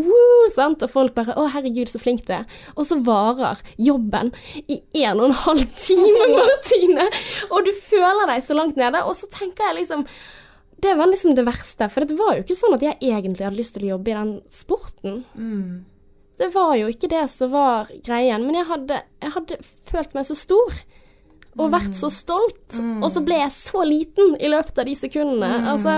sant, 0.55 0.85
og 0.85 0.93
folk 0.93 1.15
bare 1.17 1.35
å 1.39 1.47
herregud, 1.51 1.91
så 1.91 1.99
flink 2.01 2.23
du 2.29 2.33
er. 2.37 2.47
Og 2.77 2.87
så 2.87 2.99
varer 3.03 3.59
jobben 3.75 4.31
i 4.63 4.79
en 5.03 5.19
og 5.19 5.29
en 5.29 5.39
halv 5.45 5.65
time, 5.75 6.29
Martine, 6.39 7.09
og 7.49 7.67
du 7.67 7.73
føler 7.75 8.31
deg 8.31 8.45
så 8.45 8.55
langt 8.55 8.79
nede, 8.79 9.03
og 9.03 9.17
så 9.19 9.27
tenker 9.33 9.69
jeg 9.69 9.81
liksom 9.83 10.07
det 10.79 10.93
var 10.95 11.09
liksom 11.11 11.33
det 11.35 11.43
verste, 11.43 11.89
for 11.91 12.07
det 12.07 12.15
var 12.15 12.37
jo 12.37 12.43
ikke 12.45 12.55
sånn 12.55 12.77
at 12.77 12.83
jeg 12.85 12.95
egentlig 13.03 13.43
hadde 13.43 13.59
lyst 13.59 13.73
til 13.75 13.83
å 13.83 13.89
jobbe 13.97 14.13
i 14.13 14.15
den 14.15 14.29
sporten. 14.47 15.17
Det 16.39 16.47
var 16.53 16.71
jo 16.79 16.87
ikke 16.87 17.09
det 17.11 17.25
som 17.33 17.51
var 17.51 17.89
greien, 18.05 18.45
men 18.47 18.55
jeg 18.55 18.67
hadde, 18.69 19.01
jeg 19.19 19.33
hadde 19.35 19.57
følt 19.91 20.15
meg 20.15 20.27
så 20.29 20.37
stor. 20.39 20.77
Og 21.59 21.71
vært 21.73 21.95
så 21.97 22.09
stolt. 22.13 22.79
Og 22.79 23.09
så 23.11 23.23
ble 23.25 23.41
jeg 23.41 23.55
så 23.55 23.85
liten 23.87 24.35
i 24.39 24.51
løpet 24.51 24.79
av 24.79 24.87
de 24.87 24.95
sekundene. 24.95 25.49
Altså 25.73 25.95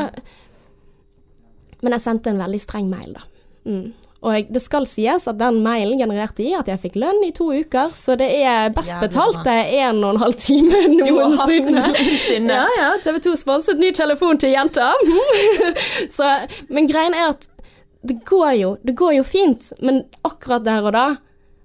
Men 1.81 1.97
jeg 1.97 2.03
sendte 2.03 2.33
en 2.33 2.41
veldig 2.41 2.61
streng 2.61 2.89
mail, 2.89 3.13
da. 3.17 3.27
Mm. 3.65 3.91
Og 4.21 4.51
det 4.53 4.61
skal 4.61 4.85
sies 4.85 5.23
at 5.25 5.37
den 5.39 5.63
mailen 5.65 5.97
genererte 5.97 6.43
i 6.45 6.51
at 6.53 6.67
jeg 6.69 6.77
fikk 6.83 6.99
lønn 7.01 7.23
i 7.25 7.31
to 7.33 7.47
uker, 7.49 7.89
så 7.97 8.13
det 8.19 8.27
er 8.37 8.69
best 8.73 8.93
Jævlig 8.93 9.07
betalte 9.07 9.55
en 9.81 10.03
og 10.03 10.11
en 10.13 10.21
halv 10.21 10.37
time 10.37 10.81
noensinne. 10.99 11.87
noensinne. 11.87 12.59
Ja, 12.59 12.67
ja. 12.77 12.91
TV 13.01 13.17
2 13.25 13.33
sponset 13.41 13.81
ny 13.81 13.89
telefon 13.97 14.37
til 14.41 14.53
jenta. 14.53 14.91
så, 16.17 16.35
men 16.69 16.89
greien 16.89 17.17
er 17.17 17.31
at 17.33 17.49
det 18.05 18.19
går 18.29 18.53
jo, 18.59 18.75
det 18.85 18.93
går 18.97 19.17
jo 19.17 19.25
fint, 19.25 19.71
men 19.81 20.03
akkurat 20.25 20.65
der 20.69 20.85
og 20.85 20.93
da 20.93 21.07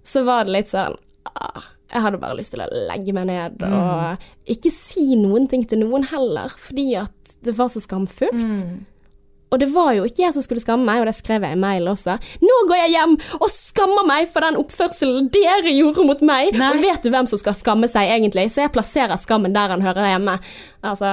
så 0.07 0.25
var 0.25 0.47
det 0.47 0.57
litt 0.57 0.73
sånn 0.73 0.97
ah, 1.29 1.73
Jeg 1.93 2.03
hadde 2.03 2.19
bare 2.19 2.37
lyst 2.39 2.55
til 2.55 2.65
å 2.65 2.67
legge 2.91 3.15
meg 3.15 3.29
ned 3.31 3.63
og 3.69 4.51
ikke 4.51 4.73
si 4.75 5.15
noen 5.21 5.47
ting 5.51 5.63
til 5.69 5.85
noen 5.85 6.07
heller, 6.11 6.51
fordi 6.59 6.91
at 6.99 7.37
det 7.47 7.55
var 7.59 7.71
så 7.71 7.83
skamfullt. 7.85 8.67
Og 9.55 9.61
det 9.63 9.69
var 9.71 9.93
jo 9.95 10.07
ikke 10.09 10.25
jeg 10.25 10.35
som 10.35 10.43
skulle 10.43 10.63
skamme 10.63 10.85
meg, 10.89 11.01
og 11.01 11.07
det 11.07 11.15
skrev 11.15 11.45
jeg 11.47 11.55
i 11.55 11.61
mail 11.61 11.87
også. 11.89 12.17
Nå 12.43 12.57
går 12.67 12.81
jeg 12.81 12.95
hjem 12.97 13.15
og 13.39 13.47
skammer 13.53 14.09
meg 14.09 14.27
for 14.33 14.43
den 14.43 14.59
oppførselen 14.59 15.29
dere 15.33 15.71
gjorde 15.71 16.07
mot 16.09 16.25
meg. 16.27 16.51
Nei. 16.59 16.73
Og 16.75 16.83
vet 16.83 17.07
du 17.07 17.13
hvem 17.15 17.29
som 17.31 17.41
skal 17.41 17.55
skamme 17.55 17.89
seg, 17.91 18.11
egentlig? 18.17 18.49
Så 18.51 18.65
jeg 18.65 18.75
plasserer 18.75 19.21
skammen 19.23 19.55
der 19.55 19.71
han 19.77 19.87
hører 19.87 20.11
hjemme. 20.11 20.35
Altså, 20.83 21.13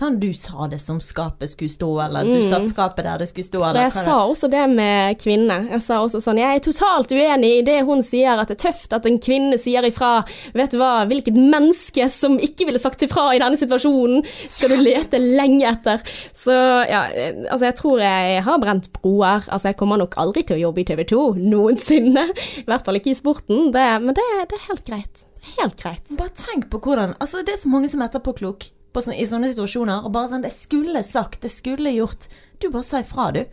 Satan, 0.00 0.20
du 0.20 0.32
sa 0.32 0.66
det 0.66 0.78
som 0.78 1.00
skapet 1.00 1.50
skulle 1.50 1.70
stå, 1.70 1.88
eller 2.00 2.24
du 2.24 2.38
satte 2.48 2.70
skapet 2.70 3.04
der 3.04 3.20
det 3.20 3.26
skulle 3.28 3.44
stå, 3.44 3.60
eller 3.68 3.82
jeg 3.84 3.92
sa 3.92 4.14
også 4.24 4.48
det 4.48 4.62
med 4.72 5.18
kvinner. 5.20 5.66
Jeg 5.74 5.82
sa 5.84 5.98
også 6.00 6.22
sånn 6.24 6.40
Jeg 6.40 6.56
er 6.56 6.62
totalt 6.64 7.12
uenig 7.12 7.50
i 7.58 7.66
det 7.66 7.74
hun 7.84 8.00
sier, 8.00 8.40
at 8.40 8.48
det 8.48 8.56
er 8.56 8.62
tøft 8.62 8.96
at 8.96 9.04
en 9.04 9.18
kvinne 9.20 9.58
sier 9.60 9.84
ifra. 9.84 10.22
Vet 10.56 10.72
du 10.72 10.78
hva, 10.80 11.04
hvilket 11.10 11.36
menneske 11.36 12.08
som 12.08 12.38
ikke 12.40 12.70
ville 12.70 12.80
sagt 12.80 13.04
ifra 13.04 13.26
i 13.36 13.42
denne 13.44 13.60
situasjonen, 13.60 14.24
skal 14.24 14.72
du 14.72 14.80
lete 14.80 15.20
lenge 15.20 15.68
etter. 15.68 16.00
Så 16.32 16.56
ja, 16.88 17.04
altså 17.50 17.68
jeg 17.68 17.78
tror 17.82 18.00
jeg 18.00 18.40
har 18.48 18.64
brent 18.64 18.88
broer. 18.96 19.44
Altså 19.52 19.74
jeg 19.74 19.80
kommer 19.84 20.00
nok 20.00 20.16
aldri 20.24 20.48
til 20.48 20.56
å 20.56 20.62
jobbe 20.64 20.80
i 20.80 20.88
TV 20.94 21.04
2 21.12 21.22
noensinne. 21.44 22.24
I 22.64 22.68
hvert 22.72 22.88
fall 22.88 23.02
ikke 23.02 23.12
i 23.12 23.20
sporten. 23.20 23.68
Det, 23.76 23.88
men 24.00 24.16
det, 24.16 24.28
det 24.48 24.62
er 24.62 24.68
helt 24.70 24.86
greit. 24.88 25.26
Helt 25.60 25.80
greit. 25.84 26.08
Bare 26.16 26.32
tenk 26.40 26.70
på 26.72 26.80
hvordan 26.88 27.18
Altså, 27.20 27.44
det 27.44 27.58
er 27.58 27.66
så 27.68 27.68
mange 27.68 27.92
som 27.92 28.00
er 28.00 28.08
etterpåklok 28.08 28.70
sånne, 28.98 29.18
i 29.22 29.26
sånne 29.26 29.48
situasjoner, 29.52 30.04
og 30.04 30.12
bare 30.12 30.28
sånn 30.32 30.42
Det 30.42 30.50
skulle 30.52 31.02
sagt, 31.06 31.40
det 31.42 31.50
skulle 31.54 31.92
gjort. 31.94 32.26
Du 32.58 32.68
bare 32.70 32.82
sa 32.82 32.98
ifra, 33.00 33.30
du. 33.32 33.44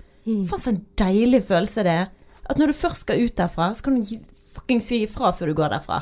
Faen, 0.49 0.59
så 0.59 0.69
en 0.73 0.85
deilig 0.97 1.43
følelse 1.47 1.83
det 1.85 1.91
er. 1.93 2.07
At 2.49 2.57
når 2.57 2.67
du 2.67 2.73
først 2.73 3.01
skal 3.05 3.21
ut 3.21 3.35
derfra, 3.37 3.69
så 3.75 3.83
kan 3.83 4.01
du 4.01 4.17
fucking 4.57 4.81
si 4.81 5.03
ifra 5.05 5.31
før 5.35 5.47
du 5.47 5.53
går 5.53 5.69
derfra. 5.75 6.01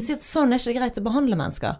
Si 0.00 0.12
at 0.14 0.22
sånn 0.22 0.52
er 0.54 0.58
ikke 0.62 0.78
greit 0.78 0.98
å 0.98 1.04
behandle 1.04 1.36
mennesker. 1.36 1.76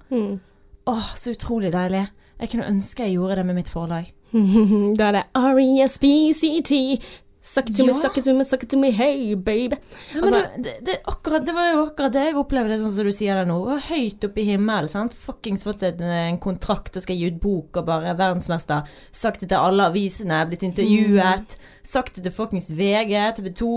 Åh, 0.91 1.15
så 1.17 1.31
utrolig 1.37 1.71
deilig. 1.73 2.09
Jeg 2.41 2.51
kunne 2.53 2.67
ønske 2.69 3.05
jeg 3.07 3.15
gjorde 3.17 3.37
det 3.37 3.47
med 3.47 3.55
mitt 3.63 3.69
forlag. 3.73 4.11
Da 4.99 5.09
er 5.09 5.13
det 5.13 5.25
R-E-S-B-C-T. 5.39 6.99
Suck 7.47 7.67
to 7.67 7.85
ja. 7.85 7.87
me, 7.87 7.93
suck 7.95 8.17
it 8.19 8.25
to 8.25 8.33
me, 8.35 8.45
suck 8.45 8.63
it 8.65 8.71
to 8.71 8.79
me, 8.79 8.91
hey 8.91 9.37
baby. 9.37 9.77
Altså, 10.15 10.31
det, 10.57 10.63
det, 10.65 10.73
det, 10.83 10.97
akkurat, 11.05 11.45
det 11.47 11.53
var 11.55 11.69
jo 11.71 11.85
akkurat 11.85 12.15
det 12.17 12.25
jeg 12.25 12.39
opplevde, 12.41 12.79
sånn 12.81 12.95
som 12.97 13.07
du 13.07 13.15
sier 13.15 13.39
det 13.39 13.45
nå. 13.47 13.61
Høyt 13.87 14.27
oppe 14.27 14.43
i 14.43 14.47
himmelen. 14.49 14.91
sant? 14.91 15.15
Fuckings 15.15 15.63
fått 15.63 15.85
en, 15.87 16.03
en 16.03 16.41
kontrakt 16.43 16.99
og 16.99 17.07
skal 17.07 17.21
gi 17.21 17.31
ut 17.31 17.39
bok 17.43 17.79
og 17.79 17.87
bare 17.87 18.11
er 18.11 18.19
verdensmester. 18.19 18.91
Sagt 19.15 19.45
det 19.45 19.53
til 19.53 19.63
alle 19.63 19.87
avisene, 19.93 20.43
blitt 20.51 20.67
intervjuet. 20.67 21.55
Sagt 21.87 22.19
det 22.19 22.27
til 22.27 22.35
fuckings 22.35 22.73
VG, 22.75 23.15
TV 23.39 23.53
2. 23.63 23.73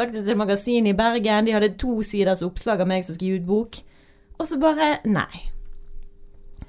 Sagt 0.00 0.16
det 0.16 0.24
til 0.24 0.40
magasinet 0.40 0.94
i 0.94 0.96
Bergen. 0.96 1.44
De 1.44 1.58
hadde 1.58 1.74
to 1.76 2.00
siders 2.00 2.40
oppslag 2.46 2.80
av 2.80 2.88
meg 2.88 3.04
som 3.04 3.20
skal 3.20 3.28
gi 3.28 3.36
ut 3.42 3.48
bok. 3.52 3.82
Og 4.40 4.48
så 4.48 4.56
bare 4.56 4.94
Nei. 5.04 5.50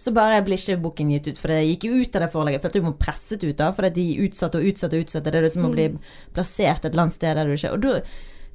Så 0.02 0.14
bare 0.16 0.42
blir 0.42 0.58
ikke 0.58 0.80
boken 0.82 1.12
gitt 1.14 1.28
ut, 1.30 1.38
for 1.38 1.54
det 1.54 1.60
gikk 1.68 1.86
jo 1.86 2.02
ut 2.02 2.16
av 2.18 2.24
det 2.24 2.32
forlaget. 2.34 2.58
Jeg 2.58 2.64
følte 2.64 2.82
du 2.82 2.88
må 2.88 2.98
presset 2.98 3.44
ut, 3.46 3.58
da, 3.60 3.70
for 3.78 3.86
at 3.86 3.94
de 3.94 4.06
utsatte 4.26 4.58
og 4.58 4.70
utsatte 4.72 4.98
og 4.98 5.06
utsatte. 5.06 5.30
Det 5.30 5.38
er 5.38 5.46
det 5.46 5.54
som 5.54 5.68
å 5.68 5.74
bli 5.74 5.88
plassert 6.34 6.82
et 6.82 6.90
eller 6.90 7.06
annet 7.06 7.18
sted 7.20 7.38
der 7.38 7.50
du 7.50 7.54
ikke 7.54 7.74
Og 7.76 7.84
da, 7.86 7.94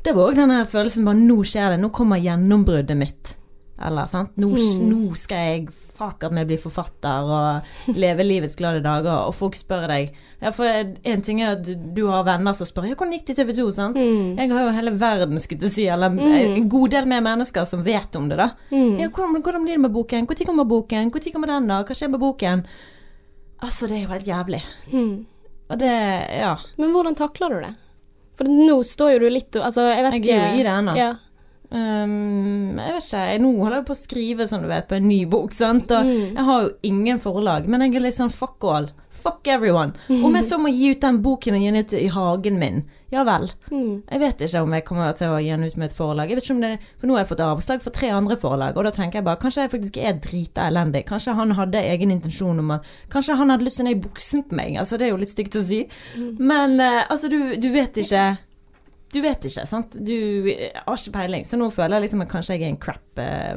det 0.07 0.15
var 0.17 0.31
òg 0.31 0.39
den 0.41 0.55
følelsen 0.71 1.07
bare 1.07 1.21
Nå 1.23 1.37
skjer 1.47 1.75
det. 1.75 1.81
Nå 1.85 1.93
kommer 1.95 2.23
gjennombruddet 2.23 2.99
mitt. 2.99 3.37
Eller, 3.79 4.11
sant. 4.11 4.35
Nå, 4.41 4.55
nå 4.89 5.01
skal 5.19 5.51
jeg 5.51 5.69
fakat 5.97 6.35
vi 6.37 6.45
bli 6.53 6.59
forfatter 6.61 7.31
og 7.37 7.93
leve 7.97 8.25
livets 8.27 8.57
glade 8.59 8.83
dager. 8.85 9.27
Og 9.27 9.35
folk 9.37 9.57
spør 9.59 9.87
deg 9.91 10.15
Ja, 10.41 10.51
for 10.53 10.69
en 10.69 11.23
ting 11.25 11.41
er 11.41 11.55
at 11.57 11.65
du, 11.97 12.03
har 12.11 12.27
venner 12.29 12.57
som 12.57 12.69
spør 12.69 12.91
Ja, 12.91 12.97
hvordan 12.99 13.15
gikk 13.17 13.27
det 13.29 13.37
i 13.37 13.41
TV 13.43 13.55
2? 13.57 13.69
Sant? 13.77 14.01
Jeg 14.01 14.53
har 14.53 14.67
jo 14.67 14.75
hele 14.77 14.93
verden, 15.01 15.41
skulle 15.41 15.69
jeg 15.69 15.77
si, 15.79 15.87
eller 15.93 16.13
en 16.13 16.69
god 16.73 16.93
del 16.93 17.09
med 17.09 17.25
mennesker 17.25 17.65
som 17.69 17.85
vet 17.87 18.17
om 18.21 18.29
det, 18.29 18.37
da. 18.41 18.51
Ja, 18.71 19.09
hvordan, 19.09 19.41
hvordan 19.43 19.65
blir 19.65 19.79
det 19.79 19.85
med 19.87 19.95
boken? 19.97 20.29
Når 20.29 20.45
kommer 20.47 20.69
boken? 20.69 21.11
Når 21.11 21.33
kommer 21.33 21.55
den, 21.55 21.73
da? 21.73 21.81
Hva 21.87 21.97
skjer 21.97 22.13
med 22.13 22.23
boken? 22.23 22.67
Altså, 23.65 23.89
det 23.89 23.97
er 23.97 24.05
jo 24.05 24.13
helt 24.13 24.29
jævlig. 24.29 24.63
Og 25.67 25.79
det 25.81 25.93
Ja. 26.37 26.57
Men 26.79 26.93
hvordan 26.95 27.17
takler 27.19 27.49
du 27.49 27.61
det? 27.65 27.75
For 28.37 28.45
nå 28.51 28.83
står 28.85 29.15
jo 29.15 29.19
du 29.25 29.31
litt 29.33 29.57
Altså, 29.57 29.87
jeg 29.89 30.05
vet 30.05 30.17
Jeg 30.19 30.23
ikke 30.23 30.37
er 30.37 30.51
jo 30.53 30.61
i 30.61 30.67
det 30.67 30.75
ennå. 30.75 30.97
Ja. 30.99 31.13
Um, 31.71 32.79
jeg 32.79 32.95
vet 32.95 33.09
ikke, 33.09 33.39
nå 33.43 33.51
holder 33.59 33.81
jeg 33.81 33.87
på 33.89 33.97
å 33.97 33.99
skrive 33.99 34.47
som 34.47 34.63
du 34.63 34.69
vet, 34.71 34.87
på 34.89 34.99
en 34.99 35.09
ny 35.09 35.25
bok, 35.31 35.55
sant? 35.57 35.91
og 35.91 36.05
Mm. 36.07 36.37
jeg 36.37 36.45
har 36.45 36.63
jo 36.63 36.71
ingen 36.83 37.19
forlag, 37.19 37.67
men 37.69 37.81
jeg 37.81 37.97
er 37.97 38.07
litt 38.07 38.15
sånn 38.15 38.31
fuck 38.31 38.63
all. 38.65 38.91
Fuck 39.11 39.49
everyone. 39.49 39.95
Om 40.09 40.37
jeg 40.37 40.45
så 40.45 40.59
må 40.61 40.71
gi 40.71 40.93
ut 40.93 41.01
den 41.03 41.19
boken 41.25 41.57
og 41.57 41.61
gi 41.61 41.71
den 41.73 41.83
ut 41.83 41.93
i 41.99 42.07
hagen 42.15 42.59
min, 42.61 42.85
ja 43.11 43.25
vel. 43.27 43.49
Mm. 43.73 44.05
Jeg 44.11 44.21
vet 44.21 44.45
ikke 44.47 44.63
om 44.63 44.73
jeg 44.77 44.85
kommer 44.87 45.17
til 45.19 45.33
å 45.35 45.41
gi 45.43 45.51
den 45.51 45.65
ut 45.65 45.77
med 45.77 45.91
et 45.91 45.97
forlag. 45.97 46.31
Jeg 46.31 46.37
vet 46.39 46.45
ikke 46.45 46.55
om 46.55 46.61
det, 46.63 46.73
For 47.01 47.07
nå 47.09 47.17
har 47.17 47.25
jeg 47.25 47.31
fått 47.33 47.43
avslag 47.43 47.83
for 47.83 47.91
tre 47.91 48.09
andre 48.15 48.37
forlag, 48.37 48.77
og 48.77 48.85
da 48.87 48.93
tenker 48.95 49.19
jeg 49.19 49.25
bare 49.27 49.43
kanskje 49.43 49.63
jeg 49.65 49.75
faktisk 49.75 49.97
er 49.99 50.21
drita 50.23 50.69
elendig. 50.71 51.07
Kanskje 51.09 51.35
han 51.35 51.51
hadde 51.59 51.83
egen 51.83 52.15
intensjon 52.15 52.59
om 52.63 52.71
at 52.77 52.85
Kanskje 53.11 53.37
han 53.37 53.51
hadde 53.51 53.65
lyst 53.67 53.81
til 53.81 53.87
å 53.87 53.89
ned 53.89 53.97
i 53.97 54.05
buksen 54.07 54.45
på 54.47 54.55
meg. 54.55 54.77
Altså, 54.79 54.99
det 54.99 55.09
er 55.09 55.15
jo 55.17 55.23
litt 55.25 55.35
stygt 55.35 55.59
å 55.59 55.65
si. 55.67 55.83
Mm. 56.15 56.37
Men 56.39 56.79
uh, 56.79 57.03
altså, 57.11 57.29
du, 57.33 57.57
du 57.59 57.73
vet 57.73 57.97
ikke 57.97 58.37
du 59.15 59.21
vet 59.23 59.45
ikke, 59.49 59.67
sant? 59.69 59.97
Du 60.05 60.17
har 60.51 60.99
ikke 60.99 61.15
peiling. 61.15 61.47
Så 61.49 61.57
nå 61.61 61.71
føler 61.73 61.97
jeg 62.01 62.09
liksom 62.09 62.23
at 62.27 62.33
kanskje 62.33 62.57
jeg 62.59 62.67
er 62.67 62.75
en 62.75 62.81
crap 62.83 63.23
eh, 63.23 63.57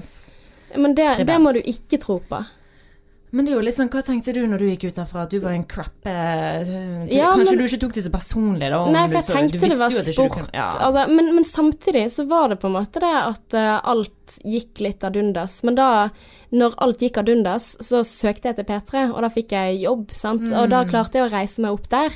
Men 0.77 0.95
det, 0.95 1.09
det 1.27 1.39
må 1.41 1.53
du 1.55 1.59
ikke 1.65 1.99
tro 2.01 2.19
på. 2.29 2.43
Men 3.31 3.45
det 3.45 3.51
er 3.51 3.59
jo 3.59 3.61
litt 3.61 3.75
sånn, 3.77 3.89
hva 3.93 4.01
tenkte 4.01 4.33
du 4.33 4.39
når 4.49 4.57
du 4.57 4.65
gikk 4.71 4.87
ut 4.89 4.95
derfra? 4.97 5.27
At 5.27 5.33
du 5.33 5.37
var 5.43 5.53
en 5.53 5.65
crap 5.69 6.07
eh, 6.09 6.63
Ja, 7.13 7.27
Kanskje 7.37 7.51
men- 7.53 7.59
du 7.61 7.65
ikke 7.67 7.79
tok 7.83 7.93
det 7.93 8.03
så 8.07 8.11
personlig, 8.13 8.69
da? 8.73 8.79
Nei, 8.89 9.03
for 9.05 9.17
jeg 9.19 9.27
så- 9.27 9.35
tenkte 9.37 9.59
det 9.69 9.77
var 9.77 9.93
sport. 9.93 10.31
kunne- 10.33 10.55
ja. 10.55 10.65
Altså, 10.87 11.03
men, 11.13 11.35
men 11.35 11.45
samtidig 11.45 12.05
så 12.09 12.25
var 12.27 12.49
det 12.49 12.59
på 12.59 12.71
en 12.71 12.73
måte 12.73 13.03
det 13.03 13.13
at 13.13 13.53
uh, 13.53 13.81
alt 13.83 14.39
gikk 14.43 14.81
litt 14.81 15.03
ad 15.05 15.15
undas. 15.21 15.59
Men 15.63 15.75
da, 15.77 16.09
når 16.51 16.73
alt 16.81 16.99
gikk 17.05 17.17
ad 17.21 17.29
undas, 17.29 17.75
så 17.85 18.01
søkte 18.01 18.49
jeg 18.49 18.55
til 18.55 18.65
P3, 18.65 19.05
og 19.13 19.21
da 19.21 19.29
fikk 19.29 19.53
jeg 19.53 19.81
jobb, 19.83 20.09
sant. 20.11 20.49
Og 20.51 20.69
da 20.73 20.83
klarte 20.89 21.21
jeg 21.21 21.29
å 21.29 21.33
reise 21.33 21.61
meg 21.61 21.71
opp 21.77 21.87
der. 21.89 22.09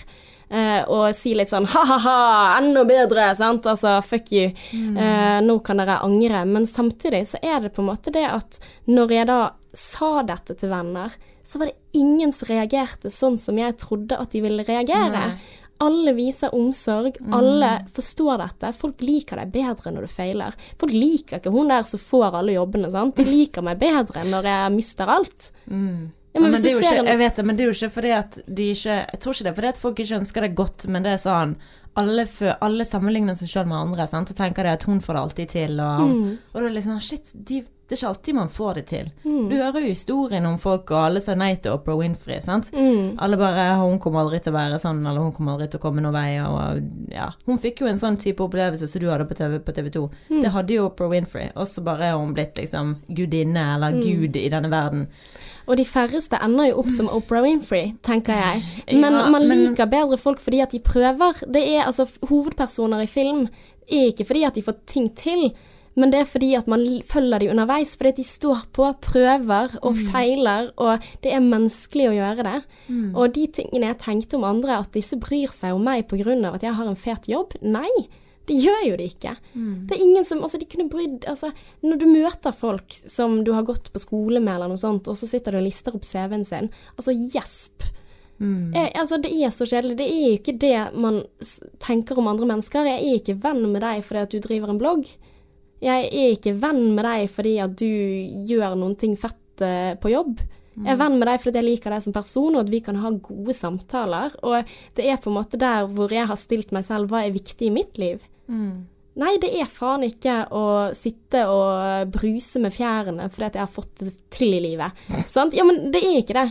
Eh, 0.54 0.84
og 0.86 1.10
si 1.18 1.34
litt 1.38 1.52
sånn 1.52 1.68
ha-ha-ha, 1.74 2.60
enda 2.60 2.86
bedre, 2.88 3.32
sant. 3.40 3.66
Altså 3.70 3.98
fuck 4.06 4.32
you. 4.36 4.52
Eh, 4.74 5.40
nå 5.44 5.58
kan 5.66 5.82
dere 5.82 6.00
angre. 6.06 6.46
Men 6.50 6.70
samtidig 6.70 7.26
så 7.34 7.42
er 7.42 7.66
det 7.66 7.74
på 7.76 7.84
en 7.84 7.90
måte 7.92 8.14
det 8.14 8.28
at 8.30 8.62
når 8.86 9.18
jeg 9.18 9.30
da 9.32 9.42
sa 9.74 10.16
dette 10.28 10.56
til 10.60 10.70
venner, 10.70 11.14
så 11.44 11.60
var 11.60 11.70
det 11.72 12.00
ingen 12.00 12.32
som 12.34 12.48
reagerte 12.50 13.10
sånn 13.12 13.36
som 13.42 13.58
jeg 13.60 13.76
trodde 13.82 14.18
at 14.18 14.32
de 14.32 14.42
ville 14.46 14.64
reagere. 14.68 15.28
Nei. 15.34 15.60
Alle 15.84 16.14
viser 16.16 16.54
omsorg, 16.56 17.18
alle 17.36 17.72
forstår 17.92 18.38
dette. 18.40 18.70
Folk 18.78 19.02
liker 19.04 19.42
deg 19.42 19.50
bedre 19.52 19.92
når 19.92 20.06
du 20.06 20.12
feiler. 20.14 20.56
Folk 20.80 20.94
liker 20.96 21.42
ikke 21.42 21.52
hun 21.52 21.74
der 21.74 21.84
som 21.90 22.00
får 22.00 22.38
alle 22.40 22.56
jobbene, 22.56 22.92
sant. 22.94 23.18
De 23.18 23.26
liker 23.28 23.66
meg 23.66 23.82
bedre 23.82 24.24
når 24.30 24.48
jeg 24.48 24.74
mister 24.78 25.12
alt. 25.12 25.50
Ja, 25.68 26.23
Ja, 26.34 26.40
men 26.42 26.52
men 26.52 26.52
hvis 26.54 26.62
det 26.64 26.72
er 26.72 26.74
jo 26.74 26.80
ikke, 26.82 26.98
en 27.00 27.06
jeg 27.06 27.18
vet 27.20 27.36
det, 27.36 27.46
men 27.46 27.56
det 27.56 27.64
er 27.64 27.68
jo 27.72 27.78
ikke 27.78 27.94
fordi 27.94 28.12
at 28.18 28.40
de 28.48 28.64
ikke 28.74 28.96
Jeg 29.14 29.20
tror 29.20 29.34
ikke 29.34 29.44
det 29.44 29.52
er 29.52 29.56
fordi 29.62 29.68
at 29.68 29.78
folk 29.78 30.00
ikke 30.00 30.20
ønsker 30.20 30.42
det 30.42 30.56
godt, 30.56 30.88
men 30.88 31.04
det 31.04 31.12
er 31.14 31.18
sånn 31.22 31.56
alle, 31.96 32.26
for, 32.26 32.56
alle 32.60 32.84
sammenligner 32.90 33.36
seg 33.38 33.48
sjøl 33.52 33.68
med 33.70 33.78
andre 33.78 34.08
sant? 34.10 34.32
og 34.32 34.36
tenker 34.36 34.64
det 34.64 34.72
at 34.80 34.84
hun 34.90 35.00
får 35.00 35.14
det 35.14 35.22
alltid 35.22 35.50
til. 35.50 35.80
Og, 35.80 36.00
Mm. 36.02 36.38
og 36.54 36.54
da 36.56 36.60
er 36.66 36.70
det 36.70 36.78
liksom 36.82 37.00
Shit, 37.02 37.32
de, 37.36 37.62
Det 37.88 38.00
er 38.02 38.08
ikke 38.08 38.08
alltid 38.16 38.34
man 38.36 38.50
får 38.50 38.74
det 38.74 38.86
til. 38.88 39.12
Mm. 39.26 39.50
Du 39.50 39.56
hører 39.58 39.82
jo 39.82 39.88
historien 39.94 40.46
om 40.48 40.58
folk, 40.58 40.90
og 40.90 40.98
alle 41.06 41.22
sa 41.22 41.36
nei 41.36 41.54
til 41.56 41.74
Oprah 41.74 41.98
Winfrey, 42.00 42.40
sant. 42.42 42.72
Mm. 42.72 43.20
Alle 43.20 43.38
bare 43.38 43.76
'Hun 43.78 44.00
kommer 44.00 44.22
aldri 44.22 44.40
til 44.42 44.54
å 44.54 44.56
være 44.56 44.80
sånn', 44.80 45.06
eller 45.08 45.20
'hun 45.22 45.34
kommer 45.34 45.52
aldri 45.54 45.68
til 45.70 45.80
å 45.80 45.82
komme 45.84 46.02
noen 46.02 46.14
vei', 46.14 46.42
og 46.48 47.12
ja. 47.12 47.30
Hun 47.46 47.60
fikk 47.60 47.82
jo 47.82 47.88
en 47.88 47.98
sånn 48.00 48.18
type 48.18 48.40
opplevelse 48.40 48.88
som 48.88 49.00
du 49.00 49.10
hadde 49.10 49.26
på 49.28 49.36
TV, 49.36 49.60
på 49.60 49.74
TV 49.76 49.90
2. 49.92 50.10
Mm. 50.32 50.42
Det 50.42 50.52
hadde 50.52 50.70
jo 50.74 50.86
Oprah 50.90 51.10
Winfrey, 51.10 51.52
og 51.56 51.68
så 51.68 51.84
bare 51.84 52.02
er 52.06 52.18
hun 52.18 52.34
blitt 52.34 52.56
liksom 52.56 52.96
gudinne, 53.14 53.76
eller 53.76 53.92
Mm. 53.92 54.02
gud 54.02 54.36
i 54.38 54.50
denne 54.50 54.70
verden. 54.72 55.08
Og 55.68 55.78
de 55.80 55.86
færreste 55.88 56.36
ender 56.44 56.70
jo 56.72 56.80
opp 56.84 56.90
som 56.92 57.08
Oprah 57.10 57.44
Winfrey, 57.46 57.94
tenker 58.04 58.34
jeg. 58.36 58.64
Men 59.04 59.14
Ja, 59.14 59.30
man 59.30 59.48
men- 59.48 59.66
liker 59.70 59.86
bedre 59.88 60.18
folk 60.18 60.40
fordi 60.44 60.60
at 60.62 60.72
de 60.72 60.80
prøver. 60.84 61.40
Det 61.48 61.64
er 61.76 61.86
altså 61.86 62.08
Hovedpersoner 62.30 63.04
i 63.04 63.08
film 63.08 63.46
er 63.88 64.10
ikke 64.12 64.26
fordi 64.26 64.44
at 64.48 64.56
de 64.56 64.62
får 64.64 64.76
ting 64.88 65.10
til, 65.16 65.52
men 65.96 66.10
det 66.10 66.20
er 66.22 66.26
fordi 66.26 66.54
at 66.58 66.68
man 66.68 66.82
følger 67.06 67.40
de 67.44 67.50
underveis. 67.52 67.92
Fordi 67.98 68.10
at 68.10 68.18
de 68.18 68.24
står 68.24 68.64
på, 68.74 68.88
prøver 69.02 69.76
og 69.84 69.96
feiler, 70.10 70.72
og 70.78 71.00
det 71.22 71.34
er 71.36 71.40
menneskelig 71.44 72.08
å 72.10 72.16
gjøre 72.16 72.44
det. 72.48 72.62
Og 73.14 73.34
de 73.36 73.44
tingene 73.54 73.92
jeg 73.92 74.00
tenkte 74.02 74.40
om 74.40 74.44
andre, 74.48 74.80
at 74.80 74.90
disse 74.96 75.20
bryr 75.22 75.52
seg 75.54 75.76
om 75.76 75.84
meg 75.86 76.08
pga. 76.08 76.34
at 76.54 76.64
jeg 76.64 76.74
har 76.74 76.88
en 76.88 76.96
fet 76.98 77.28
jobb, 77.30 77.54
nei. 77.62 77.92
Det 78.48 78.58
gjør 78.60 78.82
jo 78.90 78.96
de 79.00 79.08
ikke. 79.08 79.36
Det 79.88 79.96
er 79.96 80.04
ingen 80.04 80.26
som 80.28 80.42
Altså, 80.44 80.60
de 80.60 80.68
kunne 80.68 80.90
brydd 80.92 81.24
Altså, 81.32 81.54
når 81.82 82.00
du 82.02 82.06
møter 82.10 82.52
folk 82.52 82.92
som 82.92 83.44
du 83.48 83.54
har 83.56 83.64
gått 83.68 83.92
på 83.94 84.02
skole 84.04 84.42
med 84.44 84.58
eller 84.58 84.74
noe 84.74 84.82
sånt, 84.82 85.08
og 85.08 85.16
så 85.16 85.30
sitter 85.30 85.56
du 85.56 85.62
og 85.62 85.68
lister 85.68 85.96
opp 85.96 86.04
CV-en 86.04 86.44
sin, 86.48 86.72
altså 86.98 87.16
gjesp. 87.16 87.88
Jeg, 88.76 88.92
altså, 89.00 89.20
det 89.24 89.32
er 89.32 89.54
så 89.56 89.68
kjedelig. 89.70 89.98
Det 90.02 90.08
er 90.10 90.24
jo 90.26 90.40
ikke 90.40 90.58
det 90.60 90.78
man 91.00 91.22
tenker 91.84 92.20
om 92.20 92.28
andre 92.28 92.50
mennesker. 92.50 92.90
Jeg 92.90 93.00
er 93.00 93.22
ikke 93.22 93.38
venn 93.44 93.64
med 93.72 93.84
deg 93.86 94.02
fordi 94.04 94.26
at 94.26 94.34
du 94.34 94.44
driver 94.44 94.74
en 94.74 94.82
blogg. 94.82 95.08
Jeg 95.84 96.10
er 96.10 96.36
ikke 96.36 96.56
venn 96.60 96.90
med 96.96 97.06
deg 97.08 97.30
fordi 97.32 97.56
at 97.64 97.78
du 97.80 97.88
gjør 98.50 98.76
noen 98.80 98.98
ting 99.00 99.16
fett 99.20 99.64
uh, 99.64 99.96
på 100.00 100.12
jobb. 100.12 100.44
Jeg 100.74 100.96
er 100.96 100.98
venn 100.98 101.20
med 101.22 101.28
deg 101.30 101.42
fordi 101.44 101.60
jeg 101.60 101.68
liker 101.68 101.94
deg 101.94 102.02
som 102.02 102.16
person, 102.16 102.56
og 102.56 102.64
at 102.64 102.72
vi 102.74 102.80
kan 102.82 102.98
ha 102.98 103.12
gode 103.14 103.54
samtaler. 103.54 104.34
Og 104.42 104.70
det 104.98 105.06
er 105.06 105.20
på 105.22 105.30
en 105.30 105.38
måte 105.38 105.60
der 105.62 105.86
hvor 105.92 106.14
jeg 106.14 106.26
har 106.30 106.40
stilt 106.40 106.74
meg 106.74 106.88
selv 106.88 107.12
hva 107.12 107.24
er 107.24 107.36
viktig 107.36 107.70
i 107.70 107.74
mitt 107.74 108.00
liv. 108.02 108.24
Nei, 109.14 109.36
det 109.38 109.52
er 109.62 109.70
faen 109.70 110.06
ikke 110.08 110.40
å 110.58 110.66
sitte 110.98 111.44
og 111.46 112.10
bruse 112.16 112.62
med 112.62 112.74
fjærene 112.74 113.28
fordi 113.30 113.46
at 113.46 113.60
jeg 113.60 113.66
har 113.68 113.74
fått 113.76 114.02
det 114.02 114.14
til 114.34 114.56
i 114.58 114.62
livet. 114.64 115.04
Sant? 115.36 115.54
Ja, 115.54 115.66
men 115.68 115.92
det 115.94 116.02
er 116.02 116.22
ikke 116.24 116.38
det. 116.40 116.48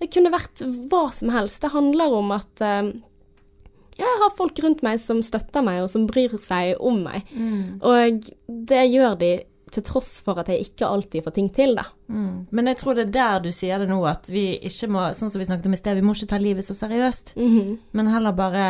Det 0.00 0.08
kunne 0.12 0.32
vært 0.32 0.64
hva 0.64 1.06
som 1.12 1.32
helst. 1.32 1.60
Det 1.62 1.72
handler 1.72 2.16
om 2.16 2.32
at 2.36 2.64
uh, 2.64 2.88
jeg 3.96 4.20
har 4.22 4.32
folk 4.36 4.58
rundt 4.64 4.82
meg 4.84 5.00
som 5.00 5.22
støtter 5.24 5.64
meg, 5.64 5.82
og 5.84 5.92
som 5.92 6.08
bryr 6.08 6.34
seg 6.42 6.80
om 6.84 7.00
meg. 7.06 7.28
Og 7.80 8.26
det 8.46 8.82
gjør 8.92 9.16
de 9.20 9.30
til 9.72 9.84
tross 9.84 10.10
for 10.24 10.38
at 10.40 10.50
jeg 10.52 10.68
ikke 10.68 10.88
alltid 10.88 11.24
får 11.24 11.34
ting 11.36 11.48
til, 11.54 11.74
da. 11.78 11.86
Men 12.54 12.68
jeg 12.70 12.78
tror 12.80 12.96
det 12.96 13.08
er 13.08 13.14
der 13.16 13.40
du 13.46 13.48
sier 13.56 13.80
det 13.82 13.88
nå, 13.90 13.98
at 14.08 14.28
vi 14.32 14.50
ikke 14.68 14.88
må, 14.92 15.08
sånn 15.16 15.32
som 15.32 15.40
vi 15.40 15.48
snakket 15.48 15.68
om 15.68 15.76
i 15.76 15.80
sted, 15.80 15.98
vi 15.98 16.04
må 16.04 16.14
ikke 16.16 16.28
ta 16.34 16.40
livet 16.40 16.68
så 16.68 16.76
seriøst. 16.76 17.34
Mhm. 17.40 17.72
Men 17.96 18.12
heller 18.12 18.36
bare 18.36 18.66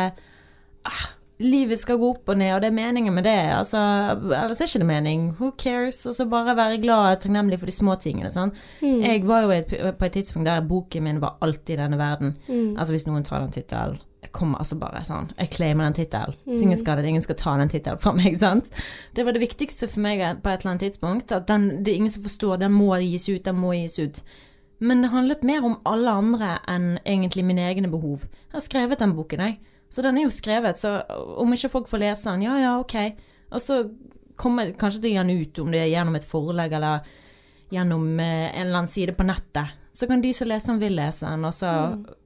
ah, 0.87 1.05
Livet 1.37 1.77
skal 1.77 1.99
gå 2.01 2.07
opp 2.15 2.31
og 2.31 2.39
ned, 2.39 2.49
og 2.55 2.63
det 2.63 2.71
er 2.71 2.73
meningen 2.73 3.13
med 3.13 3.27
det. 3.27 3.37
Altså, 3.53 3.77
ellers 4.17 4.61
er 4.61 4.69
ikke 4.71 4.81
det 4.81 4.89
mening. 4.89 5.27
Who 5.37 5.51
cares? 5.61 5.99
Og 6.09 6.15
så 6.17 6.25
bare 6.25 6.55
være 6.57 6.79
glad 6.81 7.11
og 7.11 7.19
takknemlig 7.21 7.59
for 7.61 7.69
de 7.69 7.75
små 7.75 7.93
tingene. 8.01 8.31
Sånn. 8.33 8.55
Mm. 8.81 9.03
Jeg 9.03 9.21
var 9.29 9.45
jo 9.45 9.53
et, 9.53 9.75
på 9.99 10.07
et 10.07 10.17
tidspunkt 10.17 10.49
der 10.49 10.65
boken 10.65 11.05
min 11.05 11.21
var 11.21 11.37
alltid 11.45 11.75
i 11.75 11.81
denne 11.83 11.99
verden. 12.01 12.33
Mm. 12.47 12.73
Altså 12.73 12.95
hvis 12.95 13.05
noen 13.05 13.27
tar 13.27 13.43
den 13.45 13.53
tittelen 13.53 13.99
Jeg 14.25 14.31
kommer 14.33 14.57
altså 14.57 14.75
bare 14.81 15.03
sånn 15.05 15.29
Jeg 15.37 15.51
claimer 15.53 15.85
den 15.85 15.99
tittelen. 15.99 16.39
Mm. 16.47 16.57
Ingen 16.57 16.81
skal, 16.81 17.03
ingen 17.05 17.27
skal 17.27 17.37
ta 17.37 17.53
den 17.61 17.69
tittelen 17.69 18.01
fra 18.01 18.15
meg, 18.17 18.39
sant. 18.41 18.73
Det 19.13 19.27
var 19.27 19.37
det 19.37 19.45
viktigste 19.45 19.91
for 19.93 20.07
meg 20.07 20.25
på 20.41 20.49
et 20.49 20.65
eller 20.65 20.73
annet 20.73 20.87
tidspunkt. 20.87 21.31
At 21.37 21.45
den, 21.51 21.69
det 21.85 21.93
er 21.93 22.01
ingen 22.01 22.17
som 22.17 22.25
forstår. 22.25 22.57
Den 22.65 22.73
må 22.73 22.95
gis 23.05 23.29
ut, 23.29 23.45
den 23.45 23.61
må 23.61 23.77
gis 23.77 24.01
ut. 24.01 24.23
Men 24.81 25.05
det 25.05 25.13
handlet 25.13 25.45
mer 25.45 25.65
om 25.65 25.79
alle 25.89 26.17
andre 26.17 26.57
enn 26.69 26.97
egentlig 27.05 27.45
mine 27.45 27.65
egne 27.65 27.89
behov. 27.93 28.25
Jeg 28.25 28.57
har 28.57 28.65
skrevet 28.65 29.05
den 29.05 29.13
boken, 29.17 29.45
jeg. 29.45 29.76
Så 29.89 30.03
den 30.03 30.19
er 30.19 30.27
jo 30.27 30.33
skrevet, 30.33 30.79
så 30.79 30.99
om 31.39 31.53
ikke 31.55 31.71
folk 31.71 31.89
får 31.89 32.03
lese 32.03 32.29
den, 32.29 32.43
ja 32.47 32.57
ja, 32.59 32.75
ok. 32.81 32.95
Og 33.55 33.63
så 33.63 33.81
kommer 34.37 34.67
jeg 34.67 34.77
kanskje 34.79 35.01
til 35.01 35.09
å 35.09 35.13
gi 35.13 35.21
den 35.21 35.43
ut, 35.43 35.59
om 35.63 35.71
det 35.73 35.81
er 35.81 35.91
gjennom 35.93 36.17
et 36.19 36.27
forlegg 36.27 36.75
eller 36.77 37.07
gjennom 37.73 38.19
eh, 38.19 38.47
en 38.51 38.65
eller 38.67 38.81
annen 38.81 38.91
side 38.91 39.15
på 39.17 39.25
nettet. 39.27 39.75
Så 39.97 40.05
kan 40.07 40.21
de 40.21 40.29
som 40.35 40.45
leser 40.45 40.69
den, 40.69 40.81
vil 40.83 40.93
lese 40.93 41.25
den, 41.25 41.45
og 41.47 41.55
så 41.57 41.71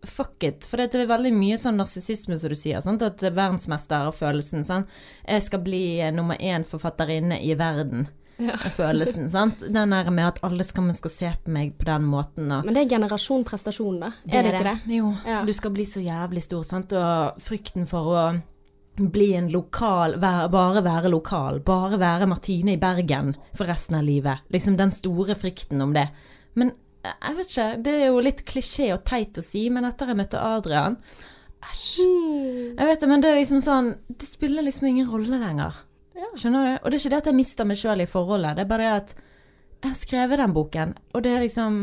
fuck 0.03 0.43
it. 0.43 0.66
For 0.68 0.82
det 0.82 0.97
er 0.97 1.07
veldig 1.07 1.32
mye 1.32 1.59
sånn 1.59 1.78
narsissisme, 1.80 2.36
som 2.36 2.51
du 2.51 2.57
sier. 2.59 2.82
Sant? 2.84 3.05
At 3.05 3.22
verdensmesterfølelsen. 3.24 4.66
sånn 4.68 4.89
Jeg 5.24 5.45
skal 5.45 5.64
bli 5.64 5.86
eh, 6.01 6.12
nummer 6.12 6.36
én 6.36 6.68
forfatterinne 6.68 7.39
i 7.39 7.55
verden. 7.55 8.09
Ja. 8.42 8.58
Følelsen, 8.80 9.30
sant. 9.32 9.62
Den 9.62 9.94
der 9.94 10.12
med 10.14 10.28
at 10.28 10.39
alle 10.46 10.66
skal, 10.68 10.89
skal 10.98 11.14
se 11.14 11.34
på 11.44 11.54
meg 11.54 11.76
på 11.80 11.88
den 11.89 12.08
måten. 12.10 12.52
Og 12.52 12.66
Men 12.68 12.78
det 12.78 12.86
er 12.86 12.94
generasjon 12.98 13.46
prestasjon, 13.48 14.00
da. 14.02 14.14
Er 14.28 14.48
det 14.48 14.56
ikke 14.56 14.70
det? 14.72 14.96
Jo. 14.98 15.12
Ja. 15.28 15.44
Du 15.46 15.54
skal 15.56 15.76
bli 15.76 15.86
så 15.88 16.04
jævlig 16.04 16.44
stor, 16.46 16.66
sant. 16.68 16.96
Og 16.98 17.44
frykten 17.44 17.88
for 17.89 18.14
å 18.16 18.24
bli 19.02 19.32
en 19.34 19.50
lokal, 19.50 20.18
være, 20.22 20.50
bare 20.52 20.84
være 20.86 21.10
lokal, 21.10 21.62
bare 21.66 22.00
være 22.02 22.28
Martine 22.30 22.76
i 22.76 22.82
Bergen 22.82 23.34
for 23.56 23.70
resten 23.70 23.98
av 23.98 24.06
livet. 24.06 24.44
Liksom 24.54 24.78
den 24.78 24.92
store 24.96 25.36
frykten 25.39 25.82
om 25.82 25.94
det. 25.96 26.08
Men 26.60 26.74
eh, 27.06 27.14
jeg 27.16 27.38
vet 27.38 27.54
ikke, 27.54 27.70
det 27.88 27.94
er 27.98 28.10
jo 28.10 28.24
litt 28.26 28.44
klisjé 28.48 28.92
og 28.96 29.06
teit 29.08 29.39
å 29.39 29.46
si, 29.46 29.68
men 29.74 29.88
etter 29.88 30.12
jeg 30.12 30.20
møtte 30.20 30.42
Adrian 30.42 31.00
Æsj. 31.62 32.02
Mm. 32.02 32.78
Jeg 32.80 32.88
vet 32.89 33.04
det, 33.04 33.10
men 33.10 33.24
det 33.24 33.30
er 33.30 33.38
liksom 33.38 33.60
sånn 33.62 33.89
Det 34.10 34.26
spiller 34.26 34.66
liksom 34.66 34.88
ingen 34.89 35.10
rolle 35.12 35.38
lenger. 35.42 35.78
Ja. 36.18 36.30
Skjønner 36.36 36.66
du? 36.66 36.72
Og 36.82 36.91
det 36.91 36.97
er 36.97 37.01
ikke 37.01 37.14
det 37.14 37.22
at 37.22 37.30
jeg 37.32 37.39
mister 37.39 37.68
meg 37.68 37.80
sjøl 37.80 38.03
i 38.03 38.09
forholdet, 38.09 38.57
det 38.57 38.66
er 38.66 38.72
bare 38.72 38.88
det 38.88 38.95
at 38.99 39.14
jeg 39.82 39.89
har 39.89 39.97
skrevet 39.97 40.41
den 40.41 40.53
boken, 40.53 40.95
og 41.14 41.24
det 41.26 41.36
er 41.36 41.43
liksom 41.47 41.82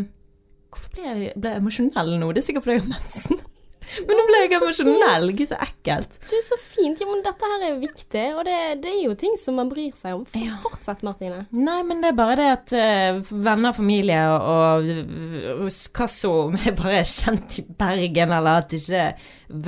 Hvorfor 0.69 0.91
ble 0.93 1.05
jeg 1.07 1.31
ble 1.41 1.55
jeg 1.55 1.63
emosjonell 1.63 2.19
nå? 2.21 2.27
Det 2.37 2.43
er 2.43 2.45
sikkert 2.45 2.67
fordi 2.67 2.75
jeg 2.77 2.83
har 2.85 2.91
mensen. 2.93 3.39
Men 4.05 4.19
nå 4.19 4.25
ble 4.29 4.41
jeg 4.43 4.53
emosjonell. 4.59 5.31
Gud, 5.33 5.47
så 5.49 5.57
ekkelt. 5.65 6.19
Du, 6.29 6.35
så 6.45 6.59
fint. 6.61 7.01
Ja, 7.01 7.07
men 7.09 7.23
dette 7.25 7.49
her 7.49 7.63
er 7.65 7.71
jo 7.73 7.79
viktig, 7.81 8.25
og 8.37 8.43
det, 8.45 8.57
det 8.85 8.91
er 8.93 8.99
jo 9.01 9.15
ting 9.17 9.39
som 9.41 9.57
man 9.57 9.71
bryr 9.73 9.95
seg 9.97 10.19
om. 10.19 10.27
Fortsett, 10.61 11.01
Martine. 11.07 11.47
Nei, 11.57 11.79
men 11.89 12.05
det 12.05 12.11
er 12.13 12.19
bare 12.19 12.37
det 12.37 12.49
at 12.53 12.75
uh, 12.77 13.33
venner, 13.33 13.73
familie 13.73 14.21
og, 14.35 14.91
og 15.55 15.73
hva 15.73 16.11
så 16.13 16.35
om 16.45 16.61
jeg 16.61 16.77
bare 16.79 17.01
er 17.01 17.09
kjent 17.09 17.61
i 17.63 17.67
Bergen, 17.81 18.37
eller 18.37 18.67
at 18.67 18.77
ikke 18.77 19.09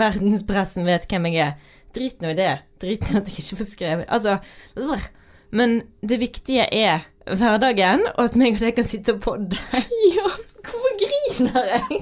verdenspressen 0.03 0.85
vet 0.89 1.09
hvem 1.09 1.31
jeg 1.31 1.47
er. 1.49 1.77
Drit 1.97 2.21
nå 2.23 2.31
i 2.33 2.39
det. 2.39 2.51
Drit 2.83 3.03
i 3.11 3.17
at 3.19 3.29
jeg 3.31 3.43
ikke 3.43 3.59
får 3.61 3.67
skrevet 3.73 4.11
Altså 4.15 4.37
øh. 4.79 5.09
Men 5.51 5.81
det 6.07 6.21
viktige 6.23 6.69
er 6.71 7.07
hverdagen, 7.27 8.05
og 8.15 8.25
at 8.29 8.37
meg 8.39 8.55
og 8.55 8.63
deg 8.63 8.77
kan 8.77 8.87
sitte 8.87 9.17
på 9.23 9.35
deg. 9.51 9.91
Ja, 10.15 10.29
Hvorfor 10.61 10.95
griner 11.01 11.67
jeg? 11.73 12.01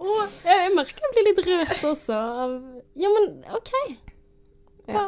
Å, 0.00 0.14
jeg, 0.44 0.70
merker 0.76 1.04
jeg 1.06 1.12
blir 1.14 1.26
litt 1.30 1.40
rørt 1.46 1.84
også. 1.88 2.16
av- 2.16 2.60
Ja, 3.00 3.08
men 3.14 3.26
OK. 3.56 3.72
Ja. 4.90 5.04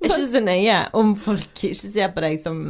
Ikke 0.00 0.22
så 0.32 0.40
nøye 0.42 0.76
om 0.96 1.14
folk 1.20 1.50
ikke 1.68 1.74
ser 1.92 2.12
på 2.14 2.22
deg 2.24 2.38
som 2.42 2.60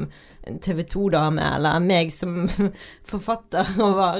TV 0.65 0.83
2-dame, 0.91 1.45
eller 1.57 1.81
meg 1.85 2.13
som 2.15 2.45
forfatter 3.11 3.73
og 3.83 3.97
var 3.99 4.19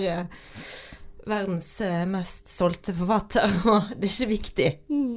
verdens 1.27 1.71
eh, 1.85 2.05
mest 2.09 2.49
solgte 2.53 2.95
forfatter. 2.97 3.51
Og 3.69 3.93
det 3.97 4.09
er 4.09 4.13
ikke 4.15 4.33
viktig. 4.37 4.71
Mm. 4.93 5.17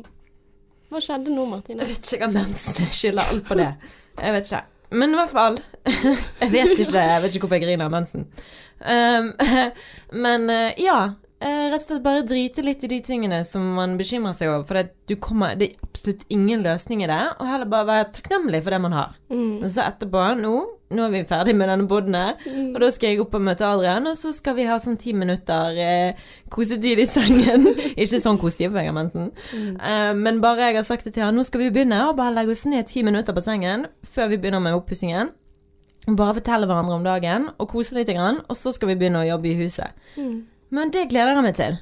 Hva 0.89 1.01
skjedde 1.03 1.33
nå, 1.33 1.45
Martine? 1.45 1.85
Jeg 1.85 1.95
vet 1.95 2.11
ikke, 2.15 2.25
om 2.25 2.33
mensen. 2.33 2.77
Skylder 2.89 3.31
alt 3.33 3.45
på 3.45 3.57
det. 3.59 3.69
Jeg 4.17 4.35
vet 4.35 4.51
ikke. 4.51 4.61
Men 4.89 5.13
i 5.13 5.17
hvert 5.19 5.29
fall 5.29 5.57
Jeg 6.41 6.49
vet 6.49 6.71
ikke, 6.73 6.97
jeg 6.97 7.21
vet 7.21 7.35
ikke 7.35 7.45
hvorfor 7.45 7.59
jeg 7.59 7.65
griner 7.67 7.85
av 7.85 7.93
mensen. 7.93 8.25
Um, 8.81 9.27
men 10.25 10.49
eh, 10.49 10.79
ja. 10.81 10.99
Eh, 11.41 11.69
Rett 11.71 11.79
og 11.79 11.85
slett 11.85 12.03
bare 12.03 12.23
drite 12.27 12.63
litt 12.65 12.83
i 12.83 12.89
de 12.91 12.99
tingene 13.05 13.43
som 13.47 13.63
man 13.77 13.97
bekymrer 13.99 14.33
seg 14.35 14.49
over. 14.51 14.65
For 14.67 14.79
det, 14.79 14.91
du 15.09 15.15
kommer, 15.21 15.55
det 15.59 15.71
er 15.71 15.85
absolutt 15.87 16.25
ingen 16.33 16.63
løsning 16.65 17.03
i 17.03 17.09
det. 17.11 17.21
Og 17.39 17.47
heller 17.47 17.69
bare 17.71 17.87
være 17.89 18.09
takknemlig 18.17 18.61
for 18.65 18.75
det 18.75 18.81
man 18.83 18.95
har. 18.97 19.15
Mm. 19.31 19.63
Så 19.69 19.85
etterpå, 19.85 20.23
nå, 20.41 20.53
nå 20.95 21.05
er 21.05 21.13
vi 21.13 21.23
ferdig 21.29 21.55
med 21.55 21.69
denne 21.69 21.87
boden 21.89 22.15
her, 22.17 22.35
Mm. 22.49 22.71
og 22.73 22.79
da 22.81 22.89
skal 22.91 23.09
jeg 23.11 23.21
opp 23.21 23.35
og 23.37 23.43
møte 23.45 23.65
Adrian, 23.67 24.07
og 24.09 24.15
så 24.17 24.31
skal 24.33 24.55
vi 24.57 24.65
ha 24.65 24.77
sånn 24.81 24.97
ti 24.97 25.13
minutter 25.13 25.77
eh, 25.77 26.13
kosetid 26.49 26.99
i 26.99 27.05
sengen. 27.05 27.67
Ikke 28.01 28.19
sånn 28.21 28.39
kosetid, 28.41 28.73
har 28.73 28.91
mensen. 28.95 29.31
Mm. 29.53 29.75
Eh, 29.77 30.13
men 30.17 30.41
bare 30.41 30.69
jeg 30.71 30.79
har 30.79 30.87
sagt 30.87 31.05
det 31.05 31.13
til 31.13 31.23
han, 31.27 31.35
nå 31.37 31.45
skal 31.45 31.61
vi 31.61 31.69
begynne, 31.69 32.01
og 32.09 32.17
bare 32.17 32.33
legge 32.33 32.55
oss 32.55 32.65
ned 32.65 32.87
ti 32.89 33.03
minutter 33.05 33.33
på 33.37 33.43
sengen 33.45 33.85
før 34.03 34.31
vi 34.33 34.41
begynner 34.41 34.63
med 34.65 34.77
oppussingen. 34.79 35.29
Bare 36.09 36.33
fortelle 36.39 36.65
hverandre 36.65 36.95
om 36.97 37.03
dagen, 37.05 37.49
og 37.59 37.69
kose 37.69 37.93
litt, 37.93 38.09
og 38.17 38.55
så 38.57 38.73
skal 38.73 38.89
vi 38.89 38.95
begynne 38.95 39.21
å 39.21 39.27
jobbe 39.29 39.51
i 39.51 39.57
huset. 39.59 39.93
Mm. 40.17 40.39
Men 40.75 40.91
det 40.93 41.07
gleder 41.09 41.33
jeg 41.35 41.45
meg 41.45 41.55
til. 41.57 41.77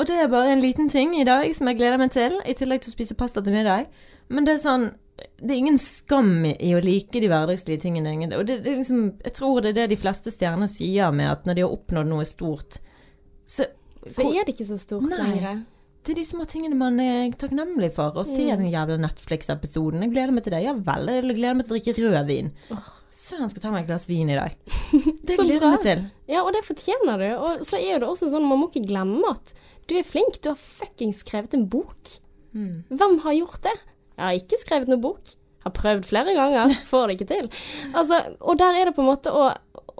Og 0.00 0.06
det 0.08 0.16
er 0.16 0.30
bare 0.32 0.54
en 0.54 0.62
liten 0.62 0.88
ting 0.88 1.12
i 1.18 1.26
dag 1.28 1.50
som 1.56 1.68
jeg 1.68 1.76
gleder 1.80 2.00
meg 2.00 2.12
til, 2.14 2.38
i 2.48 2.54
tillegg 2.56 2.84
til 2.84 2.92
å 2.92 2.96
spise 2.96 3.16
pasta 3.18 3.42
til 3.44 3.52
middag. 3.52 3.88
Men 4.32 4.46
det 4.46 4.56
er 4.56 4.62
sånn 4.64 4.90
Det 5.20 5.50
er 5.52 5.58
ingen 5.58 5.76
skam 5.82 6.46
i, 6.46 6.70
å 6.72 6.80
like 6.80 7.20
de 7.20 7.28
hverdagslige 7.28 7.82
tingene. 7.82 8.14
Og 8.38 8.46
det, 8.48 8.62
det 8.64 8.78
liksom 8.78 9.02
Jeg 9.20 9.34
tror 9.36 9.60
det 9.60 9.74
er 9.74 9.78
det 9.82 9.90
de 9.92 9.98
fleste 10.00 10.32
stjerner 10.32 10.70
sier 10.70 11.12
med 11.12 11.28
at 11.28 11.44
når 11.44 11.58
de 11.58 11.64
har 11.66 11.74
oppnådd 11.74 12.08
noe 12.08 12.24
stort, 12.24 12.78
så 13.44 13.66
Så 14.06 14.24
er 14.30 14.46
det 14.46 14.54
ikke 14.54 14.70
så 14.70 14.78
stort 14.80 15.10
Nei. 15.10 15.18
lenger. 15.18 15.60
Det 16.00 16.14
er 16.14 16.20
de 16.22 16.24
små 16.24 16.46
tingene 16.48 16.78
man 16.80 16.96
er 17.04 17.34
takknemlig 17.36 17.90
for. 17.98 18.16
Å 18.16 18.24
se 18.24 18.46
den 18.48 18.70
jævla 18.72 18.96
Netflix-episoden. 19.02 20.00
Jeg 20.06 20.14
gleder 20.14 20.32
meg 20.32 20.46
til 20.46 20.54
det. 20.56 20.62
Ja 20.64 20.72
vel. 20.72 21.10
Jeg 21.12 21.36
gleder 21.36 21.58
meg 21.58 21.66
til 21.66 21.76
å 21.76 21.76
drikke 21.76 21.96
rødvin. 21.98 22.48
Søren, 23.10 23.50
skal 23.50 23.62
ta 23.64 23.72
meg 23.74 23.84
et 23.84 23.90
glass 23.90 24.06
vin 24.08 24.30
i 24.30 24.38
dag. 24.38 24.54
Det 25.26 25.36
gleder 25.36 25.56
jeg 25.56 25.74
meg 25.74 25.84
til. 25.84 26.02
Ja, 26.30 26.44
og 26.44 26.52
det 26.54 26.62
fortjener 26.66 27.18
du. 27.20 27.28
Og 27.42 27.64
så 27.66 27.80
er 27.80 27.98
det 28.02 28.08
også 28.08 28.30
sånn, 28.30 28.46
man 28.46 28.60
må 28.62 28.68
ikke 28.70 28.86
glemme 28.86 29.32
at 29.32 29.52
du 29.90 29.96
er 29.98 30.06
flink. 30.06 30.38
Du 30.42 30.52
har 30.52 30.60
fuckings 30.60 31.24
skrevet 31.24 31.56
en 31.58 31.66
bok. 31.70 32.14
Mm. 32.54 32.84
Hvem 32.94 33.18
har 33.24 33.36
gjort 33.40 33.62
det? 33.66 33.74
Jeg 34.14 34.24
har 34.24 34.38
ikke 34.38 34.60
skrevet 34.62 34.90
noen 34.92 35.02
bok. 35.02 35.34
Har 35.64 35.74
prøvd 35.76 36.06
flere 36.08 36.36
ganger, 36.38 36.72
får 36.90 37.08
det 37.10 37.18
ikke 37.18 37.30
til. 37.34 37.50
Altså, 37.90 38.22
og 38.40 38.60
der 38.62 38.78
er 38.78 38.90
det 38.90 38.96
på 38.96 39.02
en 39.04 39.10
måte 39.10 39.34
å, 39.34 39.50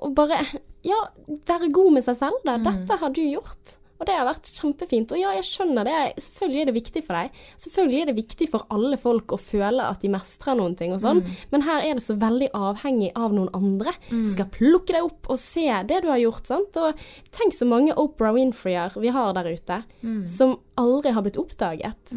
å 0.00 0.12
bare 0.16 0.40
Ja, 0.86 1.02
være 1.50 1.68
god 1.74 1.98
med 1.98 2.06
seg 2.06 2.16
selv, 2.22 2.38
da. 2.46 2.56
Dette 2.62 2.96
har 3.02 3.12
du 3.12 3.20
gjort. 3.26 3.74
Og 4.00 4.06
det 4.08 4.14
har 4.16 4.24
vært 4.24 4.48
kjempefint. 4.48 5.12
Og 5.12 5.18
ja, 5.20 5.34
jeg 5.36 5.44
skjønner 5.44 5.84
det. 5.84 5.96
Selvfølgelig 6.24 6.60
er 6.62 6.68
det 6.70 6.74
viktig 6.78 7.02
for 7.04 7.18
deg. 7.18 7.34
Selvfølgelig 7.60 8.00
er 8.00 8.06
det 8.10 8.16
viktig 8.16 8.46
for 8.48 8.64
alle 8.72 8.96
folk 8.96 9.34
å 9.36 9.38
føle 9.38 9.84
at 9.84 10.00
de 10.00 10.08
mestrer 10.08 10.56
noen 10.56 10.74
ting 10.78 10.94
og 10.96 11.02
sånn. 11.04 11.20
Men 11.52 11.62
her 11.66 11.84
er 11.84 11.94
det 11.98 12.02
så 12.06 12.16
veldig 12.16 12.48
avhengig 12.56 13.10
av 13.14 13.34
noen 13.36 13.50
andre 13.54 13.92
som 14.08 14.24
skal 14.32 14.48
plukke 14.54 14.96
deg 14.96 15.04
opp 15.04 15.28
og 15.28 15.38
se 15.38 15.66
det 15.84 16.00
du 16.02 16.08
har 16.08 16.18
gjort. 16.22 16.46
sant? 16.48 16.80
Og 16.80 16.96
tenk 17.30 17.52
så 17.52 17.68
mange 17.68 17.92
Oprah 17.94 18.32
Winfreyer 18.34 18.96
vi 19.00 19.08
har 19.12 19.34
der 19.36 19.52
ute, 19.52 19.82
som 20.26 20.56
aldri 20.80 21.12
har 21.12 21.22
blitt 21.22 21.36
oppdaget. 21.36 22.16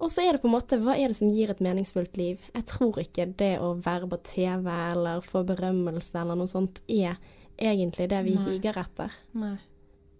Og 0.00 0.10
så 0.12 0.20
er 0.26 0.32
det 0.32 0.42
på 0.42 0.48
en 0.48 0.52
måte, 0.56 0.76
hva 0.80 0.92
er 0.96 1.08
det 1.08 1.16
som 1.16 1.30
gir 1.32 1.50
et 1.50 1.60
meningsfullt 1.60 2.16
liv? 2.16 2.40
Jeg 2.54 2.64
tror 2.68 2.98
ikke 3.00 3.28
det 3.36 3.58
å 3.60 3.74
være 3.80 4.08
på 4.08 4.18
TV 4.24 4.66
eller 4.92 5.20
få 5.24 5.44
berømmelse 5.44 6.18
eller 6.20 6.36
noe 6.36 6.46
sånt 6.50 6.80
er 6.88 7.16
egentlig 7.56 8.08
det 8.10 8.24
vi 8.24 8.34
higer 8.36 8.76
etter. 8.76 9.12
Nei. 9.32 9.56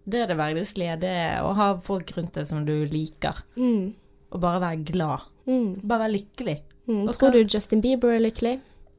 Det 0.07 0.23
er 0.23 0.31
det 0.31 0.37
verdigslige. 0.39 0.95
Det 1.01 1.11
er 1.11 1.43
å 1.43 1.51
ha 1.57 1.71
folk 1.83 2.13
rundt 2.15 2.37
deg 2.39 2.47
som 2.47 2.63
du 2.67 2.75
liker. 2.87 3.43
Mm. 3.59 3.91
Og 4.31 4.41
bare 4.43 4.63
være 4.63 4.85
glad. 4.87 5.27
Mm. 5.47 5.83
Bare 5.83 6.05
være 6.05 6.15
lykkelig. 6.15 6.57
Mm. 6.87 7.05
Tror 7.11 7.35
du 7.35 7.43
Justin 7.43 7.83
Bieber 7.83 8.15
er 8.15 8.23
lykkelig? 8.23 8.57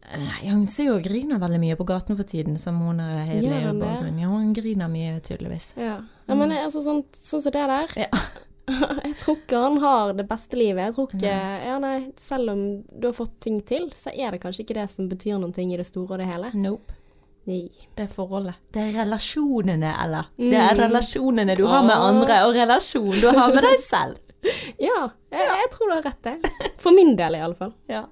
Nei, 0.09 0.49
Han 0.49 0.67
ser 0.73 0.91
jo 0.91 0.99
og 0.99 1.05
griner 1.05 1.41
veldig 1.41 1.61
mye 1.61 1.77
på 1.77 1.87
gaten 1.89 2.17
for 2.17 2.29
tiden, 2.29 2.59
som 2.61 2.79
hun 2.81 3.01
er 3.05 3.25
hele 3.29 3.49
ja, 3.49 3.73
han. 3.73 4.21
Ja, 4.21 4.29
han 4.33 4.53
griner 4.57 4.93
mye, 4.93 5.17
tydeligvis. 5.25 5.73
Ja. 5.81 5.99
ja 6.29 6.37
men 6.37 6.53
altså, 6.57 6.85
sånn, 6.85 7.03
sånn 7.13 7.45
som 7.45 7.57
det 7.57 7.65
der 7.73 7.99
Ja. 8.07 8.13
Jeg 8.69 9.15
tror 9.23 9.39
ikke 9.39 9.61
han 9.63 9.79
har 9.81 10.11
det 10.13 10.27
beste 10.29 10.59
livet. 10.61 10.91
Jeg 10.91 10.95
tror 10.97 11.13
ikke 11.17 11.37
Ja, 11.65 11.79
nei, 11.81 12.11
selv 12.21 12.53
om 12.53 12.63
du 12.85 13.07
har 13.09 13.17
fått 13.17 13.39
ting 13.41 13.63
til, 13.65 13.89
så 13.97 14.13
er 14.13 14.37
det 14.37 14.43
kanskje 14.43 14.67
ikke 14.67 14.77
det 14.77 14.91
som 14.93 15.09
betyr 15.09 15.41
noen 15.41 15.55
ting 15.57 15.73
i 15.73 15.79
det 15.81 15.89
store 15.89 16.19
og 16.19 16.21
det 16.21 16.29
hele. 16.29 16.53
Nope. 16.53 16.98
Nei. 17.49 17.68
Det 17.97 18.05
er 18.05 18.11
forholdet. 18.12 18.59
Det 18.74 18.82
er 18.82 18.97
relasjonene, 19.03 19.93
Ella. 20.05 20.24
Mm. 20.39 20.49
Det 20.51 20.59
er 20.62 20.80
relasjonene 20.82 21.57
du 21.57 21.66
har 21.66 21.84
med 21.86 21.95
andre, 21.95 22.43
og 22.47 22.57
relasjonen 22.57 23.20
du 23.22 23.28
har 23.28 23.55
med 23.55 23.62
deg 23.64 23.84
selv. 23.84 24.18
Ja, 24.78 25.09
jeg, 25.31 25.49
jeg 25.62 25.70
tror 25.74 25.89
du 25.91 25.95
har 25.95 26.03
rett, 26.07 26.22
det. 26.22 26.70
For 26.81 26.95
min 26.95 27.16
del, 27.18 27.35
i 27.37 27.41
alle 27.45 27.55
fall. 27.59 27.72
Ja. 27.91 28.05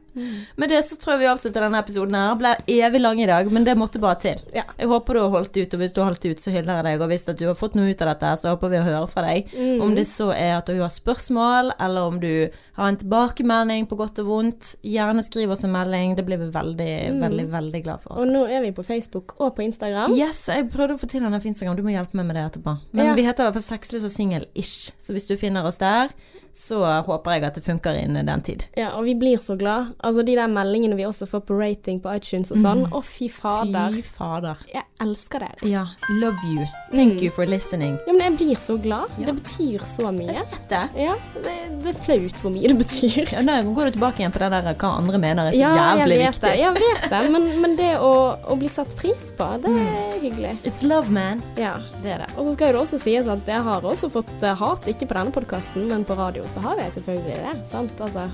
Med 0.57 0.71
det 0.73 0.79
så 0.89 0.97
tror 0.97 1.13
jeg 1.15 1.21
vi 1.21 1.27
avslutter 1.29 1.61
denne 1.67 1.79
episoden 1.83 2.15
her. 2.17 2.35
Ble 2.41 2.55
evig 2.73 3.01
lang 3.03 3.19
i 3.21 3.27
dag, 3.29 3.49
men 3.53 3.65
det 3.67 3.75
måtte 3.77 4.01
bare 4.01 4.17
til. 4.21 4.39
Ja. 4.57 4.63
Jeg 4.81 4.89
håper 4.89 5.15
du 5.17 5.21
har 5.23 5.33
holdt 5.35 5.57
ut, 5.57 5.75
og 5.77 5.81
hvis 5.83 5.93
du 5.93 6.01
har 6.01 6.09
holdt 6.11 6.25
ut, 6.25 6.41
så 6.41 6.53
hyller 6.55 6.79
jeg 6.81 6.87
deg. 6.89 7.03
Og 7.05 7.11
hvis 7.13 7.27
du 7.37 7.45
har 7.47 7.57
fått 7.61 7.77
noe 7.77 7.91
ut 7.93 8.03
av 8.05 8.11
dette, 8.15 8.31
så 8.43 8.53
håper 8.55 8.73
vi 8.73 8.81
å 8.81 8.87
høre 8.87 9.03
fra 9.13 9.25
deg. 9.29 9.51
Mm. 9.53 9.83
Om 9.85 9.95
det 9.99 10.07
så 10.09 10.31
er 10.35 10.55
at 10.59 10.69
du 10.73 10.81
har 10.81 10.93
spørsmål, 10.93 11.73
eller 11.85 12.09
om 12.13 12.21
du 12.23 12.31
har 12.77 12.89
en 12.93 12.99
tilbakemelding 13.01 13.87
på 13.91 13.97
godt 14.01 14.21
og 14.25 14.31
vondt, 14.31 14.73
gjerne 14.85 15.25
skriv 15.25 15.53
oss 15.57 15.65
en 15.69 15.73
melding. 15.77 16.17
Det 16.19 16.25
blir 16.29 16.41
vi 16.45 16.49
veldig, 16.53 16.91
veldig, 17.23 17.47
veldig 17.53 17.83
glad 17.87 18.01
for. 18.05 18.17
Og 18.17 18.25
Altså. 18.25 18.33
nå 18.33 18.45
er 18.57 18.65
vi 18.65 18.73
på 18.77 18.85
Facebook 18.89 19.37
og 19.41 19.55
på 19.57 19.65
Instagram. 19.69 20.13
Yes, 20.17 20.47
jeg 20.53 20.69
prøvde 20.73 20.97
å 20.97 21.01
få 21.01 21.09
til 21.13 21.25
denne 21.25 21.41
på 21.41 21.49
Instagram. 21.53 21.77
Du 21.77 21.85
må 21.87 21.93
hjelpe 21.97 22.17
meg 22.21 22.27
med 22.33 22.37
det 22.41 22.45
etterpå. 22.51 22.77
Men 22.93 23.07
Ja. 23.13 23.15
vi 23.15 23.23
heter 23.29 23.45
i 23.45 23.51
hvert 23.51 23.61
fall 23.61 23.69
Sexløs 23.79 24.05
og 24.05 24.13
singel-ish, 24.17 24.93
så 24.99 25.13
hvis 25.17 25.27
du 25.29 25.37
finner 25.37 25.65
oss 25.65 25.77
der, 25.79 26.09
så 26.57 26.79
håper 27.05 27.37
jeg 27.37 27.45
at 27.51 27.55
det 27.59 27.63
funker 27.67 27.99
innen 28.01 28.27
den 28.27 28.43
tid. 28.43 28.63
Ja, 28.79 28.95
og 28.97 29.05
vi 29.05 29.15
blir 29.19 29.37
så 29.45 29.57
glad. 29.61 29.91
Altså 30.01 30.23
de 30.25 30.35
der 30.39 30.49
meldingene 30.49 30.97
vi 30.97 31.05
også 31.05 31.27
får 31.29 31.43
på 31.49 31.59
rating 31.61 31.99
på 32.01 32.15
iTunes 32.17 32.51
og 32.55 32.59
sånn. 32.63 32.85
Å, 32.91 33.03
fy 33.05 33.29
fader. 33.29 33.93
Fy 33.93 34.03
fader. 34.17 34.63
Jeg 34.73 34.87
elsker 35.05 35.45
dere. 35.45 35.69
Ja, 35.69 35.83
love 36.17 36.41
you. 36.49 36.65
Thank 36.91 37.17
Mm. 37.17 37.23
you 37.23 37.31
for 37.31 37.45
listening. 37.47 37.99
Ja, 38.07 38.13
men 38.15 38.23
jeg 38.23 38.37
blir 38.39 38.57
så 38.63 38.77
glad. 38.81 39.11
Ja. 39.19 39.27
Det 39.27 39.35
betyr 39.43 39.85
så 39.85 40.09
mye. 40.15 40.33
Dette. 40.53 40.81
Ja, 40.97 41.15
det, 41.45 41.55
det 41.85 41.93
er 41.93 41.99
flaut 42.07 42.41
hvor 42.41 42.51
mye 42.55 42.71
det 42.73 42.79
betyr. 42.81 43.29
Ja, 43.35 43.43
nå 43.45 43.59
går 43.77 43.91
du 43.91 43.97
tilbake 43.99 44.23
igjen 44.25 44.33
på 44.33 44.41
det 44.41 44.49
der 44.55 44.71
hva 44.81 44.93
andre 44.97 45.21
mener 45.21 45.51
er 45.51 45.53
så 45.53 45.61
Ja, 45.61 45.75
jævlig 46.01 46.19
viktig. 46.23 46.41
det. 46.47 46.55
Jeg 46.63 46.73
vet 46.79 47.07
det. 47.13 47.21
Men, 47.37 47.47
men 47.63 47.77
det 47.77 47.91
å, 48.01 48.13
å 48.49 48.57
bli 48.59 48.71
satt 48.73 48.97
pris 48.97 49.29
på, 49.37 49.51
det 49.67 49.75
er 49.77 50.17
hyggelig. 50.25 50.55
It's 50.65 50.81
love, 50.87 51.13
man. 51.13 51.43
Ja. 51.61 51.77
Det 52.03 52.15
er 52.17 52.25
det. 52.25 52.31
Og 52.39 52.47
så 52.49 52.57
skal 52.57 52.73
jo 52.73 52.79
det 52.79 52.83
også 52.87 53.03
sies 53.05 53.29
at 53.29 53.53
jeg 53.53 53.63
har 53.69 53.85
også 53.93 54.11
fått 54.17 54.35
eh, 54.47 54.57
hat, 54.57 54.89
ikke 54.89 55.11
på 55.11 55.19
denne 55.21 55.35
podkasten, 55.37 55.87
men 55.91 56.07
på 56.09 56.17
radio 56.17 56.46
så 56.53 56.63
har 56.65 56.81
jeg 56.85 56.93
selvfølgelig 56.99 57.37
det. 57.45 57.55
sant? 57.71 58.01
Altså, 58.01 58.27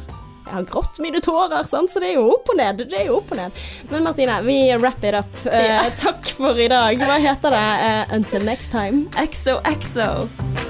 jeg 0.43 0.53
har 0.57 0.65
grått 0.69 0.99
mine 1.01 1.21
tårer, 1.23 1.63
sant? 1.71 1.91
så 1.93 2.01
det 2.03 2.11
er 2.13 2.19
jo 2.21 2.29
opp 2.35 2.51
og 2.53 2.59
ned. 2.59 2.83
Det 2.91 2.99
er 3.01 3.07
jo 3.11 3.21
opp 3.21 3.31
og 3.33 3.39
ned. 3.43 3.61
Men 3.93 4.03
Martine, 4.09 4.41
vi 4.47 4.59
wrap 4.77 5.05
it 5.05 5.15
up. 5.19 5.47
Eh, 5.47 5.87
Takk 6.03 6.27
for 6.37 6.59
i 6.59 6.69
dag. 6.73 6.99
Hva 6.99 7.21
heter 7.23 7.55
det? 7.55 7.69
Eh, 7.89 8.17
until 8.19 8.45
next 8.45 8.71
time. 8.75 9.07
Exo, 9.23 9.61
XO. 9.79 10.62